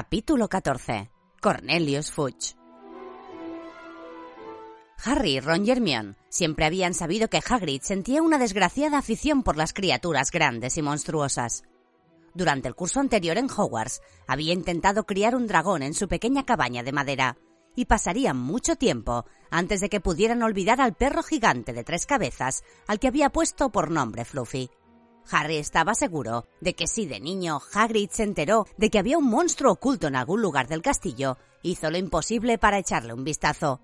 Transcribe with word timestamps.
Capítulo 0.00 0.48
14. 0.48 1.10
Cornelius 1.40 2.12
Fudge. 2.12 2.54
Harry, 5.04 5.40
Ron 5.40 5.66
y 5.66 5.72
Hermione 5.72 6.14
siempre 6.28 6.66
habían 6.66 6.94
sabido 6.94 7.26
que 7.26 7.42
Hagrid 7.44 7.82
sentía 7.82 8.22
una 8.22 8.38
desgraciada 8.38 8.98
afición 8.98 9.42
por 9.42 9.56
las 9.56 9.72
criaturas 9.72 10.30
grandes 10.30 10.78
y 10.78 10.82
monstruosas. 10.82 11.64
Durante 12.32 12.68
el 12.68 12.76
curso 12.76 13.00
anterior 13.00 13.38
en 13.38 13.50
Hogwarts, 13.50 14.00
había 14.28 14.52
intentado 14.52 15.02
criar 15.02 15.34
un 15.34 15.48
dragón 15.48 15.82
en 15.82 15.94
su 15.94 16.06
pequeña 16.06 16.46
cabaña 16.46 16.84
de 16.84 16.92
madera, 16.92 17.36
y 17.74 17.86
pasaría 17.86 18.34
mucho 18.34 18.76
tiempo 18.76 19.24
antes 19.50 19.80
de 19.80 19.88
que 19.88 20.00
pudieran 20.00 20.44
olvidar 20.44 20.80
al 20.80 20.94
perro 20.94 21.24
gigante 21.24 21.72
de 21.72 21.82
tres 21.82 22.06
cabezas 22.06 22.62
al 22.86 23.00
que 23.00 23.08
había 23.08 23.30
puesto 23.30 23.70
por 23.70 23.90
nombre 23.90 24.24
Fluffy. 24.24 24.70
Harry 25.30 25.56
estaba 25.56 25.94
seguro 25.94 26.46
de 26.60 26.74
que 26.74 26.86
si 26.86 27.06
de 27.06 27.20
niño 27.20 27.60
Hagrid 27.72 28.10
se 28.10 28.22
enteró 28.22 28.66
de 28.76 28.90
que 28.90 28.98
había 28.98 29.18
un 29.18 29.28
monstruo 29.28 29.72
oculto 29.72 30.06
en 30.06 30.16
algún 30.16 30.42
lugar 30.42 30.68
del 30.68 30.82
castillo, 30.82 31.38
hizo 31.62 31.90
lo 31.90 31.98
imposible 31.98 32.58
para 32.58 32.78
echarle 32.78 33.12
un 33.12 33.24
vistazo. 33.24 33.80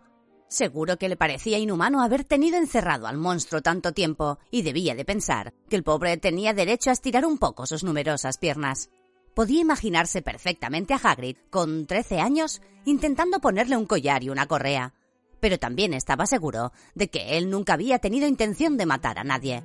Seguro 0.48 0.98
que 0.98 1.08
le 1.08 1.16
parecía 1.16 1.58
inhumano 1.58 2.02
haber 2.02 2.24
tenido 2.24 2.58
encerrado 2.58 3.06
al 3.06 3.16
monstruo 3.16 3.60
tanto 3.60 3.92
tiempo 3.92 4.38
y 4.50 4.62
debía 4.62 4.94
de 4.94 5.04
pensar 5.04 5.52
que 5.68 5.76
el 5.76 5.82
pobre 5.82 6.16
tenía 6.16 6.54
derecho 6.54 6.90
a 6.90 6.92
estirar 6.92 7.26
un 7.26 7.38
poco 7.38 7.66
sus 7.66 7.82
numerosas 7.82 8.38
piernas. 8.38 8.90
Podía 9.34 9.60
imaginarse 9.60 10.22
perfectamente 10.22 10.94
a 10.94 11.00
Hagrid, 11.02 11.36
con 11.50 11.86
13 11.86 12.20
años, 12.20 12.62
intentando 12.84 13.40
ponerle 13.40 13.76
un 13.76 13.86
collar 13.86 14.22
y 14.22 14.28
una 14.28 14.46
correa. 14.46 14.94
Pero 15.40 15.58
también 15.58 15.92
estaba 15.92 16.26
seguro 16.26 16.72
de 16.94 17.10
que 17.10 17.36
él 17.36 17.50
nunca 17.50 17.74
había 17.74 17.98
tenido 17.98 18.28
intención 18.28 18.76
de 18.76 18.86
matar 18.86 19.18
a 19.18 19.24
nadie. 19.24 19.64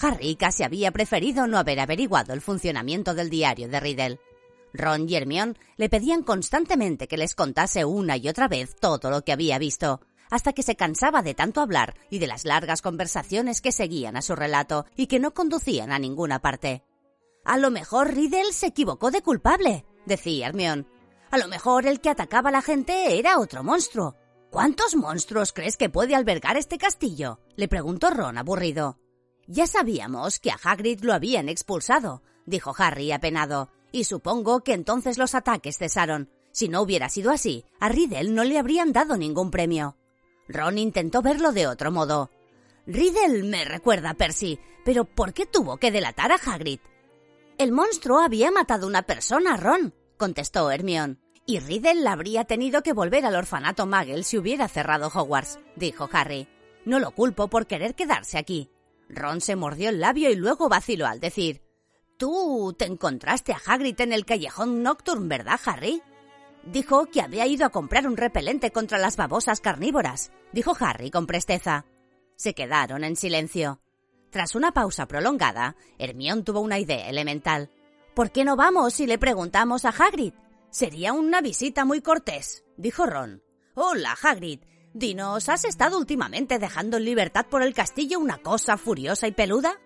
Harry 0.00 0.36
casi 0.36 0.62
había 0.62 0.90
preferido 0.90 1.46
no 1.46 1.58
haber 1.58 1.80
averiguado 1.80 2.32
el 2.32 2.40
funcionamiento 2.40 3.14
del 3.14 3.30
diario 3.30 3.68
de 3.68 3.80
Riddle. 3.80 4.20
Ron 4.72 5.08
y 5.08 5.16
Hermione 5.16 5.54
le 5.76 5.88
pedían 5.88 6.22
constantemente 6.22 7.08
que 7.08 7.16
les 7.16 7.34
contase 7.34 7.84
una 7.84 8.16
y 8.16 8.28
otra 8.28 8.48
vez 8.48 8.76
todo 8.76 9.10
lo 9.10 9.22
que 9.22 9.32
había 9.32 9.58
visto, 9.58 10.00
hasta 10.30 10.52
que 10.52 10.62
se 10.62 10.76
cansaba 10.76 11.22
de 11.22 11.34
tanto 11.34 11.60
hablar 11.60 11.94
y 12.08 12.18
de 12.18 12.28
las 12.28 12.44
largas 12.44 12.82
conversaciones 12.82 13.60
que 13.60 13.72
seguían 13.72 14.16
a 14.16 14.22
su 14.22 14.36
relato 14.36 14.86
y 14.96 15.06
que 15.06 15.18
no 15.18 15.34
conducían 15.34 15.92
a 15.92 15.98
ninguna 15.98 16.40
parte. 16.40 16.84
A 17.44 17.58
lo 17.58 17.70
mejor 17.70 18.14
Riddle 18.14 18.52
se 18.52 18.66
equivocó 18.66 19.10
de 19.10 19.22
culpable, 19.22 19.84
decía 20.06 20.46
Hermione. 20.46 20.86
A 21.30 21.38
lo 21.38 21.48
mejor 21.48 21.86
el 21.86 22.00
que 22.00 22.10
atacaba 22.10 22.50
a 22.50 22.52
la 22.52 22.62
gente 22.62 23.18
era 23.18 23.38
otro 23.38 23.62
monstruo. 23.62 24.16
¿Cuántos 24.50 24.96
monstruos 24.96 25.52
crees 25.52 25.76
que 25.76 25.90
puede 25.90 26.14
albergar 26.14 26.56
este 26.56 26.76
castillo? 26.76 27.40
le 27.56 27.68
preguntó 27.68 28.10
Ron 28.10 28.36
aburrido. 28.36 28.98
Ya 29.52 29.66
sabíamos 29.66 30.38
que 30.38 30.52
a 30.52 30.58
Hagrid 30.62 31.00
lo 31.00 31.12
habían 31.12 31.48
expulsado, 31.48 32.22
dijo 32.46 32.72
Harry 32.78 33.10
apenado, 33.10 33.68
y 33.90 34.04
supongo 34.04 34.60
que 34.60 34.74
entonces 34.74 35.18
los 35.18 35.34
ataques 35.34 35.76
cesaron. 35.76 36.30
Si 36.52 36.68
no 36.68 36.80
hubiera 36.82 37.08
sido 37.08 37.32
así, 37.32 37.64
a 37.80 37.88
Riddle 37.88 38.30
no 38.30 38.44
le 38.44 38.60
habrían 38.60 38.92
dado 38.92 39.16
ningún 39.16 39.50
premio. 39.50 39.96
Ron 40.46 40.78
intentó 40.78 41.20
verlo 41.20 41.50
de 41.50 41.66
otro 41.66 41.90
modo. 41.90 42.30
Riddle 42.86 43.42
me 43.42 43.64
recuerda 43.64 44.10
a 44.10 44.14
Percy, 44.14 44.60
pero 44.84 45.04
¿por 45.04 45.32
qué 45.32 45.46
tuvo 45.46 45.78
que 45.78 45.90
delatar 45.90 46.30
a 46.30 46.36
Hagrid? 46.36 46.78
El 47.58 47.72
monstruo 47.72 48.20
había 48.20 48.52
matado 48.52 48.86
a 48.86 48.88
una 48.88 49.02
persona, 49.02 49.56
Ron, 49.56 49.96
contestó 50.16 50.70
Hermione. 50.70 51.16
Y 51.44 51.58
Riddle 51.58 52.06
habría 52.06 52.44
tenido 52.44 52.84
que 52.84 52.92
volver 52.92 53.26
al 53.26 53.34
orfanato 53.34 53.84
Muggle 53.84 54.22
si 54.22 54.38
hubiera 54.38 54.68
cerrado 54.68 55.10
Hogwarts, 55.12 55.58
dijo 55.74 56.08
Harry. 56.12 56.46
No 56.84 57.00
lo 57.00 57.10
culpo 57.10 57.48
por 57.48 57.66
querer 57.66 57.96
quedarse 57.96 58.38
aquí. 58.38 58.70
Ron 59.10 59.40
se 59.40 59.56
mordió 59.56 59.90
el 59.90 60.00
labio 60.00 60.30
y 60.30 60.36
luego 60.36 60.68
vaciló 60.68 61.06
al 61.06 61.20
decir 61.20 61.62
Tú 62.16 62.74
te 62.78 62.84
encontraste 62.84 63.52
a 63.52 63.60
Hagrid 63.64 63.98
en 64.00 64.12
el 64.12 64.26
callejón 64.26 64.82
Nocturne, 64.82 65.26
¿verdad, 65.26 65.58
Harry? 65.64 66.02
Dijo 66.64 67.06
que 67.06 67.22
había 67.22 67.46
ido 67.46 67.64
a 67.64 67.70
comprar 67.70 68.06
un 68.06 68.18
repelente 68.18 68.70
contra 68.70 68.98
las 68.98 69.16
babosas 69.16 69.60
carnívoras, 69.60 70.30
dijo 70.52 70.76
Harry 70.78 71.10
con 71.10 71.26
presteza. 71.26 71.86
Se 72.36 72.54
quedaron 72.54 73.04
en 73.04 73.16
silencio. 73.16 73.80
Tras 74.30 74.54
una 74.54 74.72
pausa 74.72 75.08
prolongada, 75.08 75.76
Hermión 75.98 76.44
tuvo 76.44 76.60
una 76.60 76.78
idea 76.78 77.08
elemental. 77.08 77.70
¿Por 78.14 78.30
qué 78.30 78.44
no 78.44 78.54
vamos 78.54 79.00
y 79.00 79.06
le 79.06 79.16
preguntamos 79.16 79.86
a 79.86 79.88
Hagrid? 79.88 80.34
Sería 80.68 81.14
una 81.14 81.40
visita 81.40 81.86
muy 81.86 82.02
cortés, 82.02 82.64
dijo 82.76 83.06
Ron. 83.06 83.42
Hola, 83.74 84.14
Hagrid. 84.22 84.60
Dinos, 84.92 85.48
¿has 85.48 85.64
estado 85.64 85.98
últimamente 85.98 86.58
dejando 86.58 86.96
en 86.96 87.04
libertad 87.04 87.46
por 87.48 87.62
el 87.62 87.74
castillo 87.74 88.18
una 88.18 88.38
cosa 88.38 88.76
furiosa 88.76 89.28
y 89.28 89.32
peluda? 89.32 89.80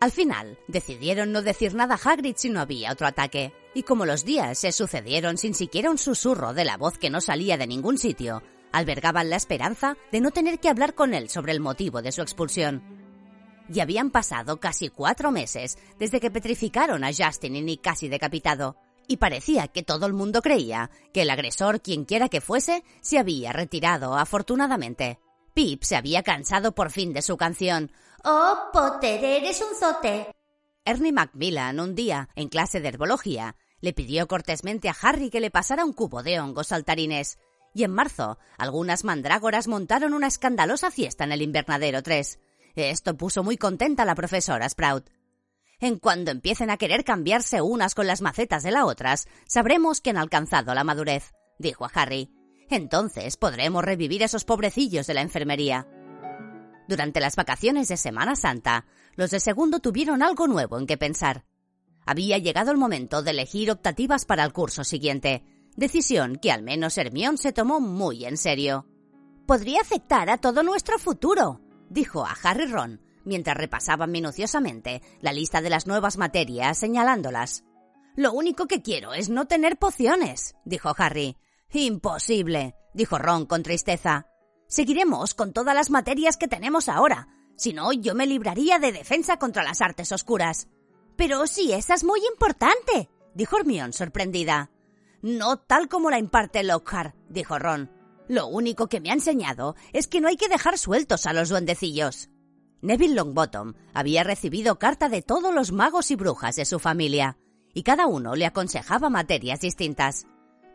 Al 0.00 0.10
final, 0.10 0.58
decidieron 0.66 1.30
no 1.30 1.42
decir 1.42 1.74
nada 1.74 1.96
a 1.96 2.10
Hagrid 2.10 2.36
si 2.36 2.48
no 2.48 2.60
había 2.60 2.92
otro 2.92 3.06
ataque. 3.06 3.52
Y 3.74 3.82
como 3.82 4.06
los 4.06 4.24
días 4.24 4.58
se 4.58 4.72
sucedieron 4.72 5.36
sin 5.36 5.52
siquiera 5.52 5.90
un 5.90 5.98
susurro 5.98 6.54
de 6.54 6.64
la 6.64 6.78
voz 6.78 6.96
que 6.96 7.10
no 7.10 7.20
salía 7.20 7.58
de 7.58 7.66
ningún 7.66 7.98
sitio, 7.98 8.42
albergaban 8.72 9.28
la 9.28 9.36
esperanza 9.36 9.98
de 10.10 10.22
no 10.22 10.30
tener 10.30 10.58
que 10.58 10.70
hablar 10.70 10.94
con 10.94 11.12
él 11.12 11.28
sobre 11.28 11.52
el 11.52 11.60
motivo 11.60 12.00
de 12.00 12.12
su 12.12 12.22
expulsión. 12.22 12.82
Y 13.72 13.80
habían 13.80 14.10
pasado 14.10 14.58
casi 14.58 14.88
cuatro 14.88 15.32
meses 15.32 15.76
desde 15.98 16.18
que 16.18 16.30
petrificaron 16.30 17.04
a 17.04 17.10
Justin 17.12 17.68
y 17.68 17.76
casi 17.76 18.08
decapitado, 18.08 18.76
y 19.08 19.18
parecía 19.18 19.68
que 19.68 19.82
todo 19.82 20.06
el 20.06 20.12
mundo 20.12 20.42
creía 20.42 20.90
que 21.12 21.22
el 21.22 21.30
agresor, 21.30 21.80
quienquiera 21.80 22.28
que 22.28 22.40
fuese, 22.40 22.84
se 23.00 23.18
había 23.18 23.52
retirado 23.52 24.16
afortunadamente. 24.16 25.18
Pip 25.54 25.82
se 25.82 25.96
había 25.96 26.22
cansado 26.22 26.74
por 26.74 26.90
fin 26.90 27.12
de 27.12 27.22
su 27.22 27.36
canción, 27.36 27.90
Oh, 28.28 28.70
Potter, 28.72 29.24
eres 29.24 29.62
un 29.62 29.78
zote. 29.78 30.34
Ernie 30.84 31.12
Macmillan, 31.12 31.78
un 31.78 31.94
día, 31.94 32.28
en 32.34 32.48
clase 32.48 32.80
de 32.80 32.88
herbología, 32.88 33.54
le 33.80 33.92
pidió 33.92 34.26
cortésmente 34.26 34.88
a 34.88 34.96
Harry 35.00 35.30
que 35.30 35.40
le 35.40 35.52
pasara 35.52 35.84
un 35.84 35.92
cubo 35.92 36.24
de 36.24 36.40
hongos 36.40 36.68
saltarines. 36.68 37.38
Y 37.72 37.84
en 37.84 37.92
marzo, 37.92 38.38
algunas 38.58 39.04
mandrágoras 39.04 39.68
montaron 39.68 40.12
una 40.12 40.26
escandalosa 40.26 40.90
fiesta 40.90 41.22
en 41.22 41.30
el 41.30 41.40
invernadero 41.40 42.02
3. 42.02 42.40
Esto 42.74 43.16
puso 43.16 43.44
muy 43.44 43.56
contenta 43.56 44.02
a 44.02 44.06
la 44.06 44.16
profesora 44.16 44.68
Sprout. 44.68 45.08
En 45.78 45.98
cuando 45.98 46.30
empiecen 46.30 46.70
a 46.70 46.78
querer 46.78 47.04
cambiarse 47.04 47.60
unas 47.60 47.94
con 47.94 48.06
las 48.06 48.22
macetas 48.22 48.62
de 48.62 48.70
las 48.70 48.84
otras, 48.84 49.28
sabremos 49.46 50.00
que 50.00 50.10
han 50.10 50.16
alcanzado 50.16 50.74
la 50.74 50.84
madurez, 50.84 51.34
dijo 51.58 51.84
a 51.84 51.90
Harry. 51.94 52.30
Entonces 52.70 53.36
podremos 53.36 53.84
revivir 53.84 54.22
esos 54.22 54.44
pobrecillos 54.44 55.06
de 55.06 55.14
la 55.14 55.20
enfermería. 55.20 55.86
Durante 56.88 57.20
las 57.20 57.36
vacaciones 57.36 57.88
de 57.88 57.96
Semana 57.98 58.36
Santa, 58.36 58.86
los 59.16 59.30
de 59.30 59.40
segundo 59.40 59.80
tuvieron 59.80 60.22
algo 60.22 60.46
nuevo 60.46 60.78
en 60.78 60.86
que 60.86 60.96
pensar. 60.96 61.44
Había 62.06 62.38
llegado 62.38 62.70
el 62.70 62.78
momento 62.78 63.22
de 63.22 63.32
elegir 63.32 63.70
optativas 63.70 64.24
para 64.24 64.44
el 64.44 64.52
curso 64.52 64.82
siguiente, 64.82 65.44
decisión 65.76 66.36
que 66.36 66.52
al 66.52 66.62
menos 66.62 66.96
Hermión 66.96 67.36
se 67.36 67.52
tomó 67.52 67.80
muy 67.80 68.24
en 68.24 68.38
serio. 68.38 68.86
Podría 69.46 69.80
afectar 69.80 70.30
a 70.30 70.38
todo 70.38 70.62
nuestro 70.62 70.98
futuro, 70.98 71.60
dijo 71.90 72.24
a 72.24 72.34
Harry 72.42 72.66
Ron, 72.66 73.00
mientras 73.26 73.56
repasaban 73.56 74.10
minuciosamente 74.10 75.02
la 75.20 75.32
lista 75.32 75.60
de 75.60 75.70
las 75.70 75.86
nuevas 75.86 76.16
materias, 76.16 76.78
señalándolas. 76.78 77.64
Lo 78.14 78.32
único 78.32 78.66
que 78.66 78.80
quiero 78.80 79.12
es 79.12 79.28
no 79.28 79.46
tener 79.46 79.76
pociones, 79.76 80.56
dijo 80.64 80.94
Harry. 80.96 81.36
Imposible, 81.72 82.74
dijo 82.94 83.18
Ron 83.18 83.44
con 83.44 83.62
tristeza. 83.62 84.28
Seguiremos 84.68 85.34
con 85.34 85.52
todas 85.52 85.74
las 85.74 85.90
materias 85.90 86.38
que 86.38 86.48
tenemos 86.48 86.88
ahora. 86.88 87.28
Si 87.56 87.74
no, 87.74 87.92
yo 87.92 88.14
me 88.14 88.26
libraría 88.26 88.78
de 88.78 88.92
defensa 88.92 89.38
contra 89.38 89.62
las 89.62 89.82
artes 89.82 90.12
oscuras. 90.12 90.68
Pero 91.16 91.46
si 91.46 91.72
esa 91.72 91.94
es 91.94 92.04
muy 92.04 92.20
importante, 92.32 93.10
dijo 93.34 93.58
Hermione 93.58 93.92
sorprendida. 93.92 94.70
No 95.20 95.58
tal 95.58 95.88
como 95.88 96.10
la 96.10 96.18
imparte 96.18 96.62
Lockhart, 96.62 97.14
dijo 97.28 97.58
Ron. 97.58 97.90
Lo 98.28 98.46
único 98.46 98.88
que 98.88 99.00
me 99.00 99.10
ha 99.10 99.14
enseñado 99.14 99.76
es 99.92 100.08
que 100.08 100.20
no 100.20 100.28
hay 100.28 100.36
que 100.36 100.48
dejar 100.48 100.78
sueltos 100.78 101.26
a 101.26 101.32
los 101.32 101.48
duendecillos. 101.48 102.30
Neville 102.82 103.14
Longbottom 103.14 103.74
había 103.94 104.22
recibido 104.22 104.78
carta 104.78 105.08
de 105.08 105.22
todos 105.22 105.54
los 105.54 105.72
magos 105.72 106.10
y 106.10 106.16
brujas 106.16 106.56
de 106.56 106.64
su 106.64 106.78
familia, 106.78 107.38
y 107.72 107.82
cada 107.82 108.06
uno 108.06 108.34
le 108.34 108.46
aconsejaba 108.46 109.10
materias 109.10 109.60
distintas. 109.60 110.26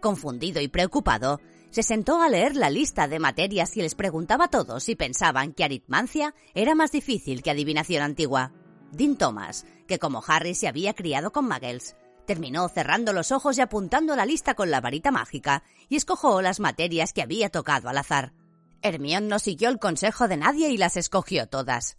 Confundido 0.02 0.62
y 0.62 0.68
preocupado, 0.68 1.40
se 1.70 1.84
sentó 1.84 2.22
a 2.22 2.28
leer 2.28 2.56
la 2.56 2.70
lista 2.70 3.08
de 3.08 3.20
materias 3.20 3.78
y 3.78 3.82
les 3.82 3.96
preguntaba 3.96 4.46
a 4.46 4.50
todos 4.50 4.84
si 4.84 4.96
pensaban 4.96 5.54
que 5.54 5.64
aritmancia 5.64 6.36
era 6.54 6.76
más 6.76 6.92
difícil 6.92 7.42
que 7.42 7.52
adivinación 7.52 8.04
antigua. 8.04 8.52
Dean 8.92 9.16
Thomas, 9.16 9.66
que 9.88 10.00
como 10.00 10.24
Harry 10.28 10.54
se 10.54 10.68
había 10.68 10.94
criado 10.94 11.32
con 11.32 11.48
muggles, 11.48 11.96
terminó 12.26 12.68
cerrando 12.68 13.14
los 13.14 13.32
ojos 13.32 13.58
y 13.58 13.62
apuntando 13.62 14.16
la 14.16 14.26
lista 14.26 14.54
con 14.54 14.70
la 14.70 14.82
varita 14.82 15.12
mágica 15.12 15.64
y 15.88 15.96
escogió 15.96 16.42
las 16.42 16.60
materias 16.60 17.14
que 17.14 17.22
había 17.22 17.50
tocado 17.50 17.88
al 17.90 17.98
azar. 17.98 18.34
Hermione 18.82 19.28
no 19.28 19.40
siguió 19.40 19.70
el 19.70 19.80
consejo 19.80 20.28
de 20.28 20.38
nadie 20.38 20.70
y 20.70 20.78
las 20.78 20.98
escogió 20.98 21.48
todas. 21.48 21.98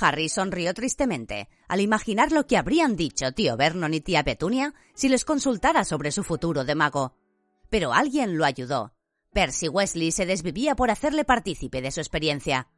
Harry 0.00 0.28
sonrió 0.28 0.72
tristemente 0.74 1.48
al 1.68 1.80
imaginar 1.80 2.32
lo 2.32 2.46
que 2.46 2.56
habrían 2.56 2.96
dicho 2.96 3.32
tío 3.32 3.56
Vernon 3.56 3.94
y 3.94 4.00
tía 4.00 4.24
Petunia 4.24 4.74
si 4.94 5.08
les 5.08 5.24
consultara 5.24 5.84
sobre 5.84 6.12
su 6.12 6.24
futuro 6.24 6.64
de 6.64 6.74
mago. 6.74 7.14
Pero 7.68 7.92
alguien 7.92 8.36
lo 8.36 8.44
ayudó. 8.44 8.94
Percy 9.32 9.68
Wesley 9.68 10.12
se 10.12 10.26
desvivía 10.26 10.74
por 10.76 10.90
hacerle 10.90 11.24
partícipe 11.24 11.80
de 11.80 11.90
su 11.90 12.00
experiencia. 12.00 12.68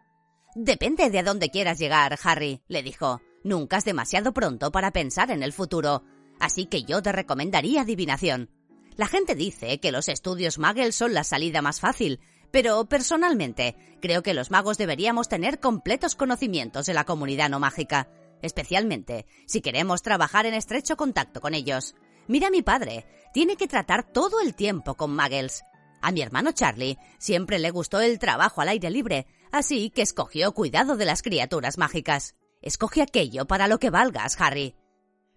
Depende 0.55 1.11
de 1.11 1.19
a 1.19 1.23
dónde 1.25 1.51
quieras 1.51 1.79
llegar, 1.79 2.17
Harry, 2.23 2.63
le 2.69 2.83
dijo. 2.83 3.21
Nunca 3.43 3.77
es 3.77 3.85
demasiado 3.85 4.33
pronto 4.33 4.73
para 4.73 4.93
pensar 4.93 5.31
en 5.31 5.43
el 5.43 5.53
futuro, 5.53 6.03
así 6.41 6.67
que 6.67 6.85
yo 6.85 7.03
te 7.03 7.13
recomendaría 7.13 7.83
adivinación. 7.83 8.51
La 8.97 9.07
gente 9.07 9.35
dice 9.35 9.81
que 9.81 9.93
los 9.93 10.09
estudios 10.09 10.59
Muggle 10.59 10.93
son 10.93 11.13
la 11.13 11.25
salida 11.25 11.61
más 11.61 11.81
fácil, 11.81 12.21
pero 12.55 12.85
personalmente 12.85 13.75
creo 14.01 14.23
que 14.23 14.33
los 14.33 14.53
magos 14.53 14.79
deberíamos 14.79 15.29
tener 15.29 15.59
completos 15.59 16.15
conocimientos 16.15 16.87
de 16.87 16.95
la 16.95 17.03
comunidad 17.03 17.51
no 17.51 17.59
mágica, 17.59 18.09
especialmente 18.43 19.27
si 19.45 19.61
queremos 19.61 20.03
trabajar 20.03 20.47
en 20.47 20.55
estrecho 20.55 20.97
contacto 20.97 21.41
con 21.41 21.53
ellos. 21.53 21.97
Mira 22.29 22.47
a 22.47 22.51
mi 22.53 22.63
padre, 22.63 23.07
tiene 23.33 23.57
que 23.57 23.67
tratar 23.67 24.05
todo 24.05 24.41
el 24.41 24.55
tiempo 24.55 24.95
con 24.95 25.17
muggles. 25.17 25.65
A 26.01 26.13
mi 26.13 26.23
hermano 26.23 26.53
Charlie 26.53 26.97
siempre 27.19 27.59
le 27.59 27.73
gustó 27.73 28.01
el 28.01 28.21
trabajo 28.21 28.61
al 28.61 28.69
aire 28.69 28.89
libre, 28.89 29.27
así 29.51 29.91
que 29.91 30.03
escogió 30.03 30.53
cuidado 30.53 30.95
de 30.95 31.07
las 31.07 31.23
criaturas 31.23 31.77
mágicas. 31.77 32.37
Escoge 32.63 33.03
aquello 33.03 33.49
para 33.49 33.67
lo 33.67 33.81
que 33.81 33.91
valgas, 33.91 34.41
Harry. 34.41 34.77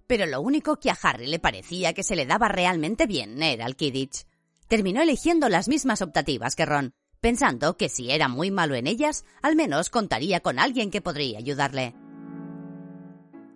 Pero 0.06 0.28
lo 0.28 0.40
único 0.40 0.80
que 0.80 0.92
a 0.92 0.98
Harry 1.02 1.26
le 1.26 1.40
parecía 1.40 1.94
que 1.94 2.04
se 2.04 2.16
le 2.16 2.28
daba 2.28 2.48
realmente 2.48 3.08
bien 3.08 3.42
era 3.42 3.66
el 3.66 3.76
Kidditch. 3.76 4.28
Terminó 4.68 5.02
eligiendo 5.02 5.50
las 5.50 5.68
mismas 5.68 6.04
optativas 6.04 6.56
que 6.56 6.66
Ron, 6.66 6.94
pensando 7.28 7.76
que 7.76 7.90
si 7.90 8.10
era 8.10 8.30
muy 8.30 8.52
malo 8.52 8.76
en 8.76 8.88
ellas, 8.88 9.26
al 9.42 9.58
menos 9.58 9.90
contaría 9.90 10.40
con 10.40 10.60
alguien 10.60 10.90
que 10.90 11.02
podría 11.02 11.40
ayudarle. 11.40 11.94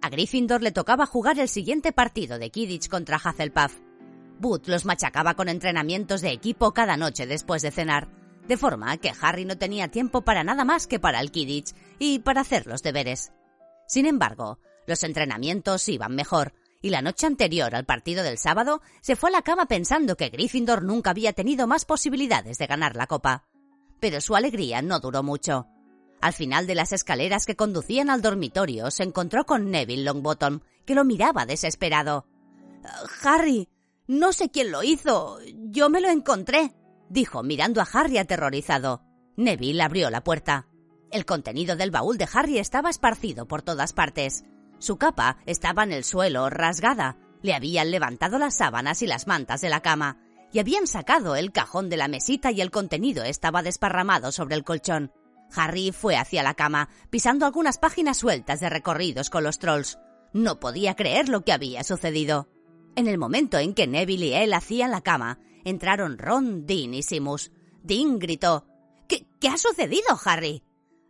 A 0.01 0.09
Gryffindor 0.09 0.62
le 0.62 0.73
tocaba 0.73 1.06
jugar 1.06 1.39
el 1.39 1.47
siguiente 1.47 1.94
partido 1.94 2.38
de 2.38 2.50
Kidditch 2.50 2.89
contra 2.89 3.15
Hufflepuff. 3.15 3.79
Boot 4.39 4.68
los 4.68 4.83
machacaba 4.83 5.35
con 5.35 5.47
entrenamientos 5.47 6.19
de 6.19 6.31
equipo 6.31 6.73
cada 6.73 6.97
noche 6.97 7.25
después 7.25 7.62
de 7.62 7.71
cenar, 7.71 8.09
de 8.45 8.57
forma 8.57 8.97
que 8.97 9.13
Harry 9.21 9.45
no 9.45 9.57
tenía 9.57 9.88
tiempo 9.88 10.23
para 10.23 10.44
nada 10.44 10.65
más 10.65 10.85
que 10.85 11.00
para 11.00 11.21
el 11.21 11.31
Kidditch 11.31 11.73
y 11.97 12.19
para 12.19 12.41
hacer 12.41 12.68
los 12.68 12.83
deberes. 12.83 13.31
Sin 13.88 14.06
embargo, 14.06 14.59
los 14.85 15.01
entrenamientos 15.06 15.88
iban 15.88 16.13
mejor, 16.13 16.53
y 16.81 16.89
la 16.89 17.01
noche 17.01 17.25
anterior 17.25 17.73
al 17.73 17.85
partido 17.85 18.21
del 18.21 18.38
sábado 18.38 18.81
se 19.00 19.15
fue 19.15 19.29
a 19.29 19.31
la 19.31 19.44
cama 19.44 19.68
pensando 19.68 20.18
que 20.18 20.27
Gryffindor 20.27 20.83
nunca 20.83 21.12
había 21.12 21.31
tenido 21.31 21.68
más 21.68 21.85
posibilidades 21.85 22.57
de 22.57 22.68
ganar 22.68 22.97
la 22.97 23.07
copa 23.07 23.45
pero 24.01 24.19
su 24.19 24.36
alegría 24.36 24.81
no 24.81 25.00
duró 25.00 25.24
mucho. 25.24 25.68
Al 26.19 26.33
final 26.33 26.68
de 26.68 26.75
las 26.75 26.92
escaleras 26.92 27.45
que 27.45 27.56
conducían 27.56 28.09
al 28.09 28.21
dormitorio 28.21 28.92
se 28.92 29.03
encontró 29.03 29.45
con 29.45 29.71
Neville 29.71 30.03
Longbottom, 30.03 30.59
que 30.86 30.95
lo 30.95 31.06
miraba 31.06 31.45
desesperado. 31.45 32.25
Harry, 33.24 33.69
no 34.07 34.33
sé 34.33 34.50
quién 34.50 34.71
lo 34.71 34.83
hizo. 34.83 35.39
Yo 35.69 35.89
me 35.89 36.01
lo 36.01 36.09
encontré, 36.09 36.74
dijo 37.09 37.44
mirando 37.44 37.80
a 37.80 37.88
Harry 37.94 38.18
aterrorizado. 38.18 39.03
Neville 39.38 39.81
abrió 39.81 40.09
la 40.09 40.24
puerta. 40.24 40.68
El 41.12 41.25
contenido 41.25 41.75
del 41.75 41.92
baúl 41.92 42.18
de 42.18 42.27
Harry 42.33 42.57
estaba 42.57 42.89
esparcido 42.89 43.47
por 43.47 43.62
todas 43.62 43.94
partes. 43.94 44.44
Su 44.80 44.97
capa 44.97 45.38
estaba 45.45 45.83
en 45.83 45.92
el 45.92 46.04
suelo, 46.04 46.50
rasgada. 46.50 47.18
Le 47.44 47.54
habían 47.54 47.92
levantado 47.92 48.39
las 48.39 48.56
sábanas 48.56 49.01
y 49.01 49.07
las 49.07 49.27
mantas 49.27 49.62
de 49.62 49.69
la 49.69 49.81
cama, 49.81 50.18
y 50.51 50.59
habían 50.59 50.88
sacado 50.88 51.36
el 51.36 51.51
cajón 51.51 51.89
de 51.89 51.98
la 51.98 52.07
mesita 52.07 52.51
y 52.51 52.62
el 52.62 52.71
contenido 52.71 53.24
estaba 53.24 53.63
desparramado 53.63 54.31
sobre 54.31 54.56
el 54.56 54.63
colchón. 54.63 55.12
Harry 55.56 55.92
fue 55.92 56.18
hacia 56.18 56.44
la 56.44 56.53
cama, 56.53 56.89
pisando 57.09 57.45
algunas 57.45 57.77
páginas 57.77 58.18
sueltas 58.18 58.59
de 58.59 58.69
recorridos 58.69 59.30
con 59.30 59.44
los 59.44 59.59
trolls. 59.59 59.98
No 60.33 60.59
podía 60.59 60.95
creer 60.95 61.30
lo 61.30 61.42
que 61.42 61.51
había 61.51 61.83
sucedido. 61.83 62.50
En 62.95 63.07
el 63.07 63.18
momento 63.18 63.57
en 63.57 63.74
que 63.74 63.88
Neville 63.88 64.27
y 64.27 64.33
él 64.33 64.53
hacían 64.53 64.92
la 64.92 65.01
cama, 65.01 65.39
entraron 65.65 66.18
Ron, 66.18 66.65
Dean 66.65 66.94
y 66.94 67.04
Simus. 67.04 67.51
Dean 67.83 68.19
gritó 68.19 68.65
¿Qué, 69.07 69.27
¿Qué 69.39 69.50
ha 69.50 69.57
sucedido, 69.57 70.18
Harry? 70.24 70.63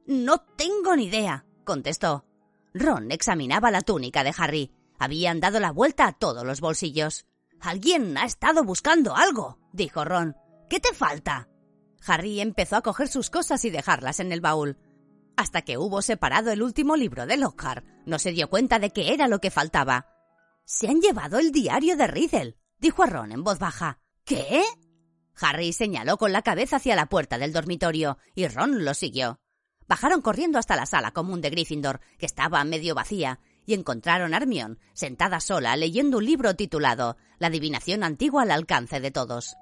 No 0.06 0.40
tengo 0.40 0.96
ni 0.96 1.06
idea, 1.06 1.46
contestó. 1.64 2.26
Ron 2.74 3.12
examinaba 3.12 3.70
la 3.70 3.82
túnica 3.82 4.24
de 4.24 4.34
Harry. 4.38 4.72
Habían 4.98 5.40
dado 5.40 5.60
la 5.60 5.72
vuelta 5.72 6.08
a 6.08 6.14
todos 6.14 6.46
los 6.46 6.62
bolsillos. 6.62 7.26
Alguien 7.62 8.18
ha 8.18 8.26
estado 8.26 8.64
buscando 8.64 9.16
algo, 9.16 9.60
dijo 9.72 10.04
Ron. 10.04 10.36
¿Qué 10.70 10.80
te 10.80 10.94
falta? 10.94 11.48
Harry 12.06 12.42
empezó 12.42 12.76
a 12.76 12.82
coger 12.82 13.08
sus 13.08 13.30
cosas 13.30 13.64
y 13.66 13.70
dejarlas 13.70 14.20
en 14.20 14.32
el 14.32 14.42
baúl. 14.42 14.78
Hasta 15.38 15.62
que 15.62 15.78
hubo 15.78 16.02
separado 16.02 16.52
el 16.52 16.64
último 16.64 16.96
libro 16.96 17.26
de 17.26 17.38
Lockhart, 17.38 17.86
no 18.06 18.20
se 18.20 18.32
dio 18.32 18.50
cuenta 18.50 18.80
de 18.80 18.90
qué 18.90 19.14
era 19.14 19.28
lo 19.28 19.40
que 19.40 19.52
faltaba. 19.52 20.08
Se 20.66 20.88
han 20.88 21.02
llevado 21.02 21.38
el 21.38 21.52
diario 21.52 21.96
de 21.98 22.08
Riddle, 22.08 22.58
dijo 22.80 23.04
a 23.04 23.08
Ron 23.08 23.32
en 23.32 23.44
voz 23.44 23.60
baja. 23.60 24.00
¿Qué? 24.26 24.64
Harry 25.40 25.74
señaló 25.74 26.18
con 26.18 26.32
la 26.32 26.42
cabeza 26.42 26.78
hacia 26.78 26.96
la 26.96 27.08
puerta 27.08 27.38
del 27.38 27.54
dormitorio 27.54 28.18
y 28.36 28.48
Ron 28.48 28.84
lo 28.86 28.94
siguió. 28.94 29.40
Bajaron 29.88 30.22
corriendo 30.22 30.58
hasta 30.58 30.76
la 30.76 30.86
sala 30.86 31.12
común 31.12 31.42
de 31.42 31.50
Gryffindor, 31.50 32.00
que 32.18 32.26
estaba 32.26 32.64
medio 32.64 32.96
vacía, 32.96 33.40
y 33.72 33.74
encontraron 33.74 34.34
a 34.34 34.38
Hermione 34.38 34.76
sentada 34.94 35.40
sola 35.40 35.78
leyendo 35.78 36.18
un 36.18 36.26
libro 36.26 36.56
titulado 36.56 37.16
La 37.40 37.48
adivinación 37.48 38.04
antigua 38.04 38.44
al 38.44 38.52
alcance 38.52 39.00
de 39.00 39.12
todos. 39.12 39.56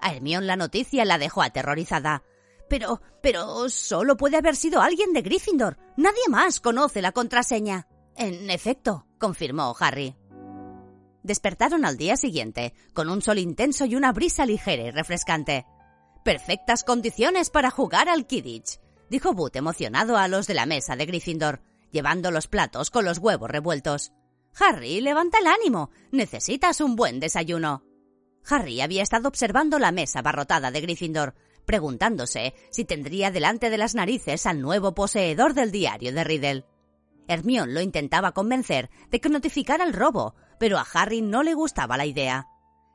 A 0.00 0.14
Hermione 0.14 0.46
la 0.46 0.56
noticia 0.56 1.04
la 1.04 1.18
dejó 1.18 1.42
aterrorizada. 1.42 2.22
Pero, 2.68 3.02
pero, 3.20 3.68
solo 3.68 4.16
puede 4.16 4.36
haber 4.36 4.54
sido 4.54 4.80
alguien 4.80 5.12
de 5.12 5.22
Gryffindor. 5.22 5.76
Nadie 5.96 6.22
más 6.30 6.60
conoce 6.60 7.02
la 7.02 7.12
contraseña. 7.12 7.88
En 8.16 8.48
efecto, 8.48 9.06
confirmó 9.18 9.74
Harry. 9.78 10.16
Despertaron 11.24 11.84
al 11.84 11.96
día 11.96 12.16
siguiente, 12.16 12.74
con 12.94 13.10
un 13.10 13.22
sol 13.22 13.38
intenso 13.38 13.84
y 13.84 13.96
una 13.96 14.12
brisa 14.12 14.46
ligera 14.46 14.84
y 14.84 14.90
refrescante. 14.90 15.66
Perfectas 16.24 16.84
condiciones 16.84 17.50
para 17.50 17.70
jugar 17.70 18.08
al 18.08 18.26
Kidditch, 18.26 18.78
dijo 19.10 19.34
Boot 19.34 19.56
emocionado 19.56 20.16
a 20.16 20.28
los 20.28 20.46
de 20.46 20.54
la 20.54 20.66
mesa 20.66 20.96
de 20.96 21.06
Gryffindor 21.06 21.60
llevando 21.92 22.30
los 22.30 22.48
platos 22.48 22.90
con 22.90 23.04
los 23.04 23.18
huevos 23.18 23.50
revueltos. 23.50 24.12
Harry, 24.58 25.00
levanta 25.00 25.38
el 25.38 25.46
ánimo. 25.46 25.90
Necesitas 26.10 26.80
un 26.80 26.96
buen 26.96 27.20
desayuno. 27.20 27.84
Harry 28.48 28.80
había 28.80 29.02
estado 29.02 29.28
observando 29.28 29.78
la 29.78 29.92
mesa 29.92 30.20
barrotada 30.20 30.70
de 30.70 30.80
Gryffindor, 30.80 31.34
preguntándose 31.64 32.54
si 32.70 32.84
tendría 32.84 33.30
delante 33.30 33.70
de 33.70 33.78
las 33.78 33.94
narices 33.94 34.46
al 34.46 34.60
nuevo 34.60 34.94
poseedor 34.94 35.54
del 35.54 35.70
diario 35.70 36.12
de 36.12 36.24
Riddle. 36.24 36.64
Hermione 37.28 37.72
lo 37.72 37.80
intentaba 37.80 38.32
convencer 38.32 38.90
de 39.10 39.20
que 39.20 39.28
notificara 39.28 39.84
el 39.84 39.92
robo, 39.92 40.34
pero 40.58 40.78
a 40.78 40.86
Harry 40.92 41.22
no 41.22 41.42
le 41.42 41.54
gustaba 41.54 41.96
la 41.96 42.06
idea. 42.06 42.48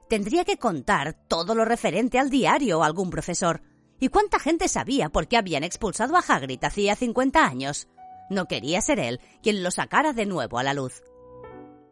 Tendría 0.10 0.46
que 0.46 0.58
contar 0.58 1.14
todo 1.28 1.56
lo 1.56 1.66
referente 1.66 2.20
al 2.20 2.30
diario 2.30 2.84
a 2.84 2.86
algún 2.86 3.10
profesor. 3.10 3.62
¿Y 4.00 4.10
cuánta 4.10 4.40
gente 4.40 4.68
sabía 4.68 5.10
por 5.10 5.28
qué 5.28 5.38
habían 5.38 5.64
expulsado 5.64 6.16
a 6.16 6.20
Hagrid 6.20 6.64
hacía 6.64 6.96
50 6.96 7.44
años? 7.44 7.88
No 8.30 8.46
quería 8.46 8.82
ser 8.82 9.00
él 9.00 9.20
quien 9.42 9.64
lo 9.64 9.72
sacara 9.72 10.14
de 10.14 10.26
nuevo 10.26 10.60
a 10.60 10.64
la 10.64 10.74
luz. 10.74 11.02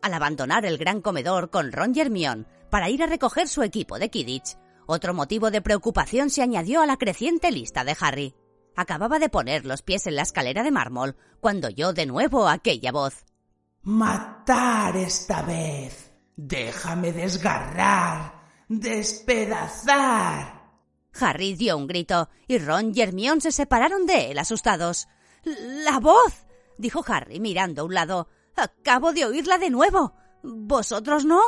Al 0.01 0.13
abandonar 0.13 0.65
el 0.65 0.77
gran 0.77 1.01
comedor 1.01 1.49
con 1.49 1.71
Ron 1.71 1.93
y 1.95 2.01
Hermione 2.01 2.45
para 2.69 2.89
ir 2.89 3.01
a 3.01 3.07
recoger 3.07 3.47
su 3.47 3.63
equipo 3.63 3.97
de 3.97 4.09
Kidditch, 4.09 4.57
otro 4.85 5.13
motivo 5.13 5.49
de 5.49 5.61
preocupación 5.61 6.29
se 6.29 6.43
añadió 6.43 6.81
a 6.81 6.85
la 6.85 6.97
creciente 6.97 7.51
lista 7.51 7.83
de 7.83 7.97
Harry. 7.99 8.35
Acababa 8.75 9.19
de 9.19 9.29
poner 9.29 9.65
los 9.65 9.81
pies 9.81 10.05
en 10.05 10.15
la 10.15 10.21
escalera 10.23 10.61
de 10.61 10.71
mármol 10.71 11.15
cuando 11.39 11.69
oyó 11.69 11.93
de 11.93 12.05
nuevo 12.05 12.47
aquella 12.47 12.91
voz. 12.91 13.25
Matar 13.83 14.97
esta 14.97 15.41
vez. 15.41 16.11
Déjame 16.35 17.13
desgarrar. 17.13 18.45
Despedazar. 18.67 20.55
Harry 21.19 21.55
dio 21.55 21.77
un 21.77 21.87
grito 21.87 22.29
y 22.47 22.57
Ron 22.57 22.91
y 22.93 23.01
Hermione 23.01 23.41
se 23.41 23.51
separaron 23.51 24.05
de 24.05 24.31
él 24.31 24.39
asustados. 24.39 25.07
La 25.45 25.99
voz. 25.99 26.45
dijo 26.77 27.03
Harry 27.07 27.39
mirando 27.39 27.81
a 27.81 27.85
un 27.85 27.93
lado. 27.93 28.27
Acabo 28.55 29.13
de 29.13 29.25
oírla 29.25 29.57
de 29.57 29.69
nuevo. 29.69 30.13
¿Vosotros 30.43 31.25
no? 31.25 31.41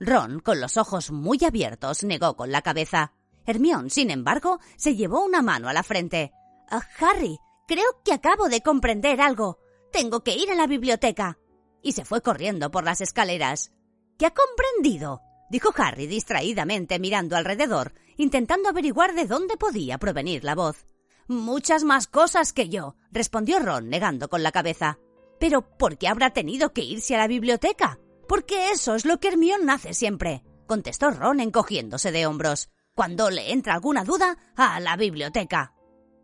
Ron, 0.00 0.40
con 0.40 0.60
los 0.60 0.76
ojos 0.76 1.10
muy 1.10 1.38
abiertos, 1.44 2.04
negó 2.04 2.36
con 2.36 2.50
la 2.50 2.62
cabeza. 2.62 3.12
Hermión, 3.46 3.90
sin 3.90 4.10
embargo, 4.10 4.60
se 4.76 4.96
llevó 4.96 5.24
una 5.24 5.42
mano 5.42 5.68
a 5.68 5.72
la 5.72 5.82
frente. 5.82 6.32
Ah, 6.70 6.82
Harry, 7.00 7.38
creo 7.66 8.02
que 8.04 8.12
acabo 8.12 8.48
de 8.48 8.62
comprender 8.62 9.20
algo. 9.20 9.58
Tengo 9.92 10.22
que 10.22 10.34
ir 10.36 10.50
a 10.50 10.54
la 10.54 10.66
biblioteca. 10.66 11.38
Y 11.82 11.92
se 11.92 12.04
fue 12.04 12.20
corriendo 12.22 12.70
por 12.70 12.84
las 12.84 13.00
escaleras. 13.00 13.72
¿Qué 14.18 14.26
ha 14.26 14.32
comprendido? 14.32 15.20
dijo 15.50 15.70
Harry 15.76 16.06
distraídamente 16.06 16.98
mirando 16.98 17.36
alrededor 17.36 17.92
intentando 18.16 18.68
averiguar 18.68 19.14
de 19.14 19.26
dónde 19.26 19.56
podía 19.56 19.98
provenir 19.98 20.44
la 20.44 20.54
voz. 20.54 20.86
Muchas 21.28 21.84
más 21.84 22.06
cosas 22.06 22.52
que 22.52 22.68
yo, 22.68 22.96
respondió 23.10 23.58
Ron, 23.58 23.88
negando 23.88 24.28
con 24.28 24.42
la 24.42 24.52
cabeza. 24.52 24.98
Pero 25.38 25.62
¿por 25.76 25.98
qué 25.98 26.08
habrá 26.08 26.30
tenido 26.30 26.72
que 26.72 26.84
irse 26.84 27.14
a 27.14 27.18
la 27.18 27.28
biblioteca? 27.28 27.98
Porque 28.28 28.70
eso 28.70 28.94
es 28.94 29.04
lo 29.04 29.18
que 29.18 29.28
Hermione 29.28 29.72
hace 29.72 29.94
siempre, 29.94 30.42
contestó 30.66 31.10
Ron 31.10 31.40
encogiéndose 31.40 32.12
de 32.12 32.26
hombros. 32.26 32.70
Cuando 32.94 33.30
le 33.30 33.52
entra 33.52 33.74
alguna 33.74 34.04
duda, 34.04 34.36
a 34.56 34.78
la 34.80 34.96
biblioteca. 34.96 35.74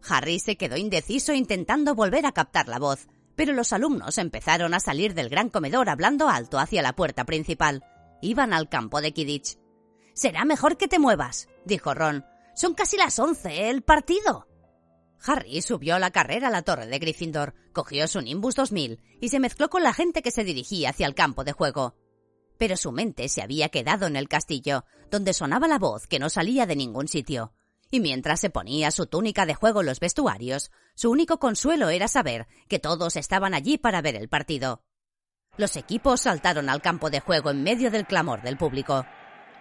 Harry 0.08 0.38
se 0.38 0.56
quedó 0.56 0.76
indeciso 0.76 1.32
intentando 1.32 1.94
volver 1.94 2.26
a 2.26 2.32
captar 2.32 2.68
la 2.68 2.78
voz, 2.78 3.08
pero 3.36 3.52
los 3.52 3.72
alumnos 3.72 4.18
empezaron 4.18 4.74
a 4.74 4.80
salir 4.80 5.14
del 5.14 5.28
gran 5.28 5.48
comedor 5.48 5.88
hablando 5.88 6.28
alto 6.28 6.58
hacia 6.58 6.82
la 6.82 6.94
puerta 6.94 7.24
principal. 7.24 7.84
Iban 8.20 8.52
al 8.52 8.68
campo 8.68 9.00
de 9.00 9.12
Kidditch. 9.12 9.58
Será 10.12 10.44
mejor 10.44 10.76
que 10.76 10.88
te 10.88 10.98
muevas, 10.98 11.48
dijo 11.64 11.94
Ron. 11.94 12.24
Son 12.54 12.74
casi 12.74 12.96
las 12.96 13.18
once, 13.20 13.70
el 13.70 13.82
partido. 13.82 14.47
Harry 15.24 15.62
subió 15.62 15.98
la 15.98 16.10
carrera 16.10 16.48
a 16.48 16.50
la 16.50 16.62
torre 16.62 16.86
de 16.86 16.98
Gryffindor, 16.98 17.54
cogió 17.72 18.06
su 18.06 18.20
Nimbus 18.20 18.54
2000 18.54 19.00
y 19.20 19.28
se 19.28 19.40
mezcló 19.40 19.68
con 19.68 19.82
la 19.82 19.92
gente 19.92 20.22
que 20.22 20.30
se 20.30 20.44
dirigía 20.44 20.90
hacia 20.90 21.06
el 21.06 21.14
campo 21.14 21.44
de 21.44 21.52
juego. 21.52 21.96
Pero 22.56 22.76
su 22.76 22.92
mente 22.92 23.28
se 23.28 23.42
había 23.42 23.68
quedado 23.68 24.06
en 24.06 24.16
el 24.16 24.28
castillo, 24.28 24.84
donde 25.10 25.32
sonaba 25.32 25.68
la 25.68 25.78
voz 25.78 26.06
que 26.06 26.18
no 26.18 26.28
salía 26.28 26.66
de 26.66 26.76
ningún 26.76 27.08
sitio. 27.08 27.52
Y 27.90 28.00
mientras 28.00 28.40
se 28.40 28.50
ponía 28.50 28.90
su 28.90 29.06
túnica 29.06 29.46
de 29.46 29.54
juego 29.54 29.80
en 29.80 29.86
los 29.86 30.00
vestuarios, 30.00 30.70
su 30.94 31.10
único 31.10 31.38
consuelo 31.38 31.88
era 31.88 32.08
saber 32.08 32.46
que 32.68 32.78
todos 32.78 33.16
estaban 33.16 33.54
allí 33.54 33.78
para 33.78 34.02
ver 34.02 34.16
el 34.16 34.28
partido. 34.28 34.82
Los 35.56 35.76
equipos 35.76 36.20
saltaron 36.20 36.68
al 36.68 36.82
campo 36.82 37.10
de 37.10 37.20
juego 37.20 37.50
en 37.50 37.62
medio 37.62 37.90
del 37.90 38.06
clamor 38.06 38.42
del 38.42 38.56
público. 38.56 39.06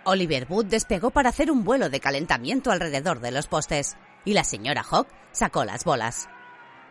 Oliver 0.03 0.45
Wood 0.49 0.65
despegó 0.65 1.11
para 1.11 1.29
hacer 1.29 1.51
un 1.51 1.63
vuelo 1.63 1.89
de 1.89 1.99
calentamiento 1.99 2.71
alrededor 2.71 3.19
de 3.19 3.31
los 3.31 3.47
postes, 3.47 3.97
y 4.27 4.33
la 4.33 4.43
señora 4.43 4.83
Hawk 4.83 5.07
sacó 5.31 5.63
las 5.63 5.85
bolas. 5.85 6.27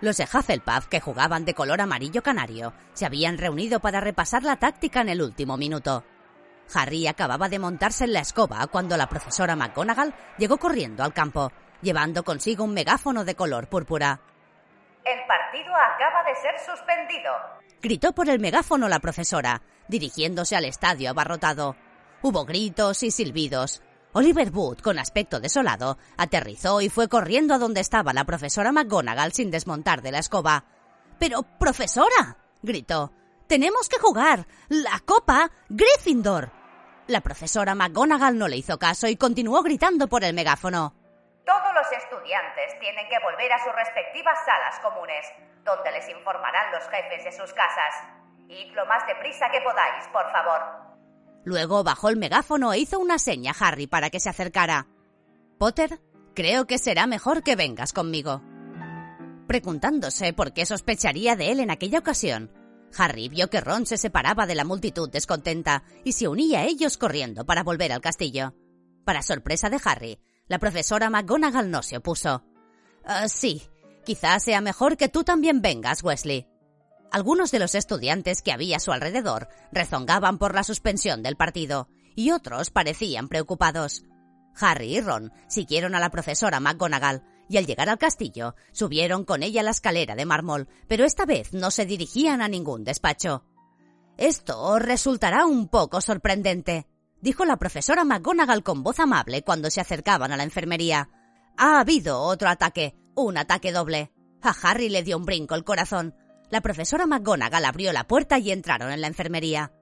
Los 0.00 0.16
de 0.16 0.24
Hufflepuff, 0.24 0.86
que 0.86 1.00
jugaban 1.00 1.44
de 1.44 1.52
color 1.52 1.82
amarillo 1.82 2.22
canario, 2.22 2.72
se 2.94 3.04
habían 3.04 3.36
reunido 3.36 3.78
para 3.78 4.00
repasar 4.00 4.42
la 4.42 4.56
táctica 4.56 5.02
en 5.02 5.10
el 5.10 5.20
último 5.20 5.58
minuto. 5.58 6.02
Harry 6.74 7.06
acababa 7.06 7.50
de 7.50 7.58
montarse 7.58 8.04
en 8.04 8.14
la 8.14 8.20
escoba 8.20 8.66
cuando 8.68 8.96
la 8.96 9.06
profesora 9.06 9.54
McGonagall 9.54 10.14
llegó 10.38 10.56
corriendo 10.56 11.04
al 11.04 11.12
campo, 11.12 11.52
llevando 11.82 12.24
consigo 12.24 12.64
un 12.64 12.72
megáfono 12.72 13.22
de 13.22 13.34
color 13.34 13.68
púrpura. 13.68 14.18
El 15.04 15.18
partido 15.26 15.74
acaba 15.74 16.24
de 16.24 16.34
ser 16.36 16.58
suspendido. 16.64 17.32
Gritó 17.82 18.14
por 18.14 18.30
el 18.30 18.40
megáfono 18.40 18.88
la 18.88 19.00
profesora, 19.00 19.60
dirigiéndose 19.88 20.56
al 20.56 20.64
estadio 20.64 21.10
abarrotado. 21.10 21.76
Hubo 22.22 22.46
gritos 22.46 23.02
y 23.02 23.10
silbidos. 23.10 23.82
Oliver 24.16 24.48
Wood, 24.50 24.78
con 24.78 24.98
aspecto 24.98 25.40
desolado, 25.40 25.98
aterrizó 26.16 26.80
y 26.80 26.88
fue 26.88 27.06
corriendo 27.06 27.52
a 27.52 27.58
donde 27.58 27.82
estaba 27.82 28.14
la 28.14 28.24
profesora 28.24 28.72
McGonagall 28.72 29.34
sin 29.34 29.50
desmontar 29.50 30.00
de 30.00 30.10
la 30.10 30.20
escoba. 30.20 30.64
Pero, 31.18 31.42
profesora, 31.42 32.38
gritó, 32.62 33.12
tenemos 33.46 33.90
que 33.90 33.98
jugar. 33.98 34.46
La 34.70 35.00
copa 35.04 35.50
Gryffindor. 35.68 36.50
La 37.08 37.20
profesora 37.20 37.74
McGonagall 37.74 38.38
no 38.38 38.48
le 38.48 38.56
hizo 38.56 38.78
caso 38.78 39.06
y 39.06 39.16
continuó 39.16 39.62
gritando 39.62 40.08
por 40.08 40.24
el 40.24 40.32
megáfono. 40.32 40.94
Todos 41.44 41.74
los 41.74 41.92
estudiantes 41.92 42.80
tienen 42.80 43.06
que 43.10 43.18
volver 43.22 43.52
a 43.52 43.62
sus 43.62 43.74
respectivas 43.74 44.38
salas 44.46 44.80
comunes, 44.80 45.26
donde 45.62 45.92
les 45.92 46.08
informarán 46.08 46.72
los 46.72 46.88
jefes 46.88 47.22
de 47.22 47.32
sus 47.32 47.52
casas. 47.52 47.94
Id 48.48 48.72
lo 48.72 48.86
más 48.86 49.06
deprisa 49.06 49.50
que 49.50 49.60
podáis, 49.60 50.08
por 50.08 50.32
favor. 50.32 50.85
Luego 51.46 51.84
bajó 51.84 52.08
el 52.08 52.16
megáfono 52.16 52.72
e 52.72 52.80
hizo 52.80 52.98
una 52.98 53.20
seña 53.20 53.52
a 53.52 53.68
Harry 53.68 53.86
para 53.86 54.10
que 54.10 54.18
se 54.18 54.28
acercara. 54.28 54.88
Potter, 55.58 56.00
creo 56.34 56.66
que 56.66 56.76
será 56.76 57.06
mejor 57.06 57.44
que 57.44 57.54
vengas 57.54 57.92
conmigo. 57.92 58.42
Preguntándose 59.46 60.32
por 60.32 60.52
qué 60.52 60.66
sospecharía 60.66 61.36
de 61.36 61.52
él 61.52 61.60
en 61.60 61.70
aquella 61.70 62.00
ocasión, 62.00 62.50
Harry 62.98 63.28
vio 63.28 63.48
que 63.48 63.60
Ron 63.60 63.86
se 63.86 63.96
separaba 63.96 64.44
de 64.46 64.56
la 64.56 64.64
multitud 64.64 65.08
descontenta 65.08 65.84
y 66.02 66.12
se 66.12 66.26
unía 66.26 66.58
a 66.60 66.64
ellos 66.64 66.96
corriendo 66.96 67.46
para 67.46 67.62
volver 67.62 67.92
al 67.92 68.00
castillo. 68.00 68.52
Para 69.04 69.22
sorpresa 69.22 69.70
de 69.70 69.80
Harry, 69.84 70.18
la 70.48 70.58
profesora 70.58 71.10
McGonagall 71.10 71.70
no 71.70 71.84
se 71.84 71.98
opuso. 71.98 72.42
Ah, 73.04 73.28
sí, 73.28 73.62
quizás 74.04 74.42
sea 74.42 74.60
mejor 74.60 74.96
que 74.96 75.08
tú 75.08 75.22
también 75.22 75.62
vengas, 75.62 76.02
Wesley. 76.02 76.48
Algunos 77.12 77.50
de 77.50 77.58
los 77.58 77.74
estudiantes 77.74 78.42
que 78.42 78.52
había 78.52 78.76
a 78.76 78.80
su 78.80 78.92
alrededor 78.92 79.48
rezongaban 79.72 80.38
por 80.38 80.54
la 80.54 80.64
suspensión 80.64 81.22
del 81.22 81.36
partido, 81.36 81.88
y 82.14 82.30
otros 82.30 82.70
parecían 82.70 83.28
preocupados. 83.28 84.04
Harry 84.58 84.96
y 84.96 85.00
Ron 85.00 85.32
siguieron 85.48 85.94
a 85.94 86.00
la 86.00 86.10
profesora 86.10 86.60
McGonagall, 86.60 87.22
y 87.48 87.58
al 87.58 87.66
llegar 87.66 87.88
al 87.88 87.98
castillo 87.98 88.54
subieron 88.72 89.24
con 89.24 89.42
ella 89.42 89.62
la 89.62 89.70
escalera 89.70 90.16
de 90.16 90.26
mármol, 90.26 90.68
pero 90.88 91.04
esta 91.04 91.26
vez 91.26 91.52
no 91.52 91.70
se 91.70 91.86
dirigían 91.86 92.42
a 92.42 92.48
ningún 92.48 92.84
despacho. 92.84 93.44
Esto 94.16 94.78
resultará 94.78 95.46
un 95.46 95.68
poco 95.68 96.00
sorprendente, 96.00 96.86
dijo 97.20 97.44
la 97.44 97.58
profesora 97.58 98.04
McGonagall 98.04 98.62
con 98.62 98.82
voz 98.82 98.98
amable 98.98 99.42
cuando 99.42 99.70
se 99.70 99.80
acercaban 99.80 100.32
a 100.32 100.36
la 100.36 100.42
enfermería. 100.42 101.10
Ha 101.56 101.80
habido 101.80 102.20
otro 102.20 102.48
ataque, 102.48 102.96
un 103.14 103.36
ataque 103.36 103.72
doble. 103.72 104.12
A 104.42 104.54
Harry 104.62 104.88
le 104.88 105.02
dio 105.02 105.16
un 105.16 105.24
brinco 105.24 105.54
el 105.54 105.64
corazón. 105.64 106.14
La 106.50 106.60
profesora 106.60 107.06
McGonagall 107.06 107.64
abrió 107.64 107.92
la 107.92 108.06
puerta 108.06 108.38
y 108.38 108.50
entraron 108.50 108.92
en 108.92 109.00
la 109.00 109.08
enfermería. 109.08 109.72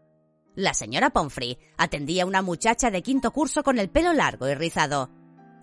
La 0.54 0.72
señora 0.72 1.10
Pomfrey 1.10 1.58
atendía 1.76 2.22
a 2.22 2.26
una 2.26 2.42
muchacha 2.42 2.90
de 2.90 3.02
quinto 3.02 3.32
curso 3.32 3.62
con 3.62 3.78
el 3.78 3.90
pelo 3.90 4.12
largo 4.12 4.48
y 4.48 4.54
rizado. 4.54 5.10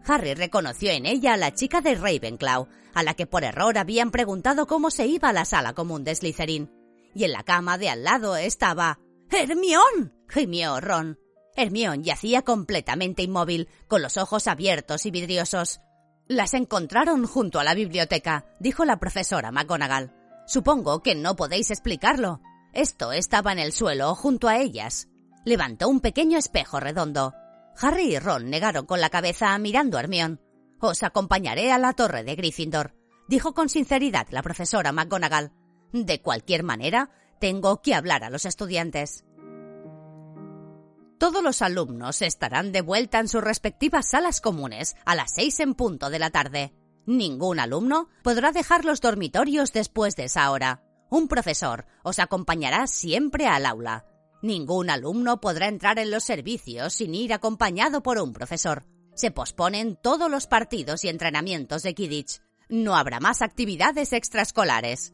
Harry 0.06 0.34
reconoció 0.34 0.92
en 0.92 1.06
ella 1.06 1.34
a 1.34 1.38
la 1.38 1.54
chica 1.54 1.82
de 1.82 1.96
Ravenclaw, 1.96 2.68
a 2.94 3.04
la 3.04 3.14
que 3.14 3.26
por 3.26 3.44
error 3.44 3.78
habían 3.78 4.12
preguntado 4.12 4.68
cómo 4.68 4.92
se 4.92 5.08
iba 5.08 5.30
a 5.30 5.34
la 5.34 5.46
sala 5.46 5.74
común 5.74 6.04
de 6.04 6.16
Slytherin. 6.16 6.72
Y 7.14 7.24
en 7.24 7.32
la 7.32 7.44
cama 7.44 7.78
de 7.78 7.90
al 7.90 8.04
lado 8.04 8.36
estaba... 8.36 9.00
¡Hermión! 9.30 10.14
gimió 10.28 10.80
Ron. 10.82 11.20
Hermión 11.56 12.04
yacía 12.04 12.42
completamente 12.42 13.24
inmóvil, 13.24 13.70
con 13.88 14.02
los 14.02 14.18
ojos 14.18 14.48
abiertos 14.48 15.06
y 15.06 15.12
vidriosos. 15.12 15.80
Las 16.28 16.54
encontraron 16.54 17.26
junto 17.26 17.60
a 17.60 17.64
la 17.64 17.74
biblioteca, 17.74 18.46
dijo 18.60 18.86
la 18.86 19.00
profesora 19.00 19.52
McGonagall. 19.52 20.21
Supongo 20.46 21.02
que 21.02 21.16
no 21.16 21.36
podéis 21.36 21.72
explicarlo. 21.72 22.42
Esto 22.74 23.12
estaba 23.12 23.52
en 23.52 23.60
el 23.60 23.74
suelo 23.74 24.16
junto 24.16 24.48
a 24.48 24.58
ellas. 24.58 25.08
Levantó 25.46 25.90
un 25.90 26.00
pequeño 26.00 26.38
espejo 26.38 26.80
redondo. 26.80 27.34
Harry 27.80 28.16
y 28.16 28.20
Ron 28.20 28.50
negaron 28.50 28.86
con 28.86 29.02
la 29.02 29.10
cabeza 29.10 29.58
mirando 29.58 29.98
a 29.98 30.02
Hermione. 30.02 30.40
Os 30.80 31.04
acompañaré 31.04 31.72
a 31.72 31.78
la 31.78 31.94
torre 31.94 32.24
de 32.24 32.36
Gryffindor, 32.36 32.96
dijo 33.28 33.54
con 33.54 33.70
sinceridad 33.70 34.28
la 34.32 34.42
profesora 34.42 34.92
McGonagall. 34.92 35.52
De 35.94 36.22
cualquier 36.22 36.64
manera, 36.64 37.12
tengo 37.40 37.82
que 37.82 37.94
hablar 37.94 38.24
a 38.24 38.30
los 38.30 38.46
estudiantes. 38.46 39.26
Todos 41.18 41.44
los 41.44 41.62
alumnos 41.62 42.22
estarán 42.24 42.72
de 42.72 42.82
vuelta 42.82 43.20
en 43.20 43.28
sus 43.28 43.44
respectivas 43.44 44.08
salas 44.08 44.42
comunes 44.42 44.96
a 45.06 45.16
las 45.16 45.34
seis 45.34 45.60
en 45.60 45.76
punto 45.76 46.10
de 46.10 46.18
la 46.18 46.32
tarde. 46.32 46.74
Ningún 47.06 47.60
alumno 47.60 48.10
podrá 48.24 48.52
dejar 48.52 48.86
los 48.86 49.02
dormitorios 49.02 49.74
después 49.74 50.16
de 50.16 50.26
esa 50.26 50.52
hora. 50.52 50.84
Un 51.10 51.28
profesor 51.28 51.86
os 52.04 52.20
acompañará 52.20 52.88
siempre 52.88 53.48
al 53.48 53.66
aula. 53.66 54.06
Ningún 54.42 54.90
alumno 54.90 55.42
podrá 55.42 55.68
entrar 55.68 56.00
en 56.00 56.12
los 56.12 56.24
servicios 56.24 56.94
sin 56.94 57.14
ir 57.14 57.34
acompañado 57.34 58.02
por 58.02 58.18
un 58.20 58.34
profesor. 58.34 58.86
Se 59.14 59.30
posponen 59.30 59.98
todos 60.02 60.32
los 60.32 60.48
partidos 60.48 61.04
y 61.04 61.10
entrenamientos 61.10 61.84
de 61.84 61.94
Kidditch. 61.94 62.42
No 62.70 62.96
habrá 62.96 63.20
más 63.20 63.42
actividades 63.42 64.14
extraescolares. 64.14 65.14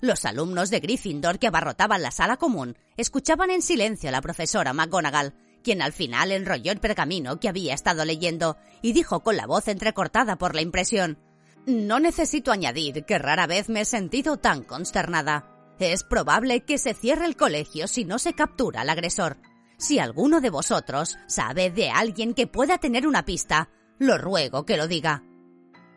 Los 0.00 0.24
alumnos 0.24 0.70
de 0.70 0.80
Gryffindor 0.80 1.38
que 1.38 1.48
abarrotaban 1.48 2.02
la 2.02 2.10
sala 2.10 2.38
común 2.38 2.76
escuchaban 2.96 3.50
en 3.50 3.60
silencio 3.60 4.08
a 4.08 4.12
la 4.12 4.22
profesora 4.22 4.72
McGonagall 4.72 5.34
quien 5.62 5.82
al 5.82 5.92
final 5.92 6.32
enrolló 6.32 6.72
el 6.72 6.80
pergamino 6.80 7.40
que 7.40 7.48
había 7.48 7.74
estado 7.74 8.04
leyendo 8.04 8.56
y 8.82 8.92
dijo 8.92 9.20
con 9.20 9.36
la 9.36 9.46
voz 9.46 9.68
entrecortada 9.68 10.36
por 10.36 10.54
la 10.54 10.62
impresión 10.62 11.18
No 11.66 12.00
necesito 12.00 12.52
añadir 12.52 13.04
que 13.04 13.18
rara 13.18 13.46
vez 13.46 13.68
me 13.68 13.82
he 13.82 13.84
sentido 13.84 14.36
tan 14.36 14.62
consternada. 14.62 15.46
Es 15.78 16.04
probable 16.04 16.60
que 16.60 16.76
se 16.76 16.92
cierre 16.92 17.24
el 17.24 17.36
colegio 17.36 17.88
si 17.88 18.04
no 18.04 18.18
se 18.18 18.34
captura 18.34 18.82
al 18.82 18.90
agresor. 18.90 19.38
Si 19.78 19.98
alguno 19.98 20.42
de 20.42 20.50
vosotros 20.50 21.16
sabe 21.26 21.70
de 21.70 21.88
alguien 21.88 22.34
que 22.34 22.46
pueda 22.46 22.76
tener 22.76 23.06
una 23.06 23.24
pista, 23.24 23.70
lo 23.98 24.18
ruego 24.18 24.66
que 24.66 24.76
lo 24.76 24.88
diga. 24.88 25.24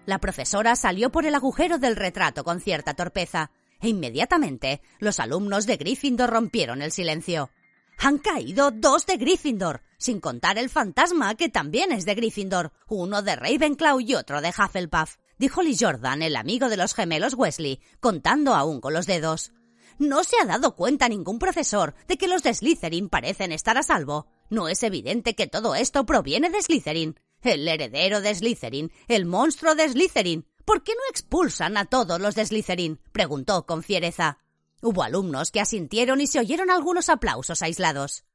La 0.06 0.20
profesora 0.20 0.76
salió 0.76 1.12
por 1.12 1.26
el 1.26 1.36
agujero 1.36 1.80
del 1.80 1.98
retrato 1.98 2.44
con 2.44 2.62
cierta 2.62 2.94
torpeza, 2.94 3.52
e 3.82 3.90
inmediatamente 3.90 4.82
los 5.00 5.20
alumnos 5.20 5.66
de 5.66 5.76
Gryffindor 5.76 6.30
rompieron 6.30 6.82
el 6.82 6.94
silencio. 6.94 7.50
Han 7.98 8.18
caído 8.18 8.72
dos 8.72 9.06
de 9.06 9.18
Gryffindor, 9.18 9.82
sin 9.98 10.20
contar 10.20 10.58
el 10.58 10.70
fantasma 10.70 11.36
que 11.36 11.50
también 11.50 11.92
es 11.92 12.06
de 12.06 12.16
Gryffindor, 12.16 12.74
uno 12.88 13.22
de 13.22 13.36
Ravenclaw 13.36 14.00
y 14.02 14.16
otro 14.16 14.42
de 14.42 14.50
Hufflepuff, 14.50 15.16
dijo 15.38 15.62
Lee 15.62 15.78
Jordan, 15.80 16.22
el 16.22 16.36
amigo 16.36 16.70
de 16.70 16.78
los 16.78 16.94
gemelos 16.94 17.34
Wesley, 17.36 17.80
contando 18.00 18.54
aún 18.54 18.82
con 18.82 18.94
los 18.94 19.06
dedos. 19.06 19.54
¿No 20.00 20.24
se 20.24 20.36
ha 20.42 20.46
dado 20.46 20.76
cuenta 20.76 21.08
ningún 21.08 21.40
profesor 21.40 21.96
de 22.08 22.18
que 22.18 22.28
los 22.28 22.44
de 22.44 22.54
Slytherin 22.54 23.10
parecen 23.10 23.52
estar 23.52 23.78
a 23.78 23.84
salvo? 23.84 24.28
¿No 24.50 24.68
es 24.68 24.84
evidente 24.84 25.36
que 25.36 25.48
todo 25.48 25.76
esto 25.76 26.06
proviene 26.06 26.50
de 26.50 26.62
Slytherin? 26.62 27.20
El 27.42 27.68
heredero 27.68 28.22
de 28.22 28.34
Slytherin, 28.34 28.92
el 29.08 29.26
monstruo 29.26 29.76
de 29.76 29.90
Slytherin. 29.90 30.46
¿Por 30.66 30.84
qué 30.84 30.94
no 30.94 31.02
expulsan 31.10 31.78
a 31.78 31.86
todos 31.86 32.20
los 32.20 32.36
de 32.36 32.46
Slytherin? 32.46 33.00
preguntó 33.12 33.66
con 33.66 33.84
fiereza. 33.84 34.40
Hubo 34.86 35.02
alumnos 35.02 35.50
que 35.50 35.62
asintieron 35.62 36.20
y 36.20 36.28
se 36.28 36.40
oyeron 36.40 36.70
algunos 36.70 37.08
aplausos 37.08 37.62
aislados. 37.62 38.26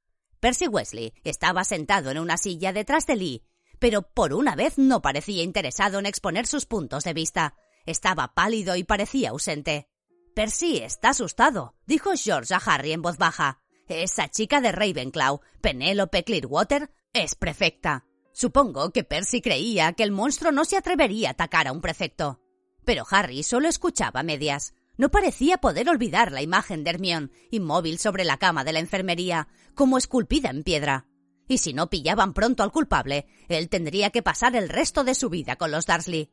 Percy 0.40 0.66
Wesley 0.66 1.12
estaba 1.22 1.62
sentado 1.62 2.10
en 2.10 2.18
una 2.18 2.38
silla 2.38 2.72
detrás 2.72 3.06
de 3.06 3.16
Lee, 3.16 3.44
pero 3.78 4.00
por 4.00 4.32
una 4.32 4.56
vez 4.56 4.78
no 4.78 5.02
parecía 5.02 5.42
interesado 5.42 5.98
en 5.98 6.06
exponer 6.06 6.46
sus 6.46 6.64
puntos 6.64 7.04
de 7.04 7.12
vista. 7.12 7.54
Estaba 7.84 8.32
pálido 8.32 8.76
y 8.76 8.84
parecía 8.84 9.28
ausente. 9.28 9.90
Percy 10.34 10.78
está 10.78 11.10
asustado, 11.10 11.74
dijo 11.84 12.12
George 12.16 12.54
a 12.54 12.62
Harry 12.64 12.92
en 12.92 13.02
voz 13.02 13.18
baja. 13.18 13.60
Esa 13.86 14.30
chica 14.30 14.62
de 14.62 14.72
Ravenclaw, 14.72 15.42
Penélope 15.60 16.24
Clearwater, 16.24 16.90
es 17.12 17.34
prefecta. 17.34 18.06
Supongo 18.32 18.90
que 18.90 19.04
Percy 19.04 19.42
creía 19.42 19.92
que 19.92 20.02
el 20.02 20.12
monstruo 20.12 20.50
no 20.50 20.64
se 20.64 20.78
atrevería 20.78 21.28
a 21.28 21.32
atacar 21.32 21.68
a 21.68 21.72
un 21.72 21.82
prefecto. 21.82 22.40
Pero 22.86 23.04
Harry 23.10 23.42
solo 23.42 23.68
escuchaba 23.68 24.22
medias. 24.22 24.72
No 24.98 25.10
parecía 25.10 25.58
poder 25.58 25.88
olvidar 25.88 26.32
la 26.32 26.42
imagen 26.42 26.82
de 26.82 26.90
Hermione, 26.90 27.30
inmóvil 27.52 27.98
sobre 27.98 28.24
la 28.24 28.36
cama 28.36 28.64
de 28.64 28.72
la 28.72 28.80
enfermería, 28.80 29.46
como 29.74 29.96
esculpida 29.96 30.50
en 30.50 30.64
piedra. 30.64 31.06
Y 31.46 31.58
si 31.58 31.72
no 31.72 31.88
pillaban 31.88 32.34
pronto 32.34 32.64
al 32.64 32.72
culpable, 32.72 33.26
él 33.48 33.68
tendría 33.68 34.10
que 34.10 34.24
pasar 34.24 34.56
el 34.56 34.68
resto 34.68 35.04
de 35.04 35.14
su 35.14 35.30
vida 35.30 35.54
con 35.54 35.70
los 35.70 35.86
Darsley. 35.86 36.32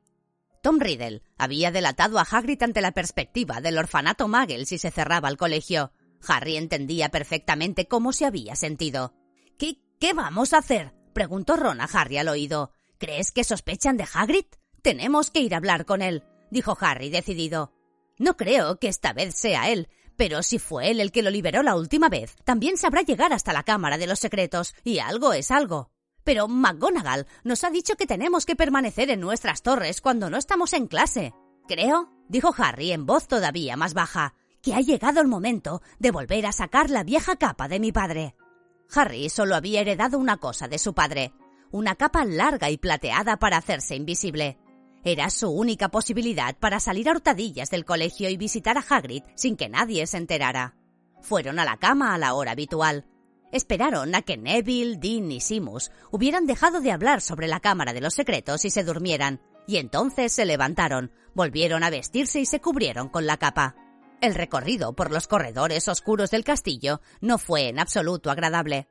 Tom 0.63 0.79
Riddle 0.79 1.22
había 1.38 1.69
delatado 1.69 2.17
a 2.17 2.24
Hagrid 2.24 2.62
ante 2.63 2.81
la 2.81 2.91
perspectiva 2.91 3.62
del 3.62 3.77
orfanato 3.77 4.27
Muggle 4.27 4.65
si 4.65 4.79
se 4.79 4.89
cerraba 4.89 5.29
el 5.29 5.38
colegio. 5.38 5.91
Harry 6.27 6.57
entendía 6.57 7.10
perfectamente 7.10 7.88
cómo 7.88 8.13
se 8.13 8.25
había 8.25 8.55
sentido. 8.55 9.13
¿Qué, 9.60 9.77
qué 10.00 10.13
vamos 10.13 10.53
a 10.53 10.57
hacer? 10.57 10.95
preguntó 11.13 11.55
Ron 11.55 11.81
a 11.81 11.84
Harry 11.86 12.17
al 12.17 12.29
oído. 12.29 12.72
¿Crees 12.98 13.31
que 13.31 13.43
sospechan 13.43 13.95
de 13.95 14.07
Hagrid? 14.12 14.45
Tenemos 14.81 15.29
que 15.29 15.41
ir 15.41 15.53
a 15.53 15.57
hablar 15.57 15.86
con 15.86 16.01
él, 16.01 16.24
dijo 16.50 16.75
Harry 16.81 17.12
decidido. 17.12 17.75
No 18.17 18.38
creo 18.38 18.79
que 18.79 18.88
esta 18.88 19.13
vez 19.13 19.36
sea 19.36 19.69
él, 19.69 19.89
pero 20.15 20.43
si 20.43 20.60
fue 20.60 20.91
él 20.91 21.00
el 21.00 21.12
que 21.12 21.22
lo 21.22 21.29
liberó 21.29 21.63
la 21.63 21.75
última 21.75 22.10
vez, 22.10 22.36
también 22.45 22.77
sabrá 22.77 23.01
llegar 23.01 23.34
hasta 23.34 23.53
la 23.53 23.63
Cámara 23.63 23.98
de 23.98 24.07
los 24.07 24.19
Secretos, 24.19 24.74
y 24.84 25.00
algo 25.00 25.34
es 25.34 25.51
algo. 25.51 25.91
Pero 26.24 26.48
McGonagall 26.48 27.27
nos 27.43 27.63
ha 27.63 27.69
dicho 27.69 27.95
que 27.95 28.07
tenemos 28.07 28.45
que 28.45 28.55
permanecer 28.55 29.10
en 29.10 29.19
nuestras 29.19 29.62
torres 29.62 30.01
cuando 30.01 30.29
no 30.29 30.38
estamos 30.38 30.74
en 30.74 30.88
clase. 30.88 31.34
Creo, 31.67 32.10
dijo 32.29 32.53
Harry 32.57 32.91
en 32.91 33.05
voz 33.05 33.27
todavía 33.27 33.75
más 33.75 33.93
baja, 33.93 34.34
que 34.62 34.74
ha 34.74 34.81
llegado 34.81 35.22
el 35.22 35.27
momento 35.27 35.81
de 36.00 36.12
volver 36.12 36.45
a 36.45 36.51
sacar 36.51 36.89
la 36.89 37.03
vieja 37.03 37.36
capa 37.36 37.67
de 37.67 37.79
mi 37.79 37.91
padre. 37.91 38.36
Harry 38.93 39.29
solo 39.29 39.55
había 39.55 39.81
heredado 39.81 40.17
una 40.17 40.38
cosa 40.38 40.67
de 40.67 40.79
su 40.79 40.93
padre, 40.93 41.34
una 41.72 41.95
capa 41.95 42.25
larga 42.25 42.69
y 42.69 42.77
plateada 42.77 43.38
para 43.38 43.57
hacerse 43.57 43.95
invisible. 43.95 44.57
Era 45.05 45.29
su 45.29 45.50
única 45.50 45.88
posibilidad 45.88 46.57
para 46.57 46.81
salir 46.81 47.07
a 47.07 47.13
hurtadillas 47.13 47.69
del 47.69 47.85
colegio 47.85 48.29
y 48.29 48.35
visitar 48.35 48.77
a 48.77 48.83
Hagrid 48.88 49.24
sin 49.35 49.55
que 49.55 49.69
nadie 49.69 50.05
se 50.07 50.17
enterara. 50.17 50.75
Fueron 51.21 51.59
a 51.59 51.65
la 51.65 51.77
cama 51.77 52.13
a 52.13 52.17
la 52.17 52.33
hora 52.33 52.51
habitual, 52.51 53.05
Esperaron 53.55 54.13
a 54.15 54.21
que 54.21 54.35
Neville, 54.35 54.97
Dean 54.97 55.31
y 55.31 55.39
Simus 55.39 55.89
hubieran 56.12 56.45
dejado 56.45 56.81
de 56.81 56.91
hablar 56.91 57.21
sobre 57.21 57.47
la 57.47 57.62
Cámara 57.62 57.93
de 57.93 58.01
los 58.01 58.13
Secretos 58.13 58.65
y 58.65 58.69
se 58.69 58.83
durmieran, 58.83 59.41
y 59.65 59.77
entonces 59.77 60.33
se 60.33 60.43
levantaron, 60.43 61.13
volvieron 61.33 61.81
a 61.81 61.89
vestirse 61.89 62.41
y 62.41 62.45
se 62.45 62.59
cubrieron 62.59 63.07
con 63.07 63.25
la 63.25 63.38
capa. 63.38 63.77
El 64.19 64.35
recorrido 64.35 64.93
por 64.93 65.09
los 65.09 65.27
corredores 65.27 65.88
oscuros 65.88 66.31
del 66.31 66.43
castillo 66.43 67.00
no 67.21 67.38
fue 67.38 67.69
en 67.69 67.79
absoluto 67.79 68.29
agradable. 68.29 68.89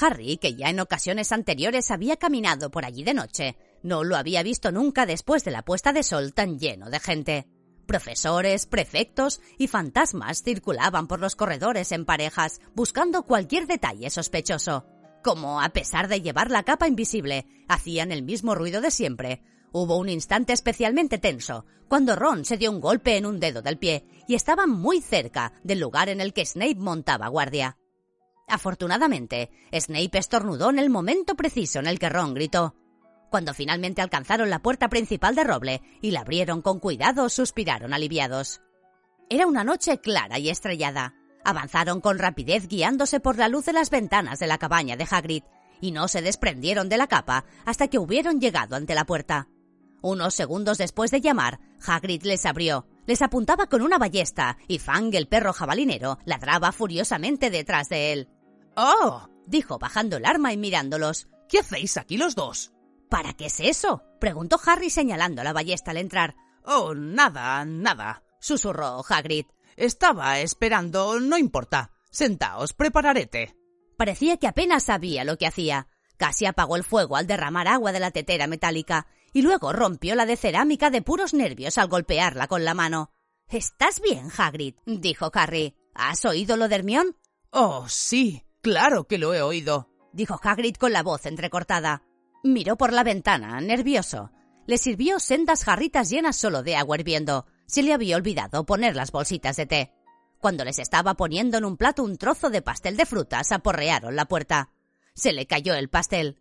Harry, 0.00 0.38
que 0.38 0.54
ya 0.54 0.70
en 0.70 0.80
ocasiones 0.80 1.30
anteriores 1.30 1.92
había 1.92 2.16
caminado 2.16 2.72
por 2.72 2.84
allí 2.84 3.04
de 3.04 3.14
noche, 3.14 3.56
no 3.82 4.04
lo 4.04 4.16
había 4.16 4.42
visto 4.42 4.72
nunca 4.72 5.06
después 5.06 5.44
de 5.44 5.50
la 5.50 5.62
puesta 5.62 5.92
de 5.92 6.02
sol 6.02 6.32
tan 6.34 6.58
lleno 6.58 6.90
de 6.90 7.00
gente. 7.00 7.46
Profesores, 7.86 8.66
prefectos 8.66 9.40
y 9.58 9.66
fantasmas 9.66 10.42
circulaban 10.42 11.08
por 11.08 11.20
los 11.20 11.34
corredores 11.34 11.90
en 11.92 12.04
parejas, 12.04 12.60
buscando 12.74 13.24
cualquier 13.24 13.66
detalle 13.66 14.10
sospechoso. 14.10 14.86
Como, 15.24 15.60
a 15.60 15.70
pesar 15.70 16.08
de 16.08 16.20
llevar 16.20 16.50
la 16.50 16.62
capa 16.62 16.86
invisible, 16.86 17.46
hacían 17.68 18.12
el 18.12 18.22
mismo 18.22 18.54
ruido 18.54 18.80
de 18.80 18.90
siempre, 18.90 19.42
hubo 19.72 19.98
un 19.98 20.08
instante 20.08 20.52
especialmente 20.52 21.18
tenso, 21.18 21.66
cuando 21.88 22.14
Ron 22.14 22.44
se 22.44 22.56
dio 22.56 22.70
un 22.70 22.80
golpe 22.80 23.16
en 23.16 23.26
un 23.26 23.40
dedo 23.40 23.60
del 23.60 23.76
pie 23.76 24.04
y 24.28 24.36
estaba 24.36 24.66
muy 24.66 25.00
cerca 25.00 25.52
del 25.64 25.80
lugar 25.80 26.08
en 26.08 26.20
el 26.20 26.32
que 26.32 26.46
Snape 26.46 26.76
montaba 26.76 27.26
guardia. 27.28 27.76
Afortunadamente, 28.46 29.50
Snape 29.72 30.18
estornudó 30.18 30.70
en 30.70 30.78
el 30.78 30.90
momento 30.90 31.34
preciso 31.34 31.80
en 31.80 31.86
el 31.86 31.98
que 31.98 32.08
Ron 32.08 32.34
gritó 32.34 32.76
cuando 33.30 33.54
finalmente 33.54 34.02
alcanzaron 34.02 34.50
la 34.50 34.58
puerta 34.58 34.88
principal 34.88 35.34
de 35.34 35.44
roble 35.44 35.82
y 36.02 36.10
la 36.10 36.20
abrieron 36.20 36.60
con 36.60 36.80
cuidado, 36.80 37.28
suspiraron 37.28 37.94
aliviados. 37.94 38.60
Era 39.30 39.46
una 39.46 39.64
noche 39.64 39.98
clara 39.98 40.38
y 40.38 40.50
estrellada. 40.50 41.14
Avanzaron 41.44 42.00
con 42.00 42.18
rapidez 42.18 42.68
guiándose 42.68 43.20
por 43.20 43.38
la 43.38 43.48
luz 43.48 43.64
de 43.64 43.72
las 43.72 43.88
ventanas 43.88 44.40
de 44.40 44.46
la 44.46 44.58
cabaña 44.58 44.96
de 44.96 45.06
Hagrid 45.08 45.44
y 45.80 45.92
no 45.92 46.08
se 46.08 46.20
desprendieron 46.20 46.88
de 46.88 46.98
la 46.98 47.06
capa 47.06 47.44
hasta 47.64 47.88
que 47.88 47.98
hubieron 47.98 48.40
llegado 48.40 48.76
ante 48.76 48.94
la 48.94 49.06
puerta. 49.06 49.48
Unos 50.02 50.34
segundos 50.34 50.78
después 50.78 51.10
de 51.10 51.20
llamar, 51.20 51.60
Hagrid 51.86 52.22
les 52.24 52.44
abrió, 52.46 52.86
les 53.06 53.22
apuntaba 53.22 53.66
con 53.66 53.82
una 53.82 53.98
ballesta 53.98 54.58
y 54.66 54.78
Fang, 54.78 55.14
el 55.14 55.28
perro 55.28 55.52
jabalinero, 55.52 56.18
ladraba 56.24 56.72
furiosamente 56.72 57.50
detrás 57.50 57.88
de 57.88 58.12
él. 58.12 58.28
¡Oh! 58.76 59.28
dijo 59.46 59.78
bajando 59.78 60.16
el 60.16 60.24
arma 60.24 60.52
y 60.52 60.56
mirándolos. 60.56 61.28
¿Qué 61.48 61.58
hacéis 61.58 61.96
aquí 61.96 62.16
los 62.16 62.34
dos? 62.34 62.72
¿Para 63.10 63.32
qué 63.34 63.46
es 63.46 63.60
eso? 63.60 64.02
preguntó 64.20 64.60
Harry 64.64 64.88
señalando 64.88 65.42
la 65.42 65.52
ballesta 65.52 65.90
al 65.90 65.96
entrar. 65.96 66.36
Oh, 66.64 66.94
nada, 66.94 67.64
nada, 67.64 68.22
susurró 68.40 69.02
Hagrid. 69.06 69.46
Estaba 69.76 70.38
esperando, 70.40 71.18
no 71.18 71.36
importa. 71.36 71.90
Sentaos, 72.10 72.72
prepararé 72.72 73.26
té. 73.26 73.56
Parecía 73.96 74.36
que 74.36 74.46
apenas 74.46 74.84
sabía 74.84 75.24
lo 75.24 75.36
que 75.36 75.46
hacía. 75.46 75.88
Casi 76.16 76.46
apagó 76.46 76.76
el 76.76 76.84
fuego 76.84 77.16
al 77.16 77.26
derramar 77.26 77.66
agua 77.66 77.92
de 77.92 78.00
la 78.00 78.10
tetera 78.10 78.46
metálica 78.46 79.06
y 79.32 79.42
luego 79.42 79.72
rompió 79.72 80.14
la 80.14 80.26
de 80.26 80.36
cerámica 80.36 80.90
de 80.90 81.02
puros 81.02 81.34
nervios 81.34 81.78
al 81.78 81.88
golpearla 81.88 82.46
con 82.46 82.64
la 82.64 82.74
mano. 82.74 83.12
¿Estás 83.48 84.00
bien, 84.00 84.28
Hagrid? 84.36 84.74
dijo 84.86 85.30
Harry. 85.34 85.74
¿Has 85.94 86.24
oído 86.24 86.56
lo 86.56 86.68
de 86.68 86.76
Hermión? 86.76 87.16
Oh, 87.50 87.88
sí, 87.88 88.44
claro 88.60 89.04
que 89.04 89.18
lo 89.18 89.34
he 89.34 89.42
oído, 89.42 89.90
dijo 90.12 90.38
Hagrid 90.42 90.76
con 90.76 90.92
la 90.92 91.02
voz 91.02 91.26
entrecortada. 91.26 92.04
Miró 92.42 92.76
por 92.76 92.92
la 92.92 93.04
ventana, 93.04 93.60
nervioso. 93.60 94.30
Le 94.66 94.78
sirvió 94.78 95.18
sendas 95.18 95.64
jarritas 95.64 96.10
llenas 96.10 96.36
solo 96.36 96.62
de 96.62 96.76
agua 96.76 96.96
hirviendo. 96.96 97.46
Se 97.66 97.82
le 97.82 97.92
había 97.92 98.16
olvidado 98.16 98.64
poner 98.64 98.96
las 98.96 99.12
bolsitas 99.12 99.56
de 99.56 99.66
té. 99.66 99.92
Cuando 100.38 100.64
les 100.64 100.78
estaba 100.78 101.14
poniendo 101.14 101.58
en 101.58 101.66
un 101.66 101.76
plato 101.76 102.02
un 102.02 102.16
trozo 102.16 102.48
de 102.48 102.62
pastel 102.62 102.96
de 102.96 103.04
frutas, 103.04 103.52
aporrearon 103.52 104.16
la 104.16 104.24
puerta. 104.24 104.70
Se 105.14 105.32
le 105.32 105.46
cayó 105.46 105.74
el 105.74 105.90
pastel. 105.90 106.40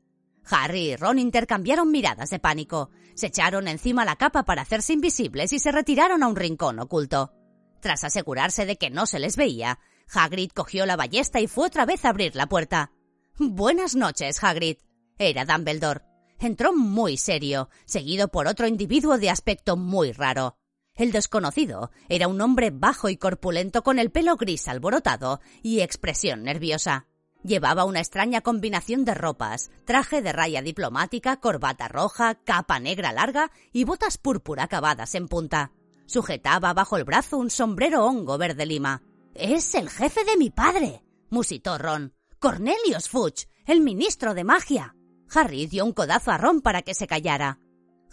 Harry 0.50 0.92
y 0.92 0.96
Ron 0.96 1.20
intercambiaron 1.20 1.92
miradas 1.92 2.30
de 2.30 2.40
pánico. 2.40 2.92
Se 3.14 3.28
echaron 3.28 3.68
encima 3.68 4.06
la 4.06 4.16
capa 4.16 4.44
para 4.44 4.62
hacerse 4.62 4.94
invisibles 4.94 5.52
y 5.52 5.60
se 5.60 5.72
retiraron 5.72 6.24
a 6.24 6.28
un 6.28 6.38
rincón 6.38 6.80
oculto. 6.80 7.34
Tras 7.82 8.06
asegurarse 8.06 8.66
de 8.66 8.78
que 8.78 8.90
no 8.90 9.06
se 9.06 9.20
les 9.20 9.36
veía, 9.36 9.80
Hagrid 10.14 10.52
cogió 10.52 10.86
la 10.86 10.96
ballesta 10.96 11.42
y 11.42 11.48
fue 11.48 11.68
otra 11.68 11.86
vez 11.86 12.06
a 12.06 12.10
abrir 12.10 12.36
la 12.36 12.48
puerta. 12.48 12.92
Buenas 13.38 13.96
noches, 13.96 14.42
Hagrid. 14.44 14.78
Era 15.20 15.44
Dumbledore. 15.44 16.02
Entró 16.40 16.74
muy 16.74 17.18
serio, 17.18 17.70
seguido 17.86 18.30
por 18.30 18.48
otro 18.48 18.68
individuo 18.68 19.18
de 19.18 19.30
aspecto 19.30 19.76
muy 19.76 20.14
raro. 20.14 20.58
El 20.96 21.12
desconocido 21.12 21.92
era 22.08 22.30
un 22.30 22.40
hombre 22.40 22.72
bajo 22.72 23.10
y 23.10 23.18
corpulento 23.18 23.84
con 23.84 24.00
el 24.00 24.12
pelo 24.12 24.38
gris 24.38 24.70
alborotado 24.70 25.42
y 25.62 25.82
expresión 25.82 26.44
nerviosa. 26.44 27.08
Llevaba 27.44 27.84
una 27.84 28.00
extraña 28.00 28.40
combinación 28.40 29.04
de 29.04 29.14
ropas, 29.14 29.72
traje 29.86 30.22
de 30.22 30.32
raya 30.32 30.62
diplomática, 30.62 31.42
corbata 31.42 31.90
roja, 31.90 32.36
capa 32.36 32.80
negra 32.80 33.12
larga 33.12 33.52
y 33.74 33.84
botas 33.84 34.18
púrpura 34.18 34.64
acabadas 34.64 35.16
en 35.16 35.28
punta. 35.28 35.74
Sujetaba 36.06 36.74
bajo 36.74 36.96
el 36.96 37.04
brazo 37.04 37.38
un 37.38 37.50
sombrero 37.50 38.06
hongo 38.06 38.38
verde 38.38 38.66
lima. 38.66 39.04
Es 39.36 39.76
el 39.76 39.90
jefe 39.90 40.24
de 40.24 40.38
mi 40.38 40.50
padre, 40.50 41.04
musitó 41.30 41.78
Ron. 41.78 42.14
Cornelius 42.40 43.10
Fudge, 43.10 43.50
el 43.66 43.82
ministro 43.82 44.34
de 44.34 44.46
magia. 44.46 44.96
Harry 45.34 45.68
dio 45.68 45.86
un 45.86 45.94
codazo 45.94 46.32
a 46.32 46.38
Ron 46.38 46.62
para 46.62 46.82
que 46.82 46.94
se 46.94 47.08
callara. 47.08 47.60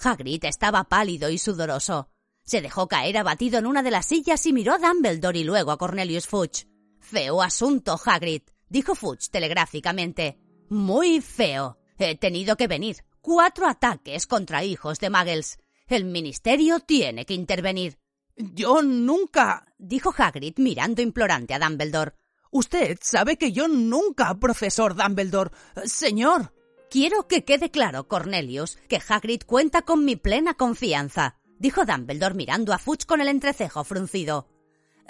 Hagrid 0.02 0.44
estaba 0.44 0.84
pálido 0.84 1.30
y 1.30 1.38
sudoroso. 1.38 2.10
Se 2.44 2.60
dejó 2.60 2.86
caer 2.86 3.18
abatido 3.18 3.58
en 3.58 3.66
una 3.66 3.82
de 3.82 3.90
las 3.90 4.06
sillas 4.06 4.44
y 4.46 4.52
miró 4.52 4.74
a 4.74 4.78
Dumbledore 4.78 5.38
y 5.38 5.44
luego 5.44 5.72
a 5.72 5.78
Cornelius 5.78 6.26
Fudge. 6.26 6.68
Feo 7.00 7.42
asunto, 7.42 7.98
Hagrid, 8.04 8.42
dijo 8.68 8.94
Fudge 8.94 9.30
telegráficamente. 9.30 10.38
Muy 10.68 11.20
feo. 11.20 11.78
He 11.98 12.16
tenido 12.16 12.56
que 12.56 12.68
venir. 12.68 13.04
Cuatro 13.20 13.66
ataques 13.66 14.26
contra 14.26 14.64
hijos 14.64 15.00
de 15.00 15.10
Muggles. 15.10 15.58
El 15.88 16.04
ministerio 16.04 16.80
tiene 16.80 17.24
que 17.24 17.34
intervenir. 17.34 17.98
Yo 18.36 18.82
nunca. 18.82 19.66
dijo 19.78 20.14
Hagrid 20.16 20.54
mirando 20.58 21.02
implorante 21.02 21.54
a 21.54 21.58
Dumbledore. 21.58 22.12
Usted 22.50 22.98
sabe 23.02 23.36
que 23.36 23.52
yo 23.52 23.66
nunca, 23.66 24.34
profesor 24.38 24.94
Dumbledore. 24.94 25.50
Señor. 25.84 26.52
Quiero 26.90 27.26
que 27.26 27.44
quede 27.44 27.70
claro, 27.70 28.06
Cornelius, 28.06 28.76
que 28.88 29.00
Hagrid 29.06 29.42
cuenta 29.44 29.82
con 29.82 30.04
mi 30.04 30.16
plena 30.16 30.54
confianza, 30.54 31.36
dijo 31.58 31.84
Dumbledore 31.84 32.34
mirando 32.34 32.72
a 32.72 32.78
Fudge 32.78 33.06
con 33.06 33.20
el 33.20 33.28
entrecejo 33.28 33.82
fruncido. 33.84 34.48